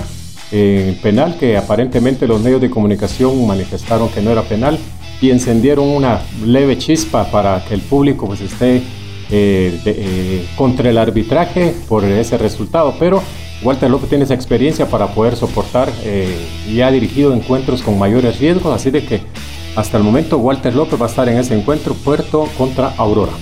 en 0.50 0.94
penal, 0.96 1.36
que 1.38 1.56
aparentemente 1.56 2.26
los 2.26 2.40
medios 2.40 2.60
de 2.60 2.70
comunicación 2.70 3.46
manifestaron 3.46 4.08
que 4.08 4.22
no 4.22 4.30
era 4.30 4.42
penal 4.42 4.78
y 5.20 5.30
encendieron 5.30 5.88
una 5.88 6.20
leve 6.44 6.78
chispa 6.78 7.30
para 7.30 7.64
que 7.64 7.74
el 7.74 7.80
público 7.80 8.26
pues 8.26 8.40
esté 8.40 8.82
eh, 9.30 9.80
eh, 9.84 10.46
contra 10.56 10.88
el 10.88 10.96
arbitraje 10.96 11.74
por 11.88 12.04
ese 12.04 12.38
resultado. 12.38 12.94
Pero 12.98 13.22
Walter 13.62 13.90
López 13.90 14.08
tiene 14.08 14.24
esa 14.24 14.34
experiencia 14.34 14.86
para 14.88 15.08
poder 15.08 15.36
soportar 15.36 15.90
eh, 16.02 16.46
y 16.68 16.80
ha 16.80 16.90
dirigido 16.90 17.34
encuentros 17.34 17.82
con 17.82 17.98
mayores 17.98 18.38
riesgos, 18.38 18.74
así 18.74 18.90
de 18.90 19.04
que 19.04 19.20
hasta 19.76 19.96
el 19.96 20.02
momento 20.02 20.38
Walter 20.38 20.74
López 20.74 21.00
va 21.00 21.06
a 21.06 21.08
estar 21.08 21.28
en 21.28 21.38
ese 21.38 21.54
encuentro 21.58 21.94
Puerto 21.94 22.48
contra 22.56 22.94
Aurora. 22.96 23.32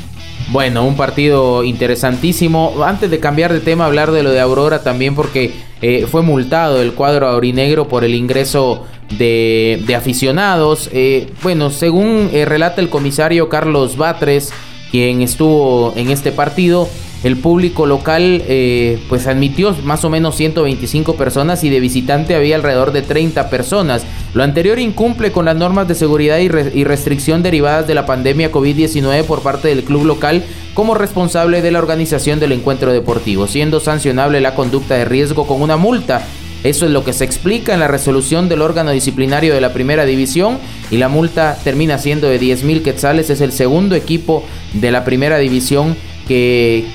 Bueno, 0.48 0.84
un 0.84 0.96
partido 0.96 1.64
interesantísimo. 1.64 2.84
Antes 2.84 3.10
de 3.10 3.18
cambiar 3.18 3.52
de 3.52 3.60
tema, 3.60 3.86
hablar 3.86 4.12
de 4.12 4.22
lo 4.22 4.30
de 4.30 4.40
Aurora 4.40 4.82
también 4.82 5.14
porque 5.14 5.54
eh, 5.82 6.06
fue 6.10 6.22
multado 6.22 6.80
el 6.80 6.92
cuadro 6.92 7.26
aurinegro 7.26 7.88
por 7.88 8.04
el 8.04 8.14
ingreso 8.14 8.84
de, 9.18 9.84
aficionados. 9.96 10.88
Eh, 10.92 11.32
bueno, 11.42 11.70
según 11.70 12.30
relata 12.32 12.80
el 12.80 12.88
comisario 12.88 13.48
Carlos 13.48 13.96
Batres, 13.96 14.52
quien 14.90 15.20
estuvo 15.20 15.92
en 15.96 16.10
este 16.10 16.30
partido, 16.30 16.88
el 17.24 17.36
público 17.36 17.86
local 17.86 18.42
eh, 18.46 18.98
pues 19.08 19.26
admitió 19.26 19.74
más 19.84 20.04
o 20.04 20.10
menos 20.10 20.36
125 20.36 21.16
personas 21.16 21.64
y 21.64 21.70
de 21.70 21.80
visitante 21.80 22.34
había 22.34 22.56
alrededor 22.56 22.92
de 22.92 23.02
30 23.02 23.50
personas. 23.50 24.04
Lo 24.34 24.42
anterior 24.42 24.78
incumple 24.78 25.32
con 25.32 25.46
las 25.46 25.56
normas 25.56 25.88
de 25.88 25.94
seguridad 25.94 26.38
y, 26.38 26.44
y 26.44 26.84
restricción 26.84 27.42
derivadas 27.42 27.86
de 27.86 27.94
la 27.94 28.06
pandemia 28.06 28.52
COVID-19 28.52 29.24
por 29.24 29.42
parte 29.42 29.68
del 29.68 29.84
club 29.84 30.04
local 30.04 30.44
como 30.74 30.94
responsable 30.94 31.62
de 31.62 31.70
la 31.70 31.78
organización 31.78 32.38
del 32.38 32.52
encuentro 32.52 32.92
deportivo, 32.92 33.46
siendo 33.46 33.80
sancionable 33.80 34.40
la 34.40 34.54
conducta 34.54 34.94
de 34.94 35.06
riesgo 35.06 35.46
con 35.46 35.62
una 35.62 35.76
multa 35.76 36.22
eso 36.66 36.84
es 36.86 36.90
lo 36.90 37.04
que 37.04 37.12
se 37.12 37.24
explica 37.24 37.74
en 37.74 37.80
la 37.80 37.86
resolución 37.86 38.48
del 38.48 38.60
órgano 38.60 38.90
disciplinario 38.90 39.54
de 39.54 39.60
la 39.60 39.72
primera 39.72 40.04
división 40.04 40.58
y 40.90 40.96
la 40.96 41.08
multa 41.08 41.56
termina 41.62 41.96
siendo 41.98 42.28
de 42.28 42.40
10 42.40 42.64
mil 42.64 42.82
quetzales. 42.82 43.30
Es 43.30 43.40
el 43.40 43.52
segundo 43.52 43.94
equipo 43.94 44.42
de 44.72 44.90
la 44.90 45.04
primera 45.04 45.38
división 45.38 45.96
que, 46.26 46.86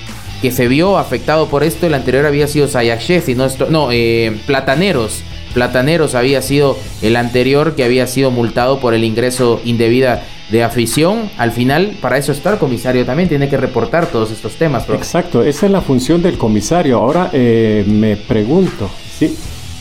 que 0.42 0.52
se 0.52 0.68
vio 0.68 0.98
afectado 0.98 1.48
por 1.48 1.64
esto. 1.64 1.88
El 1.88 1.94
anterior 1.94 2.26
había 2.26 2.48
sido 2.48 2.68
Sayakshes 2.68 3.30
y 3.30 3.36
no, 3.36 3.48
no 3.70 3.90
eh, 3.92 4.38
Plataneros. 4.46 5.24
Plataneros 5.54 6.16
había 6.16 6.42
sido 6.42 6.78
el 7.02 7.16
anterior 7.16 7.76
que 7.76 7.84
había 7.84 8.08
sido 8.08 8.32
multado 8.32 8.80
por 8.80 8.94
el 8.94 9.04
ingreso 9.04 9.62
indebida 9.66 10.24
de 10.50 10.64
afición. 10.64 11.30
Al 11.38 11.52
final, 11.52 11.98
para 12.02 12.18
eso 12.18 12.32
está 12.32 12.54
el 12.54 12.58
comisario 12.58 13.06
también, 13.06 13.30
tiene 13.30 13.50
que 13.50 13.58
reportar 13.58 14.08
todos 14.08 14.32
estos 14.32 14.56
temas. 14.56 14.88
Exacto, 14.90 15.44
esa 15.44 15.66
es 15.66 15.72
la 15.72 15.82
función 15.82 16.22
del 16.22 16.38
comisario. 16.38 16.98
Ahora 16.98 17.30
eh, 17.34 17.84
me 17.88 18.16
pregunto, 18.16 18.90
¿sí? 19.18 19.36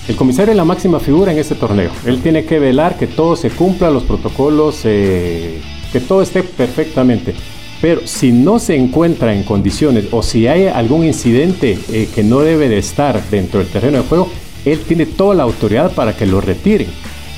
El 0.08 0.16
comisario 0.16 0.50
es 0.50 0.56
la 0.56 0.64
máxima 0.64 0.98
figura 0.98 1.30
en 1.30 1.38
este 1.38 1.54
torneo. 1.54 1.90
Él 2.04 2.20
tiene 2.20 2.44
que 2.44 2.58
velar 2.58 2.98
que 2.98 3.06
todo 3.06 3.36
se 3.36 3.50
cumpla, 3.50 3.90
los 3.90 4.02
protocolos, 4.02 4.80
eh, 4.84 5.60
que 5.92 6.00
todo 6.00 6.22
esté 6.22 6.42
perfectamente. 6.42 7.34
Pero 7.80 8.06
si 8.06 8.32
no 8.32 8.58
se 8.58 8.76
encuentra 8.76 9.34
en 9.34 9.42
condiciones 9.42 10.06
o 10.10 10.22
si 10.22 10.46
hay 10.46 10.66
algún 10.66 11.04
incidente 11.04 11.78
eh, 11.90 12.08
que 12.14 12.22
no 12.22 12.40
debe 12.40 12.68
de 12.68 12.78
estar 12.78 13.22
dentro 13.30 13.60
del 13.60 13.68
terreno 13.68 13.98
de 13.98 14.08
juego, 14.08 14.28
él 14.64 14.80
tiene 14.80 15.06
toda 15.06 15.34
la 15.34 15.44
autoridad 15.44 15.92
para 15.92 16.14
que 16.14 16.26
lo 16.26 16.40
retiren. 16.40 16.88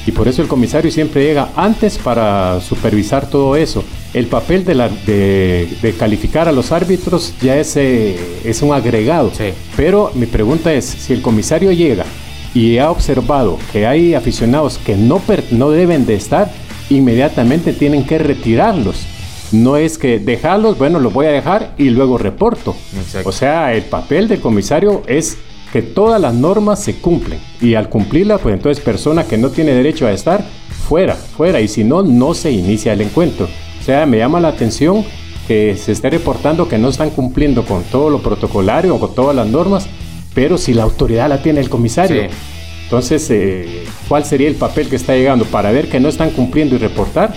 Y 0.04 0.10
por 0.10 0.26
eso 0.26 0.42
el 0.42 0.48
comisario 0.48 0.90
siempre 0.90 1.24
llega 1.24 1.50
antes 1.54 1.96
para 1.96 2.60
supervisar 2.60 3.30
todo 3.30 3.54
eso. 3.54 3.84
El 4.12 4.26
papel 4.26 4.64
de, 4.64 4.74
la, 4.74 4.88
de, 4.88 5.94
calificar 5.96 6.48
a 6.48 6.52
los 6.52 6.72
árbitros 6.72 7.34
ya 7.40 7.56
es, 7.56 7.76
eh, 7.76 8.18
es 8.44 8.62
un 8.62 8.72
agregado. 8.72 9.30
Pero 9.76 10.10
mi 10.14 10.26
pregunta 10.26 10.72
es, 10.72 10.84
si 10.84 11.12
el 11.12 11.22
comisario 11.22 11.70
llega 11.70 12.04
y 12.52 12.78
ha 12.78 12.90
observado 12.90 13.58
que 13.70 13.86
hay 13.86 14.14
aficionados 14.14 14.78
que 14.78 14.96
no, 14.96 15.22
no 15.52 15.70
deben 15.70 16.04
de 16.04 16.14
estar, 16.14 16.50
inmediatamente 16.90 17.72
tienen 17.72 18.04
que 18.04 18.18
retirarlos 18.18 19.06
no 19.52 19.76
es 19.76 19.98
que 19.98 20.18
dejarlos, 20.18 20.78
bueno, 20.78 20.98
los 20.98 21.12
voy 21.12 21.26
a 21.26 21.30
dejar 21.30 21.74
y 21.78 21.90
luego 21.90 22.18
reporto. 22.18 22.74
O 23.24 23.32
sea, 23.32 23.74
el 23.74 23.82
papel 23.84 24.28
del 24.28 24.40
comisario 24.40 25.02
es 25.06 25.38
que 25.72 25.82
todas 25.82 26.20
las 26.20 26.34
normas 26.34 26.82
se 26.82 26.96
cumplen 26.96 27.40
y 27.60 27.74
al 27.74 27.88
cumplirlas, 27.88 28.40
pues 28.40 28.54
entonces 28.54 28.84
persona 28.84 29.24
que 29.24 29.38
no 29.38 29.50
tiene 29.50 29.72
derecho 29.72 30.06
a 30.06 30.12
estar, 30.12 30.44
fuera, 30.88 31.14
fuera 31.14 31.60
y 31.60 31.68
si 31.68 31.84
no, 31.84 32.02
no 32.02 32.34
se 32.34 32.50
inicia 32.50 32.92
el 32.92 33.00
encuentro. 33.00 33.48
O 33.80 33.84
sea, 33.84 34.04
me 34.06 34.18
llama 34.18 34.40
la 34.40 34.48
atención 34.48 35.04
que 35.48 35.76
se 35.76 35.92
esté 35.92 36.10
reportando 36.10 36.68
que 36.68 36.78
no 36.78 36.88
están 36.88 37.10
cumpliendo 37.10 37.64
con 37.64 37.82
todo 37.84 38.10
lo 38.10 38.22
protocolario 38.22 38.94
o 38.94 39.00
con 39.00 39.14
todas 39.14 39.34
las 39.34 39.46
normas, 39.46 39.86
pero 40.34 40.58
si 40.58 40.74
la 40.74 40.82
autoridad 40.82 41.28
la 41.28 41.42
tiene 41.42 41.60
el 41.60 41.68
comisario. 41.68 42.22
Entonces, 42.84 43.28
eh, 43.30 43.84
¿cuál 44.08 44.24
sería 44.24 44.48
el 44.48 44.54
papel 44.54 44.88
que 44.88 44.96
está 44.96 45.14
llegando 45.14 45.46
para 45.46 45.72
ver 45.72 45.88
que 45.88 45.98
no 45.98 46.08
están 46.08 46.30
cumpliendo 46.30 46.74
y 46.74 46.78
reportar? 46.78 47.32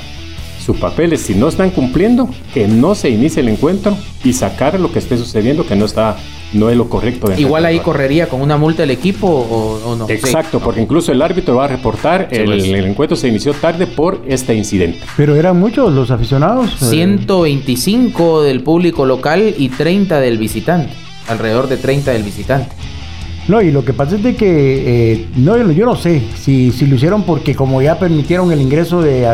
Sus 0.65 0.77
papeles, 0.77 1.21
si 1.21 1.35
no 1.35 1.47
están 1.47 1.69
cumpliendo, 1.69 2.27
que 2.53 2.67
no 2.67 2.95
se 2.95 3.09
inicie 3.09 3.41
el 3.41 3.49
encuentro 3.49 3.95
y 4.23 4.33
sacar 4.33 4.79
lo 4.79 4.91
que 4.91 4.99
esté 4.99 5.17
sucediendo 5.17 5.65
que 5.65 5.75
no 5.75 5.85
está 5.85 6.17
no 6.53 6.69
es 6.69 6.77
lo 6.77 6.89
correcto. 6.89 7.31
Igual 7.37 7.65
ahí 7.65 7.79
correría 7.79 8.27
con 8.27 8.41
una 8.41 8.57
multa 8.57 8.83
el 8.83 8.91
equipo 8.91 9.27
o, 9.27 9.95
no. 9.95 10.09
Exacto, 10.09 10.59
porque 10.59 10.81
incluso 10.81 11.11
el 11.11 11.21
árbitro 11.21 11.55
va 11.55 11.65
a 11.65 11.67
reportar 11.67 12.29
el, 12.31 12.45
pues. 12.45 12.63
el, 12.63 12.85
encuentro 12.85 13.17
se 13.17 13.27
inició 13.27 13.53
tarde 13.53 13.87
por 13.87 14.21
este 14.27 14.55
incidente. 14.55 14.99
Pero 15.17 15.35
eran 15.35 15.59
muchos 15.59 15.91
los 15.93 16.11
aficionados. 16.11 16.71
125 16.79 18.43
del 18.43 18.61
público 18.61 19.05
local 19.05 19.53
y 19.57 19.69
30 19.69 20.19
del 20.19 20.37
visitante, 20.37 20.93
alrededor 21.27 21.67
de 21.67 21.77
30 21.77 22.11
del 22.11 22.23
visitante. 22.23 22.84
No, 23.47 23.61
y 23.61 23.71
lo 23.71 23.85
que 23.85 23.93
pasa 23.93 24.15
es 24.15 24.23
de 24.23 24.35
que 24.35 25.13
eh, 25.13 25.27
no, 25.35 25.71
yo 25.71 25.85
no 25.85 25.95
sé 25.95 26.23
si, 26.35 26.71
si 26.71 26.87
lo 26.87 26.95
hicieron 26.95 27.23
porque 27.23 27.55
como 27.55 27.79
ya 27.81 27.99
permitieron 27.99 28.51
el 28.51 28.59
ingreso 28.59 29.01
de 29.01 29.27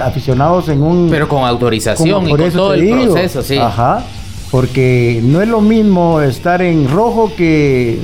aficionados 0.00 0.68
en 0.68 0.82
un... 0.82 1.08
Pero 1.10 1.28
con 1.28 1.42
autorización 1.42 2.28
y 2.28 2.30
con 2.30 2.50
todo 2.50 2.74
el 2.74 2.88
proceso, 2.88 3.42
sí. 3.42 3.58
Ajá, 3.58 4.04
porque 4.52 5.20
no 5.24 5.42
es 5.42 5.48
lo 5.48 5.60
mismo 5.60 6.20
estar 6.20 6.62
en 6.62 6.88
rojo 6.88 7.32
que... 7.36 7.98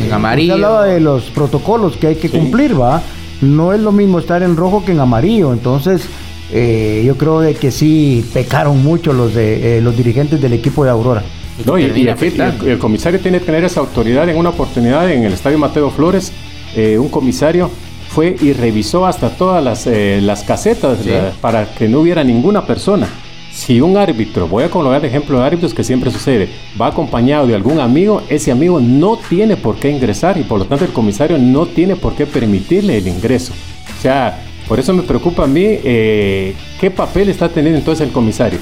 En 0.00 0.12
amarillo. 0.12 0.54
Usted 0.54 0.64
hablaba 0.64 0.86
de 0.86 1.00
los 1.00 1.24
protocolos 1.24 1.96
que 1.98 2.06
hay 2.06 2.16
que 2.16 2.30
cumplir, 2.30 2.78
¿va? 2.80 3.02
No 3.42 3.74
es 3.74 3.80
lo 3.80 3.92
mismo 3.92 4.18
estar 4.18 4.42
en 4.42 4.56
rojo 4.56 4.84
que 4.84 4.92
en 4.92 5.00
amarillo, 5.00 5.52
entonces... 5.52 6.08
Eh, 6.52 7.02
yo 7.04 7.16
creo 7.16 7.40
de 7.40 7.54
que 7.54 7.72
sí 7.72 8.24
pecaron 8.32 8.80
mucho 8.80 9.12
los 9.12 9.34
de 9.34 9.78
eh, 9.78 9.80
los 9.80 9.96
dirigentes 9.96 10.40
del 10.40 10.52
equipo 10.52 10.84
de 10.84 10.90
Aurora. 10.90 11.24
No, 11.64 11.78
y, 11.78 11.84
el, 11.84 12.78
comisario 12.78 13.20
tiene 13.20 13.38
que 13.38 13.46
tener 13.46 13.64
esa 13.64 13.80
autoridad. 13.80 14.28
En 14.28 14.36
una 14.36 14.50
oportunidad 14.50 15.10
en 15.10 15.24
el 15.24 15.32
estadio 15.32 15.58
Mateo 15.58 15.90
Flores, 15.90 16.32
eh, 16.74 16.98
un 16.98 17.08
comisario 17.08 17.70
fue 18.08 18.36
y 18.40 18.52
revisó 18.52 19.06
hasta 19.06 19.30
todas 19.30 19.62
las, 19.62 19.86
eh, 19.86 20.20
las 20.22 20.42
casetas 20.42 20.98
para 21.40 21.74
que 21.74 21.88
no 21.88 22.00
hubiera 22.00 22.22
ninguna 22.24 22.66
persona. 22.66 23.08
Si 23.52 23.80
un 23.80 23.96
árbitro, 23.96 24.46
voy 24.46 24.64
a 24.64 24.70
colocar 24.70 25.00
de 25.00 25.08
ejemplo 25.08 25.38
de 25.38 25.46
árbitros 25.46 25.72
que 25.72 25.82
siempre 25.82 26.10
sucede, 26.10 26.50
va 26.78 26.88
acompañado 26.88 27.46
de 27.46 27.54
algún 27.54 27.80
amigo, 27.80 28.22
ese 28.28 28.52
amigo 28.52 28.80
no 28.80 29.18
tiene 29.30 29.56
por 29.56 29.76
qué 29.76 29.90
ingresar 29.90 30.36
y 30.36 30.42
por 30.42 30.58
lo 30.58 30.66
tanto 30.66 30.84
el 30.84 30.92
comisario 30.92 31.38
no 31.38 31.64
tiene 31.64 31.96
por 31.96 32.14
qué 32.14 32.26
permitirle 32.26 32.98
el 32.98 33.08
ingreso. 33.08 33.54
O 33.98 34.02
sea, 34.02 34.42
por 34.68 34.78
eso 34.78 34.92
me 34.92 35.02
preocupa 35.02 35.44
a 35.44 35.46
mí 35.46 35.64
eh, 35.64 36.54
qué 36.78 36.90
papel 36.90 37.30
está 37.30 37.48
teniendo 37.48 37.78
entonces 37.78 38.06
el 38.06 38.12
comisario. 38.12 38.58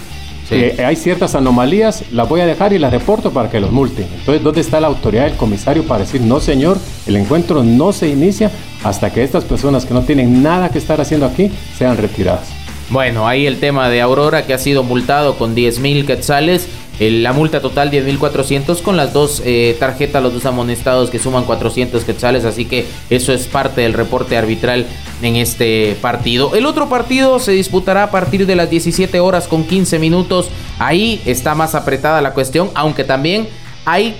Eh, 0.50 0.84
hay 0.84 0.96
ciertas 0.96 1.34
anomalías, 1.34 2.04
las 2.12 2.28
voy 2.28 2.40
a 2.40 2.46
dejar 2.46 2.72
y 2.72 2.78
las 2.78 2.92
reporto 2.92 3.32
para 3.32 3.50
que 3.50 3.60
los 3.60 3.72
multen. 3.72 4.06
Entonces, 4.18 4.42
¿dónde 4.42 4.60
está 4.60 4.80
la 4.80 4.88
autoridad 4.88 5.24
del 5.24 5.36
comisario 5.36 5.84
para 5.84 6.00
decir, 6.00 6.20
no 6.20 6.40
señor, 6.40 6.78
el 7.06 7.16
encuentro 7.16 7.64
no 7.64 7.92
se 7.92 8.08
inicia 8.08 8.50
hasta 8.82 9.12
que 9.12 9.22
estas 9.22 9.44
personas 9.44 9.86
que 9.86 9.94
no 9.94 10.02
tienen 10.02 10.42
nada 10.42 10.68
que 10.68 10.78
estar 10.78 11.00
haciendo 11.00 11.26
aquí 11.26 11.50
sean 11.76 11.96
retiradas? 11.96 12.48
Bueno, 12.90 13.26
ahí 13.26 13.46
el 13.46 13.60
tema 13.60 13.88
de 13.88 14.02
Aurora 14.02 14.44
que 14.46 14.52
ha 14.52 14.58
sido 14.58 14.82
multado 14.82 15.36
con 15.36 15.54
10 15.54 15.78
mil 15.80 16.04
quetzales 16.04 16.68
la 16.98 17.32
multa 17.32 17.60
total 17.60 17.90
10.400 17.90 18.80
con 18.82 18.96
las 18.96 19.12
dos 19.12 19.42
eh, 19.44 19.76
tarjetas, 19.78 20.22
los 20.22 20.32
dos 20.32 20.46
amonestados 20.46 21.10
que 21.10 21.18
suman 21.18 21.44
400 21.44 22.04
quetzales, 22.04 22.44
así 22.44 22.64
que 22.64 22.86
eso 23.10 23.32
es 23.32 23.46
parte 23.46 23.80
del 23.80 23.94
reporte 23.94 24.36
arbitral 24.36 24.86
en 25.22 25.36
este 25.36 25.96
partido. 26.00 26.54
El 26.54 26.66
otro 26.66 26.88
partido 26.88 27.38
se 27.38 27.52
disputará 27.52 28.04
a 28.04 28.10
partir 28.10 28.46
de 28.46 28.56
las 28.56 28.70
17 28.70 29.18
horas 29.20 29.48
con 29.48 29.64
15 29.64 29.98
minutos. 29.98 30.48
Ahí 30.78 31.20
está 31.24 31.54
más 31.54 31.74
apretada 31.74 32.20
la 32.20 32.32
cuestión, 32.32 32.70
aunque 32.74 33.04
también 33.04 33.48
hay 33.84 34.14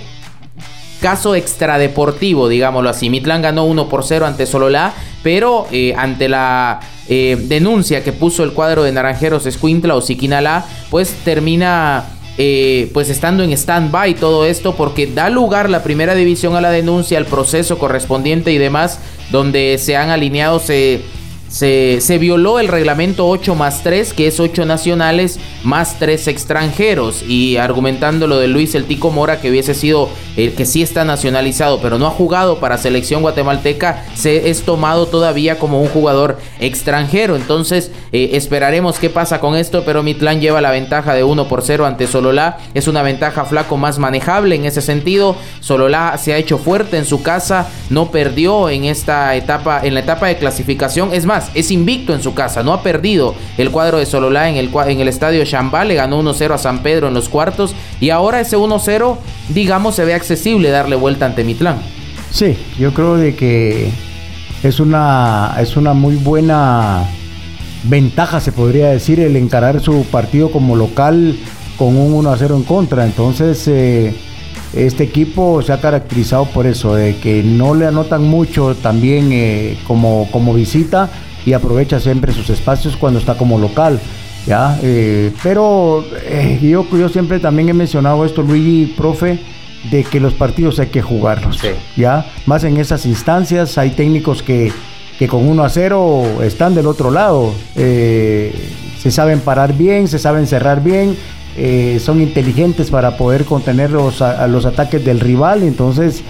caso 1.01 1.35
extradeportivo, 1.35 2.47
digámoslo 2.47 2.89
así. 2.89 3.09
Mitlán 3.09 3.41
ganó 3.41 3.65
1 3.65 3.89
por 3.89 4.03
0 4.03 4.25
ante 4.25 4.45
Sololá, 4.45 4.93
pero 5.23 5.67
eh, 5.71 5.93
ante 5.95 6.27
la 6.27 6.79
eh, 7.07 7.37
denuncia 7.47 8.03
que 8.03 8.11
puso 8.11 8.43
el 8.43 8.53
cuadro 8.53 8.83
de 8.83 8.91
Naranjeros 8.91 9.45
Escuintla 9.45 9.95
o 9.95 10.01
Siquinalá, 10.01 10.65
pues 10.89 11.13
termina 11.23 12.05
eh, 12.37 12.89
pues 12.93 13.09
estando 13.09 13.43
en 13.43 13.51
stand-by 13.51 14.15
todo 14.15 14.45
esto 14.45 14.75
porque 14.75 15.07
da 15.07 15.29
lugar 15.29 15.69
la 15.69 15.83
primera 15.83 16.15
división 16.15 16.55
a 16.55 16.61
la 16.61 16.69
denuncia, 16.69 17.17
al 17.17 17.25
proceso 17.25 17.77
correspondiente 17.77 18.51
y 18.51 18.57
demás, 18.57 18.99
donde 19.31 19.77
se 19.79 19.95
han 19.95 20.09
alineado, 20.09 20.59
se, 20.59 21.01
se, 21.47 22.17
violó 22.19 22.59
el 22.59 22.67
reglamento 22.67 23.27
8 23.27 23.55
más 23.55 23.83
3, 23.83 24.13
que 24.13 24.27
es 24.27 24.39
8 24.39 24.65
nacionales 24.65 25.39
más 25.63 25.97
3 25.99 26.27
extranjeros. 26.27 27.23
Y 27.23 27.57
argumentando 27.57 28.27
lo 28.27 28.39
de 28.39 28.47
Luis 28.47 28.75
El 28.75 28.85
Tico 28.85 29.11
Mora, 29.11 29.39
que 29.39 29.49
hubiese 29.49 29.73
sido 29.73 30.09
el 30.35 30.53
que 30.53 30.65
sí 30.65 30.81
está 30.81 31.05
nacionalizado, 31.05 31.79
pero 31.81 31.97
no 31.97 32.07
ha 32.07 32.11
jugado 32.11 32.59
para 32.59 32.77
selección 32.77 33.21
guatemalteca, 33.21 34.05
se 34.15 34.49
es 34.49 34.63
tomado 34.63 35.05
todavía 35.07 35.57
como 35.59 35.81
un 35.81 35.87
jugador 35.87 36.39
extranjero. 36.59 37.35
Entonces 37.35 37.91
eh, 38.11 38.31
esperaremos 38.33 38.99
qué 38.99 39.09
pasa 39.09 39.39
con 39.39 39.55
esto, 39.55 39.83
pero 39.85 40.03
Mitlán 40.03 40.41
lleva 40.41 40.61
la 40.61 40.71
ventaja 40.71 41.13
de 41.13 41.23
1 41.23 41.47
por 41.47 41.61
0 41.61 41.85
ante 41.85 42.07
Sololá. 42.07 42.57
Es 42.73 42.87
una 42.87 43.01
ventaja 43.01 43.45
flaco 43.45 43.77
más 43.77 43.99
manejable 43.99 44.55
en 44.55 44.65
ese 44.65 44.81
sentido. 44.81 45.35
Sololá 45.61 46.17
se 46.17 46.33
ha 46.33 46.37
hecho 46.37 46.57
fuerte 46.57 46.97
en 46.97 47.05
su 47.05 47.23
casa, 47.23 47.67
no 47.89 48.11
perdió 48.11 48.69
en 48.69 48.85
esta 48.85 49.35
etapa, 49.35 49.81
en 49.83 49.93
la 49.93 50.01
etapa 50.01 50.27
de 50.27 50.37
clasificación. 50.37 51.13
Es 51.13 51.25
más, 51.25 51.44
es 51.53 51.71
invicto 51.71 52.13
en 52.13 52.21
su 52.21 52.33
casa, 52.33 52.63
no 52.63 52.73
ha 52.73 52.81
perdido 52.81 53.35
el 53.57 53.71
cuadro 53.71 53.97
de 53.97 54.05
Sololá 54.05 54.49
en 54.49 54.57
el, 54.57 55.07
estadio 55.07 55.43
Chambal, 55.45 55.87
le 55.87 55.95
ganó 55.95 56.21
1-0 56.21 56.53
a 56.53 56.57
San 56.57 56.83
Pedro 56.83 57.07
en 57.07 57.13
los 57.13 57.29
cuartos 57.29 57.75
y 57.99 58.09
ahora 58.09 58.39
ese 58.39 58.57
1-0, 58.57 59.17
digamos, 59.49 59.95
se 59.95 60.05
ve 60.05 60.13
accesible 60.13 60.69
darle 60.69 60.95
vuelta 60.95 61.25
ante 61.25 61.43
Mitlán. 61.43 61.77
Sí, 62.31 62.57
yo 62.77 62.93
creo 62.93 63.15
de 63.15 63.35
que 63.35 63.91
es 64.63 64.79
una, 64.79 65.55
es 65.59 65.77
una 65.77 65.93
muy 65.93 66.15
buena 66.15 67.05
ventaja, 67.83 68.39
se 68.39 68.51
podría 68.51 68.89
decir, 68.89 69.19
el 69.19 69.35
encarar 69.35 69.79
su 69.79 70.03
partido 70.05 70.51
como 70.51 70.75
local 70.75 71.37
con 71.77 71.95
un 71.97 72.13
1 72.13 72.35
0 72.37 72.55
en 72.57 72.63
contra. 72.63 73.05
Entonces, 73.05 73.67
eh, 73.67 74.13
este 74.73 75.03
equipo 75.03 75.61
se 75.61 75.71
ha 75.71 75.79
caracterizado 75.79 76.45
por 76.45 76.67
eso, 76.67 76.95
de 76.95 77.15
que 77.17 77.43
no 77.43 77.75
le 77.75 77.85
anotan 77.85 78.23
mucho 78.23 78.75
también 78.75 79.29
eh, 79.31 79.77
como, 79.87 80.27
como 80.31 80.53
visita 80.53 81.09
y 81.45 81.53
aprovecha 81.53 81.99
siempre 81.99 82.33
sus 82.33 82.49
espacios 82.49 82.97
cuando 82.97 83.19
está 83.19 83.37
como 83.37 83.59
local. 83.59 83.99
¿ya? 84.47 84.77
Eh, 84.81 85.31
pero 85.43 86.03
eh, 86.23 86.59
yo, 86.61 86.85
yo 86.91 87.09
siempre 87.09 87.39
también 87.39 87.69
he 87.69 87.73
mencionado 87.73 88.25
esto, 88.25 88.41
Luigi, 88.41 88.93
profe, 88.97 89.39
de 89.91 90.03
que 90.03 90.19
los 90.19 90.33
partidos 90.33 90.79
hay 90.79 90.87
que 90.87 91.01
jugarlos. 91.01 91.61
¿ya? 91.95 92.25
Más 92.45 92.63
en 92.63 92.77
esas 92.77 93.05
instancias 93.05 93.77
hay 93.77 93.91
técnicos 93.91 94.41
que, 94.41 94.71
que 95.19 95.27
con 95.27 95.47
1 95.47 95.63
a 95.63 95.69
0 95.69 96.41
están 96.43 96.73
del 96.73 96.87
otro 96.87 97.11
lado. 97.11 97.53
Eh, 97.75 98.53
se 98.99 99.11
saben 99.11 99.39
parar 99.39 99.73
bien, 99.73 100.07
se 100.07 100.17
saben 100.17 100.47
cerrar 100.47 100.83
bien, 100.83 101.15
son 101.99 102.21
inteligentes 102.21 102.89
para 102.89 103.17
poder 103.17 103.45
contener 103.45 103.91
los, 103.91 104.23
a, 104.23 104.47
los 104.47 104.65
ataques 104.65 105.05
del 105.05 105.19
rival. 105.19 105.61
Entonces 105.61 106.23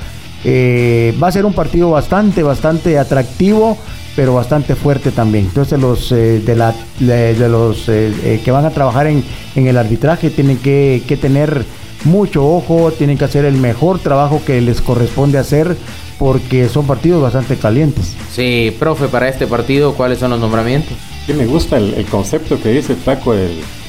va 0.46 1.28
a 1.30 1.32
ser 1.32 1.46
un 1.46 1.54
partido 1.54 1.90
bastante, 1.92 2.44
bastante 2.44 3.00
atractivo 3.00 3.78
pero 4.16 4.34
bastante 4.34 4.76
fuerte 4.76 5.12
también. 5.12 5.46
Entonces 5.46 5.80
los 5.80 6.12
eh, 6.12 6.40
de, 6.40 6.56
la, 6.56 6.74
de, 7.00 7.50
los 7.50 7.90
eh, 7.90 8.14
eh, 8.24 8.42
que 8.44 8.52
van 8.52 8.66
a 8.66 8.70
trabajar 8.70 9.08
en, 9.08 9.24
en 9.56 9.68
el 9.68 9.78
arbitraje 9.78 10.30
tienen 10.30 10.58
que, 10.58 11.04
que, 11.08 11.18
tener 11.18 11.66
mucho 12.06 12.48
ojo, 12.48 12.92
tienen 12.92 13.18
que 13.18 13.26
hacer 13.26 13.46
el 13.46 13.56
mejor 13.56 14.00
trabajo 14.00 14.42
que 14.46 14.62
les 14.62 14.82
corresponde 14.82 15.38
hacer 15.38 15.76
porque 16.18 16.70
son 16.70 16.88
partidos 16.88 17.22
bastante 17.22 17.58
calientes. 17.58 18.16
Sí, 18.32 18.74
profe, 18.80 19.10
para 19.10 19.28
este 19.28 19.48
partido, 19.48 19.94
¿cuáles 19.96 20.20
son 20.20 20.32
los 20.32 20.40
nombramientos? 20.40 20.96
Sí, 21.26 21.34
me 21.34 21.46
gusta 21.46 21.78
el, 21.78 22.06
concepto 22.06 22.62
que 22.62 22.70
dice 22.70 22.96
Flaco, 22.96 23.34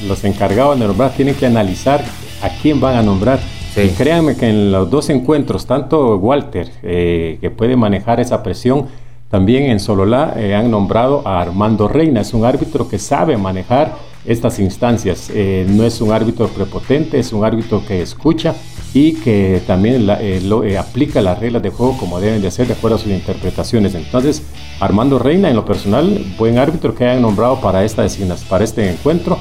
los 0.05 0.23
encargados 0.25 0.77
de 0.77 0.87
nombrar 0.87 1.11
tienen 1.13 1.35
que 1.35 1.45
analizar 1.45 2.03
a 2.41 2.49
quién 2.61 2.81
van 2.81 2.97
a 2.97 3.03
nombrar. 3.03 3.39
Y 3.77 3.89
créanme 3.89 4.35
que 4.35 4.49
en 4.49 4.71
los 4.71 4.89
dos 4.89 5.09
encuentros, 5.11 5.67
tanto 5.67 6.17
Walter, 6.17 6.67
que 6.81 7.53
puede 7.55 7.75
manejar 7.75 8.19
esa 8.19 8.41
presión, 8.41 8.87
también 9.29 9.63
en 9.63 9.79
Sololá 9.79 10.35
eh, 10.37 10.55
han 10.55 10.71
nombrado 10.71 11.27
a 11.27 11.41
Armando 11.41 11.87
Reina, 11.87 12.21
es 12.21 12.33
un 12.33 12.45
árbitro 12.45 12.87
que 12.87 12.97
sabe 12.97 13.35
manejar 13.35 13.95
estas 14.25 14.59
instancias, 14.59 15.29
eh, 15.33 15.65
no 15.67 15.83
es 15.83 15.99
un 15.99 16.11
árbitro 16.11 16.47
prepotente, 16.47 17.19
es 17.19 17.33
un 17.33 17.43
árbitro 17.43 17.83
que 17.85 18.01
escucha 18.01 18.55
y 18.93 19.15
que 19.15 19.61
también 19.67 20.07
eh, 20.09 20.77
aplica 20.77 21.21
las 21.21 21.39
reglas 21.39 21.61
de 21.61 21.69
juego 21.69 21.97
como 21.97 22.21
deben 22.21 22.41
de 22.41 22.51
ser 22.51 22.67
de 22.67 22.73
acuerdo 22.73 22.95
a 22.95 22.99
sus 22.99 23.11
interpretaciones. 23.11 23.95
Entonces, 23.95 24.43
Armando 24.79 25.19
Reina, 25.19 25.49
en 25.49 25.55
lo 25.55 25.65
personal, 25.65 26.25
buen 26.37 26.57
árbitro 26.57 26.95
que 26.95 27.05
hayan 27.05 27.21
nombrado 27.21 27.59
para, 27.59 27.83
esta, 27.83 28.05
para 28.49 28.63
este 28.63 28.89
encuentro, 28.89 29.37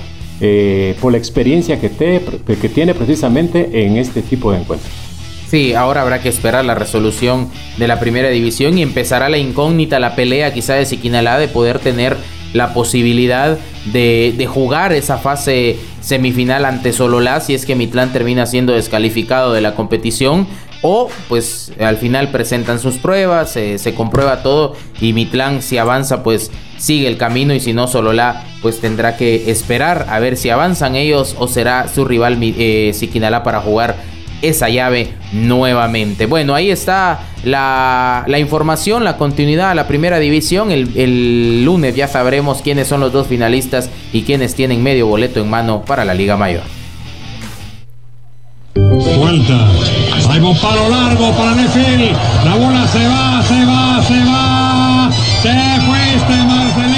por 1.01 1.13
la 1.13 1.19
experiencia 1.19 1.81
que 1.81 1.89
tiene 1.89 2.95
precisamente 2.95 3.87
en 3.87 3.97
este 3.97 4.21
tipo 4.21 4.53
de 4.53 4.59
encuentros. 4.59 5.06
Sí, 5.49 5.75
ahora 5.75 6.03
habrá 6.03 6.21
que 6.21 6.29
esperar 6.29 6.65
la 6.65 6.75
resolución 6.75 7.49
de 7.79 7.87
la 7.87 8.01
primera 8.01 8.29
división 8.29 8.77
y 8.79 8.83
empezará 8.83 9.29
la 9.29 9.39
incógnita, 9.39 10.01
la 10.01 10.17
pelea 10.17 10.53
quizá 10.53 10.75
de 10.75 10.87
Siquinalá 10.87 11.39
de 11.39 11.47
poder 11.47 11.79
tener 11.79 12.17
la 12.53 12.75
posibilidad 12.75 13.59
de, 13.93 14.49
jugar 14.53 14.93
esa 14.93 15.19
fase 15.19 15.79
semifinal 16.01 16.65
ante 16.65 16.93
Sololá 16.93 17.41
si 17.41 17.55
es 17.55 17.67
que 17.67 17.75
Mitlán 17.75 18.13
termina 18.13 18.47
siendo 18.47 18.73
descalificado 18.73 19.53
de 19.53 19.61
la 19.61 19.75
competición 19.75 20.47
o 20.83 21.09
pues 21.29 21.73
al 21.81 21.97
final 21.97 22.31
presentan 22.31 22.79
sus 22.79 22.97
pruebas, 22.97 23.51
se 23.51 23.95
comprueba 23.95 24.43
todo 24.43 24.75
y 25.01 25.13
Mitlán 25.13 25.63
si 25.63 25.79
avanza 25.79 26.23
pues 26.23 26.51
sigue 26.79 27.09
el 27.09 27.19
camino 27.19 27.55
y 27.55 27.61
si 27.61 27.73
no 27.73 27.89
Sololá 27.89 28.45
pues 28.63 28.81
tendrá 28.81 29.17
que 29.17 29.51
esperar 29.51 30.07
a 30.09 30.19
ver 30.19 30.37
si 30.37 30.51
avanzan 30.51 30.97
ellos 30.97 31.37
o 31.39 31.49
será 31.49 31.89
su 31.89 32.05
rival 32.05 32.39
eh, 32.41 32.93
Siquinalá 32.95 33.43
para 33.43 33.61
jugar 33.61 33.97
esa 34.43 34.69
llave 34.69 35.15
nuevamente. 35.33 36.27
Bueno, 36.27 36.55
ahí 36.55 36.71
está 36.71 37.21
la, 37.45 38.25
información, 38.39 39.05
la 39.05 39.17
continuidad 39.17 39.71
a 39.71 39.75
la 39.75 39.87
primera 39.87 40.19
división. 40.19 40.71
El, 40.71 41.65
lunes 41.65 41.95
ya 41.95 42.09
sabremos 42.09 42.63
quiénes 42.63 42.89
son 42.89 43.01
los 43.01 43.13
dos 43.13 43.27
finalistas 43.27 43.91
y 44.13 44.23
quiénes 44.23 44.55
tienen 44.55 44.83
medio 44.83 45.07
boleto 45.07 45.41
en 45.41 45.51
mano 45.51 45.83
para 45.83 46.05
la 46.05 46.15
Liga 46.15 46.37
Mayor. 46.37 46.63
Suelta. 48.75 49.69
Hay 50.31 50.41
un 50.41 50.57
palo 50.59 50.89
largo 50.89 51.33
para 51.33 51.55
Nefil. 51.55 52.13
La 52.45 52.55
bola 52.57 52.87
se 52.87 53.07
va, 53.07 53.43
se 53.43 53.65
va, 53.65 54.03
se 54.03 54.19
va. 54.25 55.11
Te 55.43 55.81
fuiste, 55.81 56.45
Marcelina. 56.45 56.96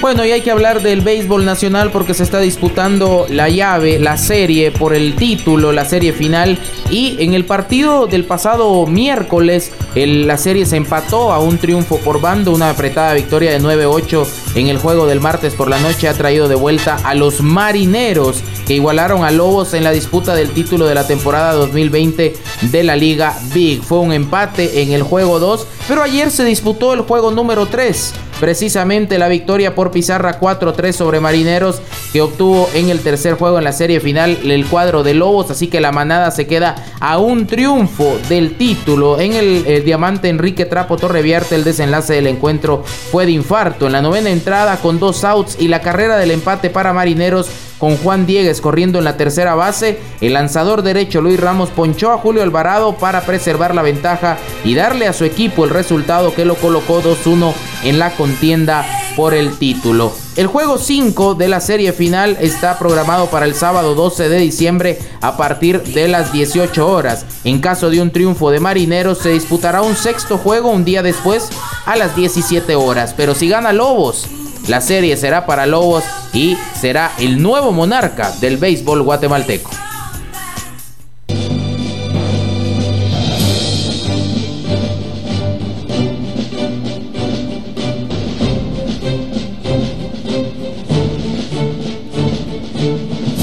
Bueno, 0.00 0.24
y 0.24 0.32
hay 0.32 0.40
que 0.40 0.50
hablar 0.50 0.80
del 0.80 1.02
béisbol 1.02 1.44
nacional 1.44 1.90
porque 1.90 2.14
se 2.14 2.22
está 2.22 2.40
disputando 2.40 3.26
la 3.28 3.50
llave, 3.50 3.98
la 3.98 4.16
serie 4.16 4.70
por 4.70 4.94
el 4.94 5.14
título, 5.14 5.72
la 5.72 5.84
serie 5.84 6.14
final. 6.14 6.58
Y 6.88 7.22
en 7.22 7.34
el 7.34 7.44
partido 7.44 8.06
del 8.06 8.24
pasado 8.24 8.86
miércoles, 8.86 9.72
la 9.94 10.38
serie 10.38 10.64
se 10.64 10.76
empató 10.76 11.34
a 11.34 11.38
un 11.38 11.58
triunfo 11.58 11.98
por 11.98 12.18
bando. 12.18 12.50
Una 12.50 12.70
apretada 12.70 13.12
victoria 13.12 13.50
de 13.50 13.60
9-8 13.60 14.26
en 14.54 14.68
el 14.68 14.78
juego 14.78 15.06
del 15.06 15.20
martes 15.20 15.54
por 15.54 15.68
la 15.68 15.78
noche 15.78 16.08
ha 16.08 16.14
traído 16.14 16.48
de 16.48 16.54
vuelta 16.54 16.96
a 17.04 17.14
los 17.14 17.42
marineros 17.42 18.42
que 18.66 18.76
igualaron 18.76 19.22
a 19.22 19.30
Lobos 19.30 19.74
en 19.74 19.84
la 19.84 19.90
disputa 19.90 20.34
del 20.34 20.48
título 20.52 20.86
de 20.86 20.94
la 20.94 21.06
temporada 21.06 21.52
2020 21.52 22.36
de 22.62 22.82
la 22.84 22.96
Liga 22.96 23.38
Big. 23.52 23.82
Fue 23.82 23.98
un 23.98 24.14
empate 24.14 24.80
en 24.80 24.92
el 24.92 25.02
juego 25.02 25.38
2, 25.38 25.66
pero 25.86 26.02
ayer 26.02 26.30
se 26.30 26.44
disputó 26.46 26.94
el 26.94 27.02
juego 27.02 27.30
número 27.32 27.66
3 27.66 28.14
precisamente 28.40 29.18
la 29.18 29.28
victoria 29.28 29.74
por 29.74 29.90
pizarra 29.90 30.40
4-3 30.40 30.92
sobre 30.92 31.20
Marineros 31.20 31.80
que 32.12 32.22
obtuvo 32.22 32.68
en 32.74 32.88
el 32.88 33.00
tercer 33.00 33.34
juego 33.34 33.58
en 33.58 33.64
la 33.64 33.72
serie 33.72 34.00
final 34.00 34.38
el 34.50 34.66
cuadro 34.66 35.02
de 35.02 35.14
Lobos, 35.14 35.50
así 35.50 35.68
que 35.68 35.80
la 35.80 35.92
manada 35.92 36.30
se 36.30 36.46
queda 36.46 36.86
a 36.98 37.18
un 37.18 37.46
triunfo 37.46 38.18
del 38.28 38.56
título. 38.56 39.20
En 39.20 39.34
el, 39.34 39.84
diamante 39.84 40.28
Enrique 40.28 40.64
Trapo 40.64 40.96
Torreviarte 40.96 41.54
el 41.54 41.64
desenlace 41.64 42.14
del 42.14 42.26
encuentro 42.26 42.82
fue 42.84 43.26
de 43.26 43.32
infarto. 43.32 43.86
En 43.86 43.92
la 43.92 44.02
novena 44.02 44.30
entrada 44.30 44.76
con 44.78 44.98
dos 44.98 45.22
outs 45.22 45.56
y 45.60 45.68
la 45.68 45.80
carrera 45.80 46.16
del 46.16 46.30
empate 46.30 46.70
para 46.70 46.92
Marineros 46.92 47.48
con 47.80 47.96
Juan 47.96 48.26
Diegues 48.26 48.60
corriendo 48.60 48.98
en 48.98 49.04
la 49.04 49.16
tercera 49.16 49.56
base. 49.56 49.98
El 50.20 50.34
lanzador 50.34 50.82
derecho 50.82 51.20
Luis 51.20 51.40
Ramos 51.40 51.70
ponchó 51.70 52.12
a 52.12 52.18
Julio 52.18 52.42
Alvarado 52.42 52.96
para 52.96 53.22
preservar 53.22 53.74
la 53.74 53.82
ventaja 53.82 54.38
y 54.62 54.74
darle 54.74 55.08
a 55.08 55.12
su 55.12 55.24
equipo 55.24 55.64
el 55.64 55.70
resultado 55.70 56.34
que 56.34 56.44
lo 56.44 56.54
colocó 56.56 57.02
2-1 57.02 57.52
en 57.84 57.98
la 57.98 58.10
contienda 58.10 58.84
por 59.16 59.34
el 59.34 59.58
título. 59.58 60.12
El 60.36 60.46
juego 60.46 60.78
5 60.78 61.34
de 61.34 61.48
la 61.48 61.60
serie 61.60 61.92
final 61.92 62.36
está 62.40 62.78
programado 62.78 63.26
para 63.26 63.46
el 63.46 63.54
sábado 63.54 63.94
12 63.94 64.28
de 64.28 64.38
diciembre 64.38 64.98
a 65.20 65.36
partir 65.36 65.82
de 65.82 66.08
las 66.08 66.32
18 66.32 66.86
horas. 66.86 67.26
En 67.44 67.60
caso 67.60 67.90
de 67.90 68.00
un 68.00 68.10
triunfo 68.10 68.50
de 68.50 68.60
Marineros 68.60 69.18
se 69.18 69.30
disputará 69.30 69.82
un 69.82 69.96
sexto 69.96 70.38
juego 70.38 70.70
un 70.70 70.84
día 70.84 71.02
después 71.02 71.48
a 71.84 71.96
las 71.96 72.14
17 72.14 72.74
horas. 72.76 73.14
Pero 73.16 73.34
si 73.34 73.48
gana 73.48 73.72
Lobos, 73.72 74.26
la 74.68 74.80
serie 74.80 75.16
será 75.16 75.46
para 75.46 75.66
Lobos 75.66 76.04
y 76.32 76.56
será 76.80 77.12
el 77.18 77.42
nuevo 77.42 77.72
monarca 77.72 78.32
del 78.40 78.56
béisbol 78.56 79.02
guatemalteco. 79.02 79.70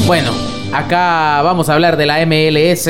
Bueno, 0.05 0.31
acá 0.71 1.41
vamos 1.43 1.67
a 1.67 1.73
hablar 1.73 1.97
de 1.97 2.05
la 2.05 2.25
MLS. 2.25 2.87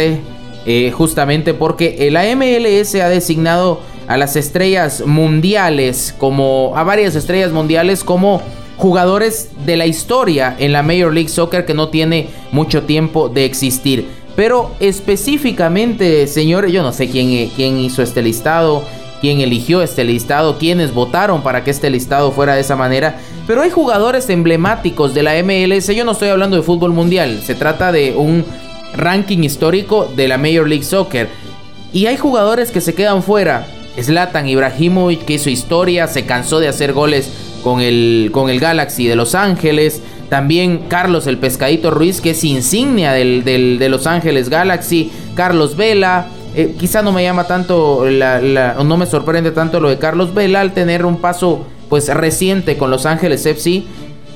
eh, 0.70 0.92
justamente 0.92 1.54
porque 1.54 2.10
la 2.12 2.24
MLS 2.36 2.94
ha 2.96 3.08
designado 3.08 3.80
a 4.08 4.18
las 4.18 4.36
estrellas 4.36 5.04
mundiales 5.06 6.16
como 6.18 6.74
a 6.76 6.84
varias 6.84 7.16
estrellas 7.16 7.52
mundiales 7.52 8.04
como 8.04 8.42
jugadores 8.78 9.50
de 9.66 9.76
la 9.76 9.86
historia 9.86 10.56
en 10.60 10.72
la 10.72 10.84
Major 10.84 11.14
League 11.14 11.30
Soccer 11.30 11.66
que 11.66 11.74
no 11.74 11.90
tiene 11.90 12.30
mucho 12.52 12.84
tiempo 12.84 13.30
de 13.30 13.46
existir. 13.46 14.08
Pero 14.36 14.72
específicamente, 14.80 16.28
señores, 16.28 16.72
yo 16.72 16.84
no 16.84 16.94
sé 16.94 17.10
quién, 17.10 17.50
quién 17.56 17.80
hizo 17.80 18.04
este 18.04 18.22
listado, 18.22 18.84
quién 19.20 19.42
eligió 19.42 19.82
este 19.82 20.04
listado, 20.04 20.60
quiénes 20.60 20.94
votaron 20.94 21.42
para 21.42 21.64
que 21.64 21.72
este 21.72 21.90
listado 21.90 22.32
fuera 22.32 22.54
de 22.54 22.62
esa 22.62 22.76
manera. 22.76 23.18
Pero 23.48 23.64
hay 23.64 23.72
jugadores 23.72 24.30
emblemáticos 24.30 25.16
de 25.16 25.24
la 25.24 25.34
MLS. 25.44 25.88
Yo 25.88 26.06
no 26.06 26.12
estoy 26.12 26.30
hablando 26.30 26.56
de 26.56 26.62
fútbol 26.62 26.94
mundial. 26.94 27.42
Se 27.44 27.56
trata 27.56 27.92
de 27.92 28.14
un 28.16 28.46
ranking 28.94 29.40
histórico 29.40 30.08
de 30.16 30.28
la 30.28 30.38
Major 30.38 30.68
League 30.68 30.84
Soccer. 30.84 31.30
Y 31.92 32.06
hay 32.06 32.18
jugadores 32.18 32.70
que 32.70 32.82
se 32.82 32.94
quedan 32.94 33.24
fuera. 33.24 33.66
Zlatan 34.02 34.48
Ibrahimovic, 34.48 35.26
que 35.26 35.34
hizo 35.34 35.50
historia, 35.50 36.08
se 36.08 36.26
cansó 36.26 36.60
de 36.60 36.68
hacer 36.68 36.94
goles 36.94 37.32
con 37.64 37.82
el, 37.82 38.30
con 38.32 38.50
el 38.50 38.60
Galaxy 38.60 39.08
de 39.08 39.16
Los 39.16 39.36
Ángeles. 39.36 40.02
También 40.30 40.86
Carlos 40.90 41.28
el 41.28 41.38
Pescadito 41.38 41.92
Ruiz, 41.92 42.22
que 42.22 42.32
es 42.32 42.44
insignia 42.44 43.14
del, 43.14 43.44
de 43.44 43.90
Los 43.90 44.08
Ángeles 44.08 44.50
Galaxy. 44.50 45.12
Carlos 45.36 45.76
Vela. 45.76 46.28
Eh, 46.56 46.76
quizá 46.80 47.04
no 47.04 47.12
me 47.12 47.22
llama 47.22 47.44
tanto, 47.44 48.06
no 48.10 48.98
me 48.98 49.06
sorprende 49.06 49.52
tanto 49.52 49.80
lo 49.80 49.90
de 49.90 50.00
Carlos 50.00 50.34
Vela 50.34 50.62
al 50.62 50.74
tener 50.74 51.06
un 51.06 51.18
paso 51.18 51.68
pues 51.88 52.08
reciente 52.08 52.78
con 52.78 52.90
Los 52.90 53.06
Ángeles 53.06 53.46
FC. 53.46 53.84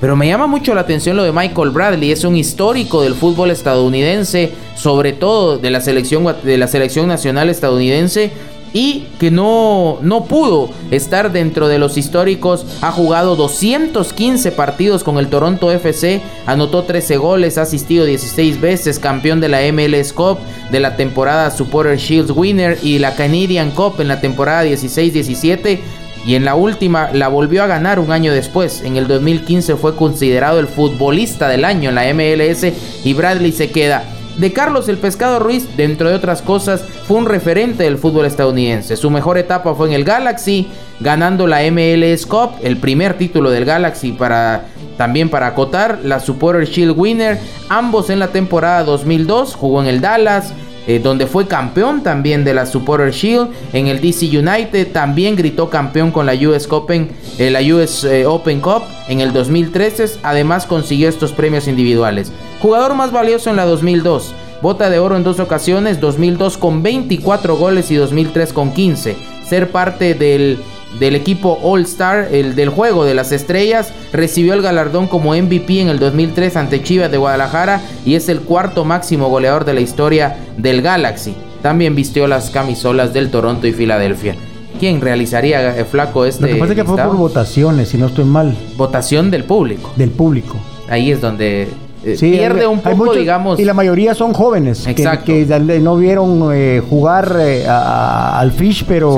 Pero 0.00 0.16
me 0.16 0.26
llama 0.26 0.46
mucho 0.46 0.74
la 0.74 0.80
atención 0.80 1.16
lo 1.16 1.22
de 1.22 1.32
Michael 1.32 1.70
Bradley, 1.70 2.10
es 2.10 2.24
un 2.24 2.36
histórico 2.36 3.02
del 3.02 3.14
fútbol 3.14 3.52
estadounidense, 3.52 4.50
sobre 4.74 5.12
todo 5.12 5.58
de 5.58 5.70
la 5.70 5.80
selección, 5.80 6.26
de 6.42 6.58
la 6.58 6.66
selección 6.66 7.06
nacional 7.06 7.48
estadounidense 7.48 8.32
y 8.72 9.06
que 9.18 9.30
no, 9.30 9.98
no 10.02 10.24
pudo 10.24 10.70
estar 10.90 11.32
dentro 11.32 11.68
de 11.68 11.78
los 11.78 11.98
históricos. 11.98 12.66
Ha 12.80 12.90
jugado 12.90 13.36
215 13.36 14.52
partidos 14.52 15.04
con 15.04 15.18
el 15.18 15.28
Toronto 15.28 15.70
FC, 15.70 16.20
anotó 16.46 16.84
13 16.84 17.16
goles, 17.16 17.58
ha 17.58 17.62
asistido 17.62 18.04
16 18.04 18.60
veces, 18.60 18.98
campeón 18.98 19.40
de 19.40 19.48
la 19.48 19.60
MLS 19.72 20.12
Cup, 20.12 20.38
de 20.70 20.80
la 20.80 20.96
temporada 20.96 21.50
Supporter 21.50 21.98
Shields 21.98 22.30
Winner 22.30 22.78
y 22.82 22.98
la 22.98 23.14
Canadian 23.14 23.70
Cup 23.70 24.00
en 24.00 24.08
la 24.08 24.20
temporada 24.20 24.64
16-17. 24.64 25.80
Y 26.24 26.36
en 26.36 26.44
la 26.44 26.54
última 26.54 27.10
la 27.12 27.26
volvió 27.26 27.64
a 27.64 27.66
ganar 27.66 27.98
un 27.98 28.12
año 28.12 28.32
después. 28.32 28.82
En 28.84 28.96
el 28.96 29.08
2015 29.08 29.74
fue 29.74 29.96
considerado 29.96 30.60
el 30.60 30.68
futbolista 30.68 31.48
del 31.48 31.64
año 31.64 31.88
en 31.88 31.96
la 31.96 32.14
MLS 32.14 32.64
y 33.04 33.12
Bradley 33.12 33.50
se 33.50 33.72
queda 33.72 34.04
de 34.42 34.52
Carlos 34.52 34.88
el 34.88 34.98
Pescado 34.98 35.38
Ruiz, 35.38 35.76
dentro 35.76 36.08
de 36.08 36.16
otras 36.16 36.42
cosas, 36.42 36.84
fue 37.06 37.16
un 37.16 37.26
referente 37.26 37.84
del 37.84 37.96
fútbol 37.96 38.26
estadounidense. 38.26 38.96
Su 38.96 39.08
mejor 39.08 39.38
etapa 39.38 39.72
fue 39.74 39.86
en 39.86 39.94
el 39.94 40.04
Galaxy, 40.04 40.68
ganando 40.98 41.46
la 41.46 41.60
MLS 41.70 42.26
Cup, 42.26 42.50
el 42.60 42.76
primer 42.76 43.16
título 43.16 43.50
del 43.50 43.64
Galaxy 43.64 44.10
para 44.12 44.64
también 44.98 45.30
para 45.30 45.46
acotar, 45.46 46.00
la 46.02 46.20
Supporter 46.20 46.66
Shield 46.66 46.98
Winner, 46.98 47.38
ambos 47.68 48.10
en 48.10 48.18
la 48.18 48.28
temporada 48.28 48.82
2002, 48.82 49.54
jugó 49.54 49.80
en 49.80 49.88
el 49.88 50.00
Dallas, 50.00 50.52
eh, 50.86 50.98
donde 50.98 51.26
fue 51.26 51.46
campeón 51.46 52.02
también 52.02 52.44
de 52.44 52.54
la 52.54 52.66
Supporter 52.66 53.12
Shield. 53.12 53.50
En 53.72 53.86
el 53.86 54.00
DC 54.00 54.26
United 54.26 54.92
también 54.92 55.36
gritó 55.36 55.70
campeón 55.70 56.10
con 56.10 56.26
la 56.26 56.34
US 56.34 56.66
Open, 56.70 57.10
eh, 57.38 57.72
US 57.72 58.04
eh, 58.04 58.26
Open 58.26 58.60
Cup 58.60 58.82
en 59.08 59.20
el 59.20 59.32
2013. 59.32 60.18
Además 60.22 60.66
consiguió 60.66 61.08
estos 61.08 61.32
premios 61.32 61.68
individuales. 61.68 62.32
Jugador 62.60 62.94
más 62.94 63.12
valioso 63.12 63.50
en 63.50 63.56
la 63.56 63.64
2002. 63.64 64.34
Bota 64.60 64.90
de 64.90 65.00
oro 65.00 65.16
en 65.16 65.24
dos 65.24 65.40
ocasiones, 65.40 66.00
2002 66.00 66.56
con 66.56 66.84
24 66.84 67.56
goles 67.56 67.90
y 67.90 67.96
2003 67.96 68.52
con 68.52 68.72
15. 68.72 69.16
Ser 69.44 69.70
parte 69.72 70.14
del 70.14 70.58
del 70.98 71.14
equipo 71.14 71.58
All 71.62 71.82
Star, 71.82 72.28
el 72.32 72.54
del 72.54 72.68
juego 72.68 73.04
de 73.04 73.14
las 73.14 73.32
estrellas, 73.32 73.92
recibió 74.12 74.54
el 74.54 74.62
galardón 74.62 75.06
como 75.06 75.34
MVP 75.34 75.80
en 75.80 75.88
el 75.88 75.98
2003 75.98 76.56
ante 76.56 76.82
Chivas 76.82 77.10
de 77.10 77.18
Guadalajara 77.18 77.80
y 78.04 78.14
es 78.14 78.28
el 78.28 78.40
cuarto 78.40 78.84
máximo 78.84 79.28
goleador 79.28 79.64
de 79.64 79.74
la 79.74 79.80
historia 79.80 80.36
del 80.56 80.82
Galaxy. 80.82 81.34
También 81.62 81.94
vistió 81.94 82.26
las 82.26 82.50
camisolas 82.50 83.12
del 83.12 83.30
Toronto 83.30 83.66
y 83.66 83.72
Filadelfia. 83.72 84.36
¿Quién 84.80 85.00
realizaría, 85.00 85.78
eh, 85.78 85.84
Flaco, 85.84 86.24
este 86.24 86.42
Lo 86.42 86.48
que 86.48 86.56
pasa 86.56 86.72
es 86.72 86.78
que 86.78 86.84
fue 86.84 86.96
por 86.96 87.16
votaciones, 87.16 87.88
si 87.88 87.98
no 87.98 88.06
estoy 88.06 88.24
mal. 88.24 88.56
Votación 88.76 89.30
del 89.30 89.44
público. 89.44 89.92
Del 89.96 90.10
público. 90.10 90.56
Ahí 90.88 91.12
es 91.12 91.20
donde 91.20 91.68
eh, 92.04 92.16
pierde 92.18 92.66
un 92.66 92.80
poco, 92.80 93.14
digamos. 93.14 93.60
Y 93.60 93.64
la 93.64 93.74
mayoría 93.74 94.14
son 94.14 94.32
jóvenes 94.32 94.86
Exacto. 94.88 95.26
Que, 95.26 95.46
no 95.80 95.96
vieron 95.96 96.50
eh, 96.52 96.82
jugar 96.88 97.36
al 97.36 98.50
Fish, 98.50 98.84
pero 98.86 99.16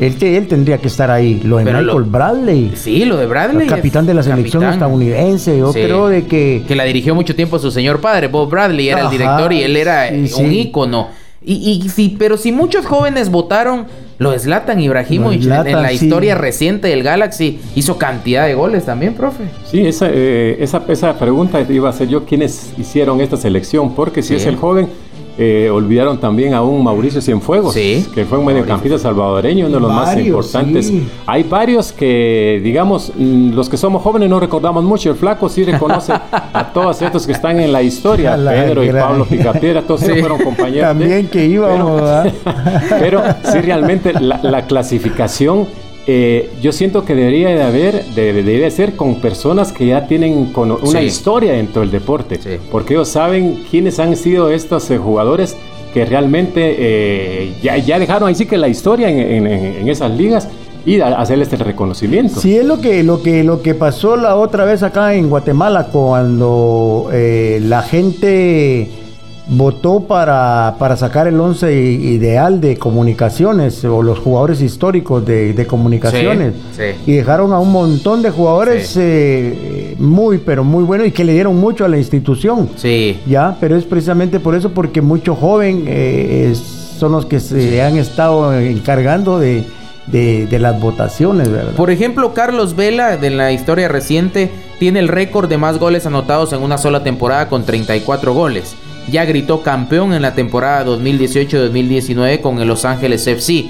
él, 0.00 0.16
él 0.20 0.48
tendría 0.48 0.78
que 0.78 0.88
estar 0.88 1.10
ahí. 1.10 1.40
Lo 1.44 1.58
de 1.58 1.64
Michael 1.64 2.02
Bradley. 2.04 2.72
Sí, 2.74 3.04
lo 3.04 3.16
de 3.16 3.26
Bradley. 3.26 3.62
El 3.62 3.68
capitán 3.68 4.06
de 4.06 4.14
la 4.14 4.22
selección 4.22 4.64
estadounidense. 4.64 5.58
Yo 5.58 5.72
creo 5.72 6.08
de 6.08 6.26
que. 6.26 6.62
Que 6.66 6.74
la 6.74 6.84
dirigió 6.84 7.14
mucho 7.14 7.34
tiempo 7.34 7.58
su 7.58 7.70
señor 7.70 8.00
padre. 8.00 8.28
Bob 8.28 8.50
Bradley 8.50 8.88
era 8.88 9.02
el 9.02 9.10
director 9.10 9.52
y 9.52 9.62
él 9.62 9.76
era 9.76 10.08
un 10.10 10.52
ícono. 10.52 11.08
Y, 11.46 11.82
y 11.84 11.88
sí, 11.90 12.16
pero 12.18 12.38
si 12.38 12.52
muchos 12.52 12.86
jóvenes 12.86 13.28
votaron, 13.28 13.86
lo 14.18 14.30
deslatan 14.30 14.80
Ibrahimovic 14.80 15.42
en, 15.42 15.82
la 15.82 15.92
historia 15.92 16.34
reciente 16.34 16.88
del 16.88 17.02
Galaxy 17.02 17.60
hizo 17.74 17.98
cantidad 17.98 18.46
de 18.46 18.54
goles 18.54 18.86
también, 18.86 19.14
profe. 19.14 19.44
Sí, 19.66 19.86
esa, 19.86 20.08
eh, 20.10 20.56
esa, 20.60 20.82
esa 20.88 21.18
pregunta 21.18 21.60
iba 21.68 21.90
a 21.90 21.92
ser 21.92 22.08
yo 22.08 22.24
quiénes 22.24 22.72
hicieron 22.78 23.20
esta 23.20 23.36
selección, 23.36 23.94
porque 23.94 24.22
si 24.22 24.34
es 24.34 24.46
el 24.46 24.56
joven 24.56 24.88
eh, 25.36 25.68
olvidaron 25.70 26.18
también 26.18 26.54
a 26.54 26.62
un 26.62 26.84
Mauricio 26.84 27.20
Cienfuegos, 27.20 27.74
que 27.74 28.26
fue 28.28 28.38
un 28.38 28.46
mediocampista 28.46 28.98
salvadoreño, 28.98 29.66
uno 29.66 29.76
de 29.76 29.80
los 29.80 29.92
más 29.92 30.16
importantes. 30.16 30.92
Hay 31.26 31.42
varios 31.42 31.92
que, 31.92 32.60
digamos, 32.62 33.12
mm, 33.16 33.52
los 33.52 33.68
que 33.68 33.76
somos 33.76 34.02
jóvenes 34.02 34.30
no 34.30 34.38
recordamos 34.38 34.84
mucho. 34.84 35.10
El 35.10 35.16
flaco 35.16 35.48
sí 35.48 35.64
reconoce 35.64 36.12
a 36.12 36.70
todos 36.72 37.02
estos 37.02 37.26
que 37.26 37.32
están 37.32 37.58
en 37.58 37.72
la 37.72 37.82
historia, 37.82 38.36
Pedro 38.44 38.84
y 38.84 38.90
Pablo 38.90 39.24
Picapiedra, 39.24 39.82
todos 39.82 40.02
ellos 40.04 40.20
fueron 40.20 40.38
compañeros. 40.42 40.88
También 40.88 41.28
que 41.28 41.46
íbamos, 41.46 42.02
pero, 43.00 43.22
sí, 43.52 43.60
realmente 43.60 44.12
la 44.12 44.66
clasificación 44.66 45.66
eh, 46.06 46.50
yo 46.60 46.72
siento 46.72 47.04
que 47.04 47.14
debería 47.14 47.48
de 47.48 47.62
haber, 47.62 48.04
debería 48.14 48.70
ser 48.70 48.94
con 48.94 49.20
personas 49.22 49.72
que 49.72 49.86
ya 49.86 50.06
tienen 50.06 50.52
una 50.54 51.02
historia 51.02 51.52
dentro 51.54 51.80
del 51.80 51.90
deporte, 51.90 52.38
porque 52.70 52.94
ellos 52.94 53.08
saben 53.08 53.64
quiénes 53.70 53.98
han 53.98 54.14
sido 54.16 54.50
estos 54.50 54.90
eh, 54.90 54.98
jugadores 54.98 55.56
que 55.94 56.04
realmente 56.04 56.74
eh, 56.78 57.54
ya, 57.62 57.78
ya, 57.78 57.98
dejaron 57.98 58.28
ahí 58.28 58.34
sí 58.34 58.44
que 58.44 58.58
la 58.58 58.68
historia 58.68 59.08
en, 59.08 59.88
esas 59.88 60.10
ligas 60.10 60.48
y 60.84 61.00
hacerles 61.00 61.50
este 61.50 61.64
reconocimiento. 61.64 62.38
Sí, 62.38 62.56
es 62.56 62.66
lo 62.66 62.80
que, 62.80 63.02
lo, 63.02 63.22
que, 63.22 63.42
lo 63.42 63.62
que 63.62 63.74
pasó 63.74 64.16
la 64.16 64.36
otra 64.36 64.66
vez 64.66 64.82
acá 64.82 65.14
en 65.14 65.30
Guatemala 65.30 65.88
cuando 65.90 67.08
la 67.10 67.82
gente 67.82 69.03
votó 69.46 70.00
para, 70.00 70.76
para 70.78 70.96
sacar 70.96 71.26
el 71.26 71.38
once 71.38 71.70
ideal 71.72 72.60
de 72.60 72.78
comunicaciones 72.78 73.84
o 73.84 74.02
los 74.02 74.18
jugadores 74.18 74.62
históricos 74.62 75.24
de, 75.24 75.66
comunicaciones. 75.68 76.54
Y 77.06 77.12
dejaron 77.12 77.52
a 77.52 77.58
un 77.58 77.72
montón 77.72 78.22
de 78.22 78.30
jugadores 78.30 78.96
eh, 78.96 79.96
muy 79.98 80.38
pero 80.38 80.64
muy 80.64 80.84
buenos 80.84 81.08
y 81.08 81.10
que 81.10 81.24
le 81.24 81.32
dieron 81.32 81.56
mucho 81.56 81.84
a 81.84 81.88
la 81.88 81.98
institución. 81.98 82.70
Sí. 82.76 83.20
Ya 83.26 83.56
pero 83.60 83.76
es 83.76 83.84
precisamente 83.84 84.40
por 84.40 84.54
eso 84.54 84.70
porque 84.70 85.02
muchos 85.02 85.38
jóvenes 85.38 85.84
eh, 85.86 86.54
son 86.98 87.12
los 87.12 87.26
que 87.26 87.40
se 87.40 87.82
han 87.82 87.98
estado 87.98 88.54
encargando 88.54 89.38
de, 89.38 89.64
de, 90.06 90.58
las 90.58 90.80
votaciones. 90.80 91.48
Por 91.76 91.90
ejemplo, 91.90 92.32
Carlos 92.32 92.76
Vela, 92.76 93.16
de 93.16 93.30
la 93.30 93.52
historia 93.52 93.88
reciente, 93.88 94.50
tiene 94.78 95.00
el 95.00 95.08
récord 95.08 95.48
de 95.48 95.58
más 95.58 95.78
goles 95.78 96.06
anotados 96.06 96.52
en 96.52 96.62
una 96.62 96.78
sola 96.78 97.02
temporada 97.02 97.48
con 97.48 97.64
34 97.64 98.32
goles 98.32 98.76
ya 99.10 99.24
gritó 99.24 99.62
campeón 99.62 100.14
en 100.14 100.22
la 100.22 100.34
temporada 100.34 100.84
2018-2019 100.86 102.40
con 102.40 102.60
el 102.60 102.68
Los 102.68 102.84
Ángeles 102.84 103.26
FC, 103.26 103.66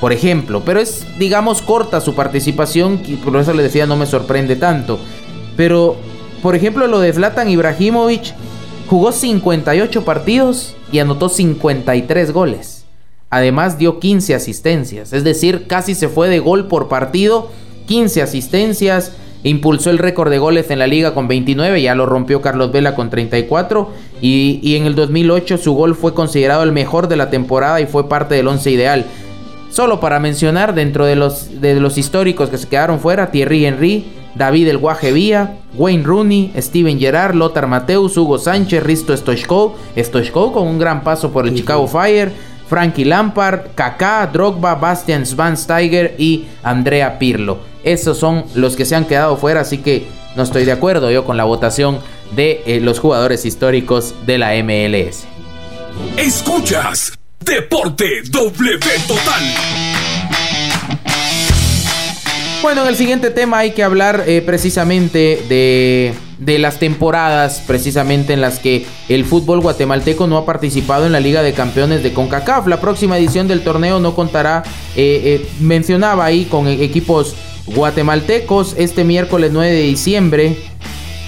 por 0.00 0.12
ejemplo. 0.12 0.62
Pero 0.64 0.80
es, 0.80 1.06
digamos, 1.18 1.62
corta 1.62 2.00
su 2.00 2.14
participación, 2.14 3.00
y 3.06 3.14
por 3.16 3.36
eso 3.36 3.52
le 3.52 3.62
decía, 3.62 3.86
no 3.86 3.96
me 3.96 4.06
sorprende 4.06 4.56
tanto. 4.56 4.98
Pero, 5.56 5.96
por 6.42 6.54
ejemplo, 6.54 6.86
lo 6.86 7.00
de 7.00 7.12
Zlatan 7.12 7.48
Ibrahimovic, 7.48 8.34
jugó 8.88 9.12
58 9.12 10.04
partidos 10.04 10.74
y 10.90 10.98
anotó 10.98 11.28
53 11.28 12.32
goles. 12.32 12.84
Además 13.30 13.78
dio 13.78 13.98
15 13.98 14.34
asistencias, 14.34 15.14
es 15.14 15.24
decir, 15.24 15.66
casi 15.66 15.94
se 15.94 16.08
fue 16.08 16.28
de 16.28 16.38
gol 16.38 16.68
por 16.68 16.88
partido, 16.88 17.50
15 17.86 18.20
asistencias, 18.20 19.12
Impulsó 19.44 19.90
el 19.90 19.98
récord 19.98 20.30
de 20.30 20.38
goles 20.38 20.70
en 20.70 20.78
la 20.78 20.86
liga 20.86 21.14
con 21.14 21.26
29, 21.26 21.82
ya 21.82 21.94
lo 21.94 22.06
rompió 22.06 22.40
Carlos 22.40 22.70
Vela 22.70 22.94
con 22.94 23.10
34. 23.10 23.90
Y, 24.22 24.76
en 24.76 24.86
el 24.86 24.94
2008 24.94 25.58
su 25.58 25.74
gol 25.74 25.96
fue 25.96 26.14
considerado 26.14 26.62
el 26.62 26.72
mejor 26.72 27.08
de 27.08 27.16
la 27.16 27.28
temporada 27.28 27.80
y 27.80 27.86
fue 27.86 28.08
parte 28.08 28.36
del 28.36 28.48
once 28.48 28.70
ideal. 28.70 29.04
Solo 29.68 30.00
para 30.00 30.20
mencionar, 30.20 30.74
dentro 30.74 31.04
de 31.06 31.16
los, 31.16 31.60
de 31.60 31.74
los 31.80 31.98
históricos 31.98 32.48
que 32.48 32.58
se 32.58 32.68
quedaron 32.68 33.00
fuera, 33.00 33.30
Thierry 33.30 33.66
Henry, 33.66 34.04
David 34.34 34.68
El 34.68 34.78
Guaje 34.78 35.12
Vía, 35.12 35.56
Wayne 35.74 36.04
Rooney, 36.04 36.52
Steven 36.56 36.98
Gerrard, 36.98 37.34
Lothar 37.34 37.66
Mateus, 37.66 38.16
Hugo 38.16 38.38
Sánchez, 38.38 38.82
Risto 38.82 39.16
Stoichkov, 39.16 39.72
Stoichkov 39.96 40.52
con 40.52 40.68
un 40.68 40.78
gran 40.78 41.02
paso 41.02 41.32
por 41.32 41.46
el 41.46 41.54
Chicago 41.54 41.88
Fire, 41.88 42.30
Frankie 42.68 43.04
Lampard, 43.04 43.72
Kaká, 43.74 44.30
Drogba, 44.32 44.76
Bastian 44.76 45.26
Schweinsteiger 45.26 46.14
y 46.16 46.46
Andrea 46.62 47.18
Pirlo. 47.18 47.58
Esos 47.82 48.18
son 48.18 48.44
los 48.54 48.76
que 48.76 48.84
se 48.84 48.94
han 48.94 49.04
quedado 49.04 49.36
fuera, 49.36 49.60
así 49.60 49.78
que 49.78 50.06
no 50.36 50.42
estoy 50.42 50.64
de 50.64 50.72
acuerdo 50.72 51.10
yo 51.10 51.24
con 51.24 51.36
la 51.36 51.44
votación 51.44 51.98
de 52.34 52.62
eh, 52.66 52.80
los 52.80 52.98
jugadores 52.98 53.44
históricos 53.44 54.14
de 54.26 54.38
la 54.38 54.54
MLS. 54.62 55.24
Escuchas 56.16 57.18
Deporte 57.44 58.22
W 58.30 58.78
Total. 59.06 59.42
Bueno, 62.62 62.82
en 62.82 62.88
el 62.88 62.96
siguiente 62.96 63.30
tema 63.30 63.58
hay 63.58 63.72
que 63.72 63.82
hablar 63.82 64.22
eh, 64.28 64.40
precisamente 64.40 65.42
de, 65.48 66.14
de, 66.38 66.60
las 66.60 66.78
temporadas, 66.78 67.60
precisamente 67.66 68.34
en 68.34 68.40
las 68.40 68.60
que 68.60 68.86
el 69.08 69.24
fútbol 69.24 69.60
guatemalteco 69.60 70.28
no 70.28 70.36
ha 70.36 70.46
participado 70.46 71.04
en 71.04 71.10
la 71.10 71.18
Liga 71.18 71.42
de 71.42 71.54
Campeones 71.54 72.04
de 72.04 72.12
CONCACAF. 72.12 72.68
La 72.68 72.80
próxima 72.80 73.18
edición 73.18 73.48
del 73.48 73.62
torneo 73.62 73.98
no 73.98 74.14
contará, 74.14 74.62
eh, 74.94 75.44
mencionaba 75.58 76.24
ahí, 76.24 76.44
con 76.44 76.68
equipos 76.68 77.34
guatemaltecos. 77.66 78.76
Este 78.78 79.02
miércoles 79.02 79.50
9 79.52 79.72
de 79.72 79.82
diciembre 79.82 80.56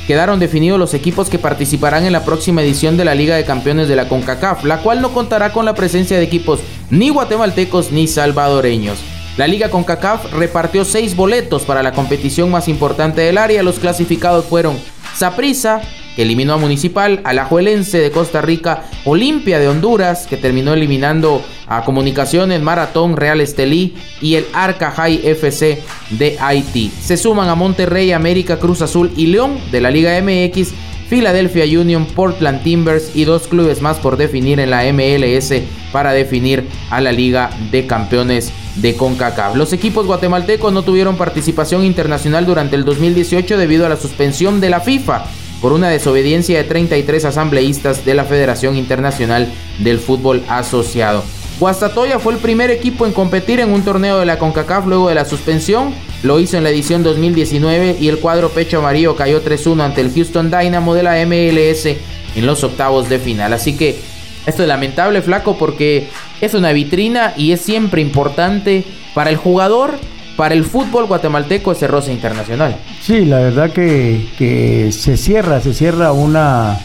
quedaron 0.06 0.38
definidos 0.38 0.78
los 0.78 0.94
equipos 0.94 1.28
que 1.28 1.38
participarán 1.38 2.04
en 2.04 2.12
la 2.12 2.24
próxima 2.24 2.62
edición 2.62 2.96
de 2.96 3.04
la 3.04 3.14
Liga 3.14 3.36
de 3.36 3.44
Campeones 3.44 3.88
de 3.88 3.96
la 3.96 4.08
CONCACAF, 4.08 4.64
la 4.64 4.78
cual 4.78 5.00
no 5.00 5.12
contará 5.12 5.52
con 5.52 5.64
la 5.64 5.74
presencia 5.74 6.16
de 6.16 6.24
equipos 6.24 6.60
ni 6.90 7.10
guatemaltecos 7.10 7.92
ni 7.92 8.06
salvadoreños. 8.06 8.98
La 9.36 9.48
Liga 9.48 9.68
CONCACAF 9.68 10.32
repartió 10.32 10.84
seis 10.84 11.16
boletos 11.16 11.62
para 11.62 11.82
la 11.82 11.92
competición 11.92 12.50
más 12.50 12.68
importante 12.68 13.20
del 13.20 13.38
área. 13.38 13.64
Los 13.64 13.80
clasificados 13.80 14.44
fueron 14.44 14.78
Saprissa, 15.16 15.80
eliminó 16.16 16.54
a 16.54 16.58
Municipal, 16.58 17.20
Alajuelense 17.24 17.98
de 17.98 18.10
Costa 18.10 18.40
Rica, 18.40 18.84
Olimpia 19.04 19.58
de 19.58 19.68
Honduras, 19.68 20.26
que 20.26 20.36
terminó 20.36 20.74
eliminando 20.74 21.42
a 21.66 21.84
Comunicaciones, 21.84 22.62
Maratón, 22.62 23.16
Real 23.16 23.40
Estelí 23.40 23.94
y 24.20 24.34
el 24.36 24.46
Arca 24.52 24.90
High 24.90 25.20
FC 25.24 25.82
de 26.10 26.36
Haití. 26.40 26.92
Se 27.00 27.16
suman 27.16 27.48
a 27.48 27.54
Monterrey, 27.54 28.12
América, 28.12 28.58
Cruz 28.58 28.82
Azul 28.82 29.12
y 29.16 29.26
León 29.26 29.58
de 29.70 29.80
la 29.80 29.90
Liga 29.90 30.20
MX, 30.20 30.72
Philadelphia 31.08 31.64
Union, 31.80 32.06
Portland 32.06 32.62
Timbers 32.62 33.14
y 33.14 33.24
dos 33.24 33.46
clubes 33.46 33.82
más 33.82 33.98
por 33.98 34.16
definir 34.16 34.58
en 34.58 34.70
la 34.70 34.84
MLS 34.92 35.52
para 35.92 36.12
definir 36.12 36.66
a 36.90 37.00
la 37.00 37.12
Liga 37.12 37.50
de 37.70 37.86
Campeones 37.86 38.52
de 38.76 38.96
CONCACAF. 38.96 39.54
Los 39.54 39.72
equipos 39.72 40.06
guatemaltecos 40.06 40.72
no 40.72 40.82
tuvieron 40.82 41.16
participación 41.16 41.84
internacional 41.84 42.46
durante 42.46 42.74
el 42.76 42.84
2018 42.84 43.58
debido 43.58 43.86
a 43.86 43.88
la 43.88 43.96
suspensión 43.96 44.60
de 44.60 44.70
la 44.70 44.80
FIFA 44.80 45.24
por 45.64 45.72
una 45.72 45.88
desobediencia 45.88 46.58
de 46.58 46.64
33 46.64 47.24
asambleístas 47.24 48.04
de 48.04 48.12
la 48.12 48.24
Federación 48.24 48.76
Internacional 48.76 49.50
del 49.78 49.98
Fútbol 49.98 50.44
Asociado. 50.46 51.24
Guastatoya 51.58 52.18
fue 52.18 52.34
el 52.34 52.38
primer 52.38 52.70
equipo 52.70 53.06
en 53.06 53.14
competir 53.14 53.60
en 53.60 53.72
un 53.72 53.82
torneo 53.82 54.18
de 54.18 54.26
la 54.26 54.38
CONCACAF 54.38 54.84
luego 54.84 55.08
de 55.08 55.14
la 55.14 55.24
suspensión. 55.24 55.94
Lo 56.22 56.38
hizo 56.38 56.58
en 56.58 56.64
la 56.64 56.68
edición 56.68 57.02
2019 57.02 57.96
y 57.98 58.08
el 58.08 58.18
cuadro 58.18 58.50
pecho 58.50 58.80
amarillo 58.80 59.16
cayó 59.16 59.42
3-1 59.42 59.80
ante 59.80 60.02
el 60.02 60.12
Houston 60.12 60.50
Dynamo 60.50 60.94
de 60.94 61.02
la 61.02 61.24
MLS 61.24 61.86
en 61.86 62.44
los 62.44 62.62
octavos 62.62 63.08
de 63.08 63.18
final. 63.18 63.54
Así 63.54 63.74
que 63.74 63.98
esto 64.44 64.64
es 64.64 64.68
lamentable, 64.68 65.22
flaco, 65.22 65.56
porque 65.56 66.10
es 66.42 66.52
una 66.52 66.74
vitrina 66.74 67.32
y 67.38 67.52
es 67.52 67.62
siempre 67.62 68.02
importante 68.02 68.84
para 69.14 69.30
el 69.30 69.38
jugador 69.38 69.98
para 70.36 70.54
el 70.54 70.64
fútbol 70.64 71.06
guatemalteco 71.06 71.72
ese 71.72 71.86
roce 71.86 72.12
internacional. 72.12 72.76
Sí, 73.00 73.24
la 73.24 73.38
verdad 73.38 73.70
que, 73.70 74.90
se 74.90 75.16
cierra, 75.16 75.60
se 75.60 75.72
cierra 75.74 76.12
una, 76.12 76.78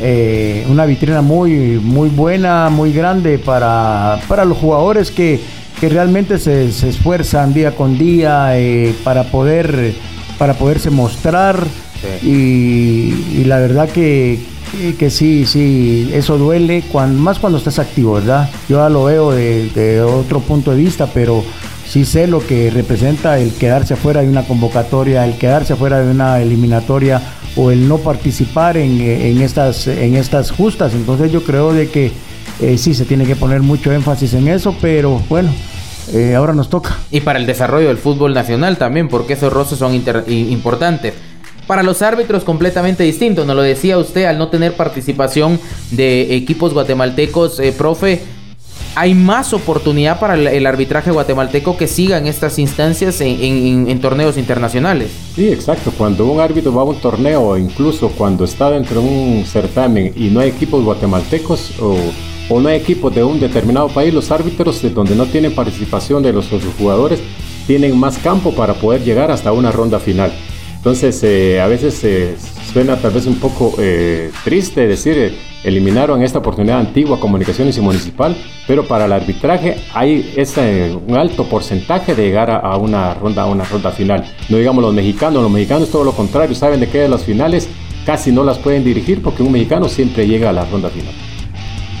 eh, 0.00 0.66
una 0.68 0.84
vitrina 0.86 1.22
muy, 1.22 1.80
muy 1.82 2.08
buena, 2.08 2.68
muy 2.68 2.92
grande 2.92 3.38
para, 3.38 4.20
para 4.28 4.44
los 4.44 4.58
jugadores 4.58 5.10
que, 5.10 5.40
que 5.80 5.88
realmente 5.88 6.38
se, 6.38 6.66
esfuerzan 6.68 7.54
día 7.54 7.74
con 7.74 7.96
día 7.98 8.58
eh, 8.58 8.94
para, 9.04 9.24
poder, 9.24 9.94
para 10.38 10.54
poderse 10.54 10.90
mostrar. 10.90 11.56
Y, 12.22 13.44
la 13.44 13.58
verdad 13.58 13.88
que, 13.88 14.40
que, 14.98 15.08
sí, 15.08 15.46
sí, 15.46 16.10
eso 16.12 16.36
duele, 16.36 16.82
cuando, 16.90 17.20
más 17.22 17.38
cuando 17.38 17.58
estás 17.58 17.78
activo, 17.78 18.14
¿verdad? 18.14 18.50
Yo 18.68 18.78
ya 18.78 18.88
lo 18.88 19.04
veo 19.04 19.30
de, 19.30 19.68
de 19.70 20.02
otro 20.02 20.40
punto 20.40 20.72
de 20.72 20.78
vista, 20.78 21.06
pero 21.06 21.44
sí 21.92 22.06
sé 22.06 22.26
lo 22.26 22.40
que 22.40 22.70
representa 22.70 23.38
el 23.38 23.52
quedarse 23.52 23.92
afuera 23.92 24.22
de 24.22 24.28
una 24.28 24.44
convocatoria, 24.44 25.26
el 25.26 25.36
quedarse 25.36 25.74
afuera 25.74 26.00
de 26.00 26.10
una 26.10 26.40
eliminatoria 26.40 27.20
o 27.54 27.70
el 27.70 27.86
no 27.86 27.98
participar 27.98 28.78
en, 28.78 29.42
estas, 29.42 29.88
en 29.88 30.16
estas 30.16 30.52
justas. 30.52 30.94
Entonces 30.94 31.30
yo 31.30 31.44
creo 31.44 31.74
de 31.74 31.90
que 31.90 32.10
eh, 32.62 32.78
sí 32.78 32.94
se 32.94 33.04
tiene 33.04 33.26
que 33.26 33.36
poner 33.36 33.60
mucho 33.60 33.92
énfasis 33.92 34.32
en 34.32 34.48
eso, 34.48 34.74
pero 34.80 35.20
bueno. 35.28 35.52
Eh, 36.14 36.34
ahora 36.34 36.54
nos 36.54 36.70
toca. 36.70 36.96
Y 37.10 37.20
para 37.20 37.38
el 37.38 37.44
desarrollo 37.44 37.88
del 37.88 37.98
fútbol 37.98 38.32
nacional 38.32 38.78
también, 38.78 39.08
porque 39.08 39.34
esos 39.34 39.52
roces 39.52 39.78
son 39.78 39.94
importantes. 39.94 41.12
Para 41.66 41.82
los 41.82 42.00
árbitros 42.00 42.42
completamente 42.42 43.04
distinto, 43.04 43.44
nos 43.44 43.54
lo 43.54 43.62
decía 43.62 43.98
usted, 43.98 44.24
al 44.24 44.38
no 44.38 44.48
tener 44.48 44.74
participación 44.74 45.60
de 45.90 46.34
equipos 46.36 46.72
guatemaltecos, 46.72 47.60
eh, 47.60 47.72
profe, 47.76 48.22
hay 48.94 49.14
más 49.14 49.52
oportunidad 49.52 50.20
para 50.20 50.34
el, 50.34 50.66
arbitraje 50.66 51.10
guatemalteco 51.10 51.76
que 51.76 51.88
siga 51.88 52.18
en 52.18 52.26
estas 52.26 52.58
instancias 52.58 53.20
en, 53.20 54.00
torneos 54.00 54.36
internacionales. 54.36 55.10
Sí, 55.34 55.48
exacto. 55.48 55.92
Cuando 55.96 56.26
un 56.26 56.40
árbitro 56.40 56.74
va 56.74 56.82
a 56.82 56.84
un 56.84 56.96
torneo, 56.96 57.56
incluso 57.56 58.10
cuando 58.10 58.44
está 58.44 58.70
dentro 58.70 59.00
de 59.00 59.08
un 59.08 59.44
certamen 59.46 60.12
y 60.16 60.28
no 60.28 60.40
hay 60.40 60.50
equipos 60.50 60.84
guatemaltecos 60.84 61.72
o, 61.80 61.96
no 62.60 62.68
hay 62.68 62.76
equipos 62.76 63.14
de 63.14 63.24
un 63.24 63.40
determinado 63.40 63.88
país, 63.88 64.12
los 64.12 64.30
árbitros 64.30 64.82
donde 64.92 65.14
no 65.14 65.24
tienen 65.24 65.54
participación 65.54 66.22
de 66.22 66.34
los, 66.34 66.48
jugadores 66.78 67.20
tienen 67.66 67.98
más 67.98 68.18
campo 68.18 68.52
para 68.52 68.74
poder 68.74 69.02
llegar 69.02 69.30
hasta 69.30 69.52
una 69.52 69.72
ronda 69.72 69.98
final. 69.98 70.32
Entonces, 70.82 71.22
eh, 71.22 71.60
a 71.60 71.68
veces 71.68 72.02
eh, 72.02 72.34
suena 72.72 72.96
tal 72.96 73.12
vez 73.12 73.26
un 73.26 73.36
poco 73.36 73.76
eh, 73.78 74.32
triste 74.42 74.88
decir 74.88 75.32
eliminaron 75.62 76.20
esta 76.24 76.40
oportunidad 76.40 76.80
antigua 76.80 77.20
Comunicaciones 77.20 77.78
y 77.78 77.80
Municipal, 77.80 78.36
pero 78.66 78.84
para 78.88 79.04
el 79.04 79.12
arbitraje 79.12 79.76
hay 79.94 80.34
ese, 80.36 80.92
un 81.06 81.16
alto 81.16 81.44
porcentaje 81.44 82.16
de 82.16 82.24
llegar 82.24 82.50
a, 82.50 82.76
una 82.78 83.14
ronda, 83.14 83.42
a 83.42 83.46
una 83.46 83.62
ronda 83.62 83.92
final. 83.92 84.24
No 84.48 84.56
digamos 84.56 84.82
los 84.82 84.92
mexicanos, 84.92 85.40
los 85.40 85.52
mexicanos 85.52 85.88
todo 85.88 86.02
lo 86.02 86.14
contrario, 86.14 86.52
saben 86.56 86.80
de 86.80 86.88
qué 86.88 86.98
de 86.98 87.08
las 87.08 87.22
finales 87.22 87.68
casi 88.04 88.32
no 88.32 88.42
las 88.42 88.58
pueden 88.58 88.82
dirigir 88.82 89.22
porque 89.22 89.44
un 89.44 89.52
mexicano 89.52 89.88
siempre 89.88 90.26
llega 90.26 90.50
a 90.50 90.52
la 90.52 90.64
ronda 90.64 90.90
final. 90.90 91.14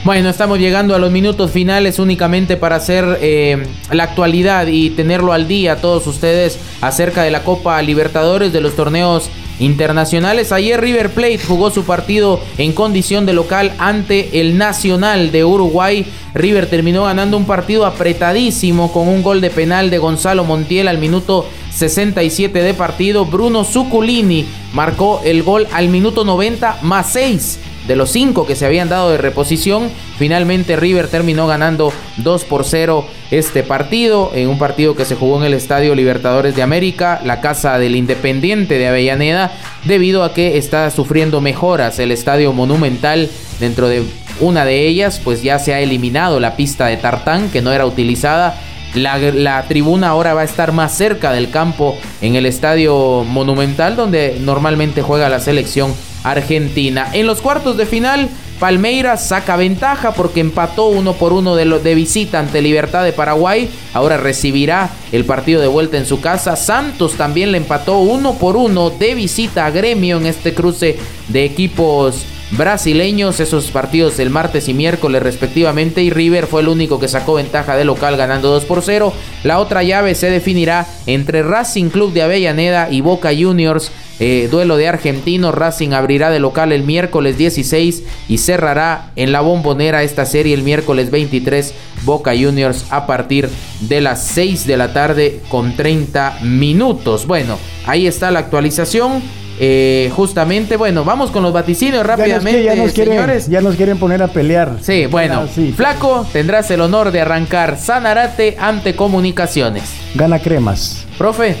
Bueno, 0.04 0.30
estamos 0.30 0.58
llegando 0.58 0.96
a 0.96 0.98
los 0.98 1.12
minutos 1.12 1.52
finales 1.52 2.00
únicamente 2.00 2.56
para 2.56 2.74
hacer 2.74 3.18
eh, 3.20 3.64
la 3.92 4.02
actualidad 4.02 4.66
y 4.66 4.90
tenerlo 4.90 5.32
al 5.32 5.46
día 5.46 5.76
todos 5.76 6.08
ustedes 6.08 6.58
acerca 6.80 7.22
de 7.22 7.30
la 7.30 7.44
Copa 7.44 7.80
Libertadores, 7.82 8.52
de 8.52 8.60
los 8.60 8.74
torneos 8.74 9.30
internacionales. 9.60 10.50
Ayer 10.50 10.80
River 10.80 11.10
Plate 11.10 11.38
jugó 11.38 11.70
su 11.70 11.84
partido 11.84 12.40
en 12.58 12.72
condición 12.72 13.26
de 13.26 13.32
local 13.32 13.70
ante 13.78 14.40
el 14.40 14.58
Nacional 14.58 15.30
de 15.30 15.44
Uruguay. 15.44 16.04
River 16.34 16.66
terminó 16.66 17.04
ganando 17.04 17.36
un 17.36 17.46
partido 17.46 17.86
apretadísimo 17.86 18.92
con 18.92 19.06
un 19.06 19.22
gol 19.22 19.40
de 19.40 19.50
penal 19.50 19.88
de 19.88 19.98
Gonzalo 19.98 20.42
Montiel 20.42 20.88
al 20.88 20.98
minuto 20.98 21.46
67 21.70 22.60
de 22.60 22.74
partido. 22.74 23.24
Bruno 23.24 23.62
Zuculini 23.62 24.46
marcó 24.72 25.20
el 25.24 25.44
gol 25.44 25.68
al 25.72 25.90
minuto 25.90 26.24
90 26.24 26.78
más 26.82 27.12
6 27.12 27.60
de 27.86 27.96
los 27.96 28.10
cinco 28.10 28.46
que 28.46 28.56
se 28.56 28.66
habían 28.66 28.88
dado 28.88 29.10
de 29.10 29.18
reposición, 29.18 29.90
finalmente 30.18 30.76
River 30.76 31.08
terminó 31.08 31.46
ganando 31.46 31.92
2 32.18 32.44
por 32.44 32.64
0 32.64 33.04
este 33.30 33.62
partido, 33.62 34.30
en 34.34 34.48
un 34.48 34.58
partido 34.58 34.94
que 34.94 35.04
se 35.04 35.16
jugó 35.16 35.38
en 35.38 35.44
el 35.44 35.54
Estadio 35.54 35.94
Libertadores 35.94 36.54
de 36.54 36.62
América, 36.62 37.20
la 37.24 37.40
casa 37.40 37.78
del 37.78 37.96
Independiente 37.96 38.78
de 38.78 38.88
Avellaneda, 38.88 39.52
debido 39.84 40.22
a 40.22 40.32
que 40.32 40.58
está 40.58 40.90
sufriendo 40.90 41.40
mejoras 41.40 41.98
el 41.98 42.12
Estadio 42.12 42.52
Monumental 42.52 43.28
dentro 43.58 43.88
de 43.88 44.04
una 44.40 44.64
de 44.64 44.86
ellas, 44.86 45.20
pues 45.22 45.42
ya 45.42 45.58
se 45.58 45.74
ha 45.74 45.80
eliminado 45.80 46.40
la 46.40 46.56
pista 46.56 46.86
de 46.86 46.96
tartán 46.96 47.50
que 47.50 47.62
no 47.62 47.72
era 47.72 47.86
utilizada. 47.86 48.58
La, 48.94 49.16
la, 49.16 49.62
tribuna 49.62 50.10
ahora 50.10 50.34
va 50.34 50.42
a 50.42 50.44
estar 50.44 50.72
más 50.72 50.94
cerca 50.94 51.32
del 51.32 51.48
campo 51.50 51.96
en 52.20 52.36
el 52.36 52.44
estadio 52.44 53.24
monumental 53.24 53.96
donde 53.96 54.36
normalmente 54.38 55.00
juega 55.00 55.30
la 55.30 55.40
selección 55.40 55.94
Argentina. 56.24 57.08
En 57.12 57.26
los 57.26 57.40
cuartos 57.40 57.76
de 57.76 57.86
final, 57.86 58.28
Palmeiras 58.58 59.26
saca 59.26 59.56
ventaja 59.56 60.12
porque 60.12 60.40
empató 60.40 60.86
uno 60.86 61.14
por 61.14 61.32
uno 61.32 61.56
de, 61.56 61.64
de 61.64 61.94
visita 61.94 62.38
ante 62.38 62.62
Libertad 62.62 63.02
de 63.02 63.12
Paraguay. 63.12 63.68
Ahora 63.92 64.16
recibirá 64.16 64.90
el 65.10 65.24
partido 65.24 65.60
de 65.60 65.66
vuelta 65.66 65.98
en 65.98 66.06
su 66.06 66.20
casa. 66.20 66.54
Santos 66.54 67.14
también 67.14 67.50
le 67.50 67.58
empató 67.58 67.98
uno 67.98 68.34
por 68.34 68.56
uno 68.56 68.90
de 68.90 69.14
visita 69.14 69.66
a 69.66 69.70
Gremio 69.70 70.18
en 70.18 70.26
este 70.26 70.54
cruce 70.54 70.96
de 71.28 71.44
equipos 71.44 72.24
brasileños, 72.52 73.40
esos 73.40 73.70
partidos 73.70 74.18
el 74.18 74.30
martes 74.30 74.68
y 74.68 74.74
miércoles 74.74 75.22
respectivamente, 75.22 76.02
y 76.02 76.10
River 76.10 76.46
fue 76.46 76.60
el 76.60 76.68
único 76.68 77.00
que 77.00 77.08
sacó 77.08 77.34
ventaja 77.34 77.76
de 77.76 77.84
local 77.84 78.16
ganando 78.16 78.50
2 78.50 78.64
por 78.66 78.82
0. 78.82 79.12
La 79.42 79.58
otra 79.58 79.82
llave 79.82 80.14
se 80.14 80.30
definirá 80.30 80.86
entre 81.06 81.42
Racing 81.42 81.88
Club 81.88 82.12
de 82.12 82.22
Avellaneda 82.22 82.90
y 82.90 83.00
Boca 83.00 83.30
Juniors. 83.36 83.90
Eh, 84.24 84.46
duelo 84.48 84.76
de 84.76 84.86
argentinos, 84.86 85.52
Racing 85.52 85.90
abrirá 85.94 86.30
de 86.30 86.38
local 86.38 86.70
el 86.70 86.84
miércoles 86.84 87.36
16 87.38 88.04
y 88.28 88.38
cerrará 88.38 89.10
en 89.16 89.32
la 89.32 89.40
bombonera 89.40 90.04
esta 90.04 90.26
serie 90.26 90.54
el 90.54 90.62
miércoles 90.62 91.10
23 91.10 91.74
Boca 92.04 92.30
Juniors 92.30 92.86
a 92.90 93.08
partir 93.08 93.48
de 93.80 94.00
las 94.00 94.22
6 94.28 94.64
de 94.68 94.76
la 94.76 94.92
tarde 94.92 95.40
con 95.48 95.74
30 95.74 96.38
minutos. 96.42 97.26
Bueno, 97.26 97.58
ahí 97.84 98.06
está 98.06 98.30
la 98.30 98.38
actualización. 98.38 99.20
Eh, 99.58 100.08
justamente, 100.14 100.76
bueno, 100.76 101.04
vamos 101.04 101.32
con 101.32 101.42
los 101.42 101.52
vaticinios 101.52 102.06
rápidamente, 102.06 102.62
ya 102.62 102.76
nos, 102.76 102.92
quieren, 102.92 103.14
señores. 103.14 103.48
Ya 103.48 103.60
nos 103.60 103.74
quieren 103.74 103.98
poner 103.98 104.22
a 104.22 104.28
pelear. 104.28 104.76
Sí, 104.82 105.06
bueno, 105.06 105.48
Flaco, 105.74 106.24
tendrás 106.32 106.70
el 106.70 106.80
honor 106.80 107.10
de 107.10 107.22
arrancar 107.22 107.76
Sanarate 107.76 108.56
ante 108.60 108.94
Comunicaciones. 108.94 109.82
Gana 110.14 110.38
Cremas. 110.38 111.06
Profe. 111.18 111.56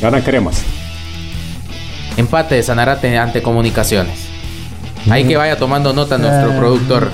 Gana 0.00 0.22
Cremas. 0.22 0.64
Empate 2.20 2.54
de 2.54 2.62
Sanarate 2.62 3.18
ante 3.18 3.42
Comunicaciones. 3.42 4.28
Ahí 5.08 5.24
que 5.24 5.36
vaya 5.36 5.56
tomando 5.56 5.92
nota 5.92 6.18
nuestro 6.18 6.56
productor. 6.58 7.10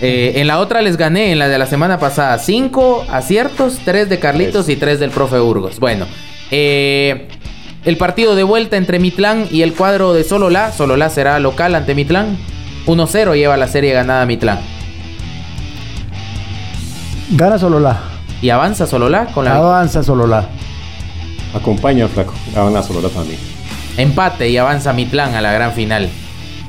Eh, 0.00 0.34
en 0.36 0.46
la 0.46 0.60
otra 0.60 0.82
les 0.82 0.96
gané, 0.96 1.32
en 1.32 1.38
la 1.38 1.48
de 1.48 1.58
la 1.58 1.66
semana 1.66 1.98
pasada, 1.98 2.38
cinco 2.38 3.04
aciertos, 3.10 3.78
tres 3.84 4.08
de 4.08 4.18
Carlitos 4.18 4.68
y 4.68 4.76
tres 4.76 5.00
del 5.00 5.10
profe 5.10 5.38
Burgos. 5.40 5.80
Bueno, 5.80 6.06
eh, 6.50 7.28
el 7.84 7.96
partido 7.96 8.36
de 8.36 8.44
vuelta 8.44 8.76
entre 8.76 9.00
Mitlán 9.00 9.46
y 9.50 9.62
el 9.62 9.74
cuadro 9.74 10.14
de 10.14 10.22
Sololá. 10.22 10.70
Sololá 10.70 11.10
será 11.10 11.38
local 11.40 11.74
ante 11.74 11.94
Mitlán. 11.94 12.36
1-0 12.86 13.34
lleva 13.34 13.56
la 13.56 13.66
serie 13.66 13.92
ganada 13.92 14.24
Mitlán. 14.24 14.60
Gana 17.32 17.58
Sololá. 17.58 17.98
Y 18.40 18.50
avanza 18.50 18.86
Sololá 18.86 19.26
con 19.26 19.44
la. 19.44 19.56
Avanza 19.56 20.02
Sololá. 20.02 20.48
Acompaña 21.52 22.06
Flaco. 22.06 22.34
Gana 22.54 22.82
Sololá 22.82 23.08
también. 23.08 23.57
Empate 23.98 24.48
y 24.48 24.56
avanza 24.56 24.92
Mitlán 24.92 25.34
a 25.34 25.40
la 25.40 25.52
gran 25.52 25.72
final. 25.72 26.08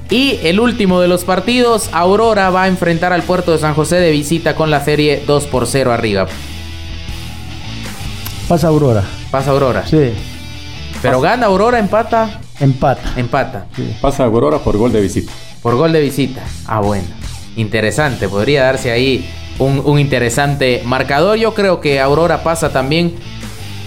Y 0.09 0.39
el 0.43 0.59
último 0.59 0.99
de 0.99 1.07
los 1.07 1.23
partidos, 1.23 1.89
Aurora 1.93 2.49
va 2.49 2.63
a 2.63 2.67
enfrentar 2.67 3.13
al 3.13 3.21
puerto 3.21 3.51
de 3.51 3.59
San 3.59 3.75
José 3.75 3.97
de 3.97 4.09
visita 4.09 4.55
con 4.55 4.71
la 4.71 4.83
serie 4.83 5.23
2 5.27 5.45
por 5.45 5.67
0 5.67 5.93
arriba. 5.93 6.25
Pasa 8.47 8.67
Aurora. 8.69 9.03
Pasa 9.29 9.51
Aurora. 9.51 9.85
Sí. 9.85 10.11
Pero 11.03 11.21
gana 11.21 11.45
Aurora, 11.45 11.77
empata. 11.77 12.39
Empata. 12.59 13.13
Empata. 13.15 13.67
Pasa 14.01 14.23
Aurora 14.23 14.57
por 14.57 14.75
gol 14.75 14.91
de 14.91 15.01
visita. 15.01 15.31
Por 15.61 15.75
gol 15.75 15.91
de 15.91 16.01
visita. 16.01 16.41
Ah, 16.65 16.79
bueno. 16.79 17.05
Interesante. 17.55 18.27
Podría 18.27 18.63
darse 18.63 18.89
ahí 18.89 19.29
un, 19.59 19.83
un 19.85 19.99
interesante 19.99 20.81
marcador. 20.83 21.37
Yo 21.37 21.53
creo 21.53 21.79
que 21.79 21.99
Aurora 21.99 22.41
pasa 22.41 22.71
también. 22.71 23.13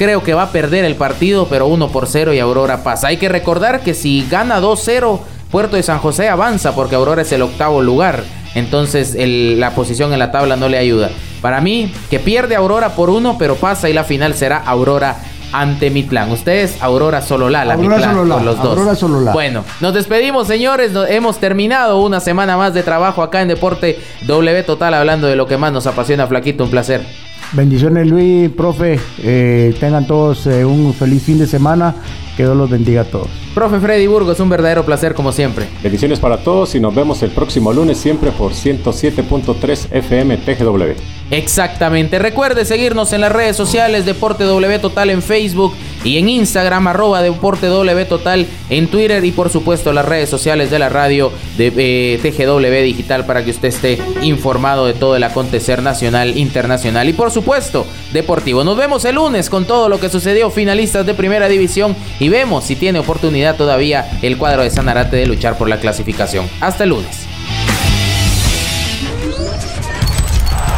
Creo 0.02 0.24
que 0.24 0.34
va 0.34 0.42
a 0.42 0.50
perder 0.50 0.84
el 0.84 0.96
partido, 0.96 1.46
pero 1.46 1.68
1 1.68 1.92
por 1.92 2.08
0 2.08 2.34
y 2.34 2.40
Aurora 2.40 2.82
pasa. 2.82 3.06
Hay 3.06 3.18
que 3.18 3.28
recordar 3.28 3.82
que 3.82 3.94
si 3.94 4.26
gana 4.28 4.60
2-0 4.60 5.20
Puerto 5.48 5.76
de 5.76 5.84
San 5.84 6.00
José 6.00 6.28
avanza 6.28 6.74
porque 6.74 6.96
Aurora 6.96 7.22
es 7.22 7.30
el 7.30 7.40
octavo 7.40 7.80
lugar. 7.82 8.24
Entonces 8.56 9.14
la 9.16 9.76
posición 9.76 10.12
en 10.12 10.18
la 10.18 10.32
tabla 10.32 10.56
no 10.56 10.68
le 10.68 10.78
ayuda. 10.78 11.10
Para 11.40 11.60
mí, 11.60 11.94
que 12.10 12.18
pierde 12.18 12.56
Aurora 12.56 12.96
por 12.96 13.10
uno, 13.10 13.36
pero 13.38 13.54
pasa 13.54 13.88
y 13.88 13.92
la 13.92 14.02
final 14.02 14.34
será 14.34 14.56
Aurora 14.56 15.18
ante 15.52 15.88
Mitlán. 15.88 16.32
Ustedes, 16.32 16.82
Aurora 16.82 17.22
Sololá, 17.22 17.64
la 17.64 17.74
Aurora 17.74 17.96
Mitlán 17.96 18.14
Sololá, 18.16 18.34
por 18.34 18.44
los 18.44 18.56
dos. 18.56 18.76
Aurora 18.76 18.96
Sololá. 18.96 19.32
Bueno, 19.32 19.64
nos 19.80 19.94
despedimos, 19.94 20.48
señores. 20.48 20.90
Hemos 21.10 21.38
terminado 21.38 22.00
una 22.00 22.18
semana 22.18 22.56
más 22.56 22.74
de 22.74 22.82
trabajo 22.82 23.22
acá 23.22 23.40
en 23.40 23.46
Deporte 23.46 24.00
W 24.22 24.62
Total, 24.64 24.94
hablando 24.94 25.28
de 25.28 25.36
lo 25.36 25.46
que 25.46 25.58
más 25.58 25.72
nos 25.72 25.86
apasiona, 25.86 26.26
Flaquito. 26.26 26.64
Un 26.64 26.70
placer. 26.70 27.06
Bendiciones 27.52 28.06
Luis, 28.08 28.48
profe. 28.50 28.98
Eh, 29.18 29.74
tengan 29.78 30.06
todos 30.06 30.46
eh, 30.46 30.64
un 30.64 30.94
feliz 30.94 31.22
fin 31.22 31.38
de 31.38 31.46
semana. 31.46 31.94
Que 32.36 32.44
Dios 32.44 32.56
los 32.56 32.70
bendiga 32.70 33.02
a 33.02 33.04
todos. 33.04 33.28
Profe 33.54 33.78
Freddy 33.80 34.06
Burgos, 34.06 34.40
un 34.40 34.48
verdadero 34.48 34.84
placer 34.84 35.14
como 35.14 35.32
siempre. 35.32 35.66
Bendiciones 35.82 36.18
para 36.18 36.38
todos 36.38 36.74
y 36.74 36.80
nos 36.80 36.94
vemos 36.94 37.22
el 37.22 37.30
próximo 37.30 37.72
lunes 37.72 37.98
siempre 37.98 38.30
por 38.30 38.52
107.3 38.52 39.88
FM 39.90 40.38
TGW. 40.38 40.94
Exactamente. 41.30 42.18
Recuerde 42.18 42.64
seguirnos 42.64 43.12
en 43.12 43.22
las 43.22 43.32
redes 43.32 43.56
sociales 43.56 44.06
Deporte 44.06 44.44
W 44.44 44.78
Total 44.78 45.10
en 45.10 45.22
Facebook 45.22 45.74
y 46.04 46.18
en 46.18 46.28
Instagram, 46.28 46.88
arroba 46.88 47.22
Deporte 47.22 47.66
W 47.68 48.04
Total 48.06 48.46
en 48.70 48.88
Twitter 48.88 49.24
y 49.24 49.32
por 49.32 49.50
supuesto 49.50 49.92
las 49.92 50.04
redes 50.04 50.28
sociales 50.28 50.70
de 50.70 50.78
la 50.78 50.88
radio 50.88 51.32
de 51.56 51.72
eh, 51.76 52.18
TGW 52.22 52.82
Digital 52.82 53.24
para 53.24 53.44
que 53.44 53.50
usted 53.50 53.68
esté 53.68 53.98
informado 54.22 54.86
de 54.86 54.94
todo 54.94 55.16
el 55.16 55.24
acontecer 55.24 55.82
nacional, 55.82 56.36
internacional 56.36 57.08
y 57.08 57.12
por 57.12 57.30
supuesto 57.30 57.86
deportivo. 58.12 58.64
Nos 58.64 58.76
vemos 58.76 59.04
el 59.04 59.14
lunes 59.14 59.48
con 59.48 59.64
todo 59.64 59.88
lo 59.88 60.00
que 60.00 60.08
sucedió, 60.08 60.50
finalistas 60.50 61.06
de 61.06 61.14
primera 61.14 61.48
división 61.48 61.94
y 62.22 62.28
vemos 62.28 62.64
si 62.64 62.76
tiene 62.76 63.00
oportunidad 63.00 63.56
todavía 63.56 64.08
el 64.22 64.38
cuadro 64.38 64.62
de 64.62 64.70
Sanarate 64.70 65.16
de 65.16 65.26
luchar 65.26 65.58
por 65.58 65.68
la 65.68 65.80
clasificación. 65.80 66.48
Hasta 66.60 66.84
el 66.84 66.90
lunes. 66.90 67.26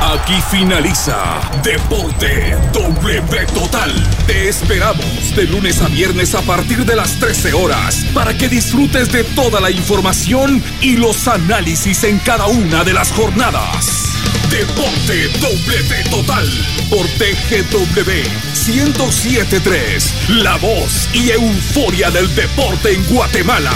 Aquí 0.01 0.41
finaliza 0.51 1.41
Deporte 1.63 2.57
W 2.73 3.47
Total. 3.53 3.93
Te 4.27 4.49
esperamos 4.49 5.37
de 5.37 5.45
lunes 5.45 5.83
a 5.83 5.89
viernes 5.89 6.35
a 6.35 6.41
partir 6.41 6.87
de 6.87 6.97
las 6.97 7.19
13 7.19 7.53
horas 7.53 8.07
para 8.15 8.33
que 8.33 8.49
disfrutes 8.49 9.13
de 9.13 9.25
toda 9.25 9.61
la 9.61 9.71
información 9.71 10.63
y 10.81 10.97
los 10.97 11.29
análisis 11.29 12.05
en 12.05 12.21
cada 12.21 12.47
una 12.47 12.85
de 12.85 12.95
las 12.95 13.13
jornadas. 13.13 14.24
Deporte 14.51 15.29
W 15.41 16.05
Total 16.11 16.49
por 16.91 17.07
TGW 17.19 18.13
1073. 18.67 20.15
La 20.29 20.57
voz 20.57 21.09
y 21.13 21.31
euforia 21.31 22.11
del 22.11 22.35
deporte 22.35 22.93
en 22.93 23.05
Guatemala. 23.05 23.73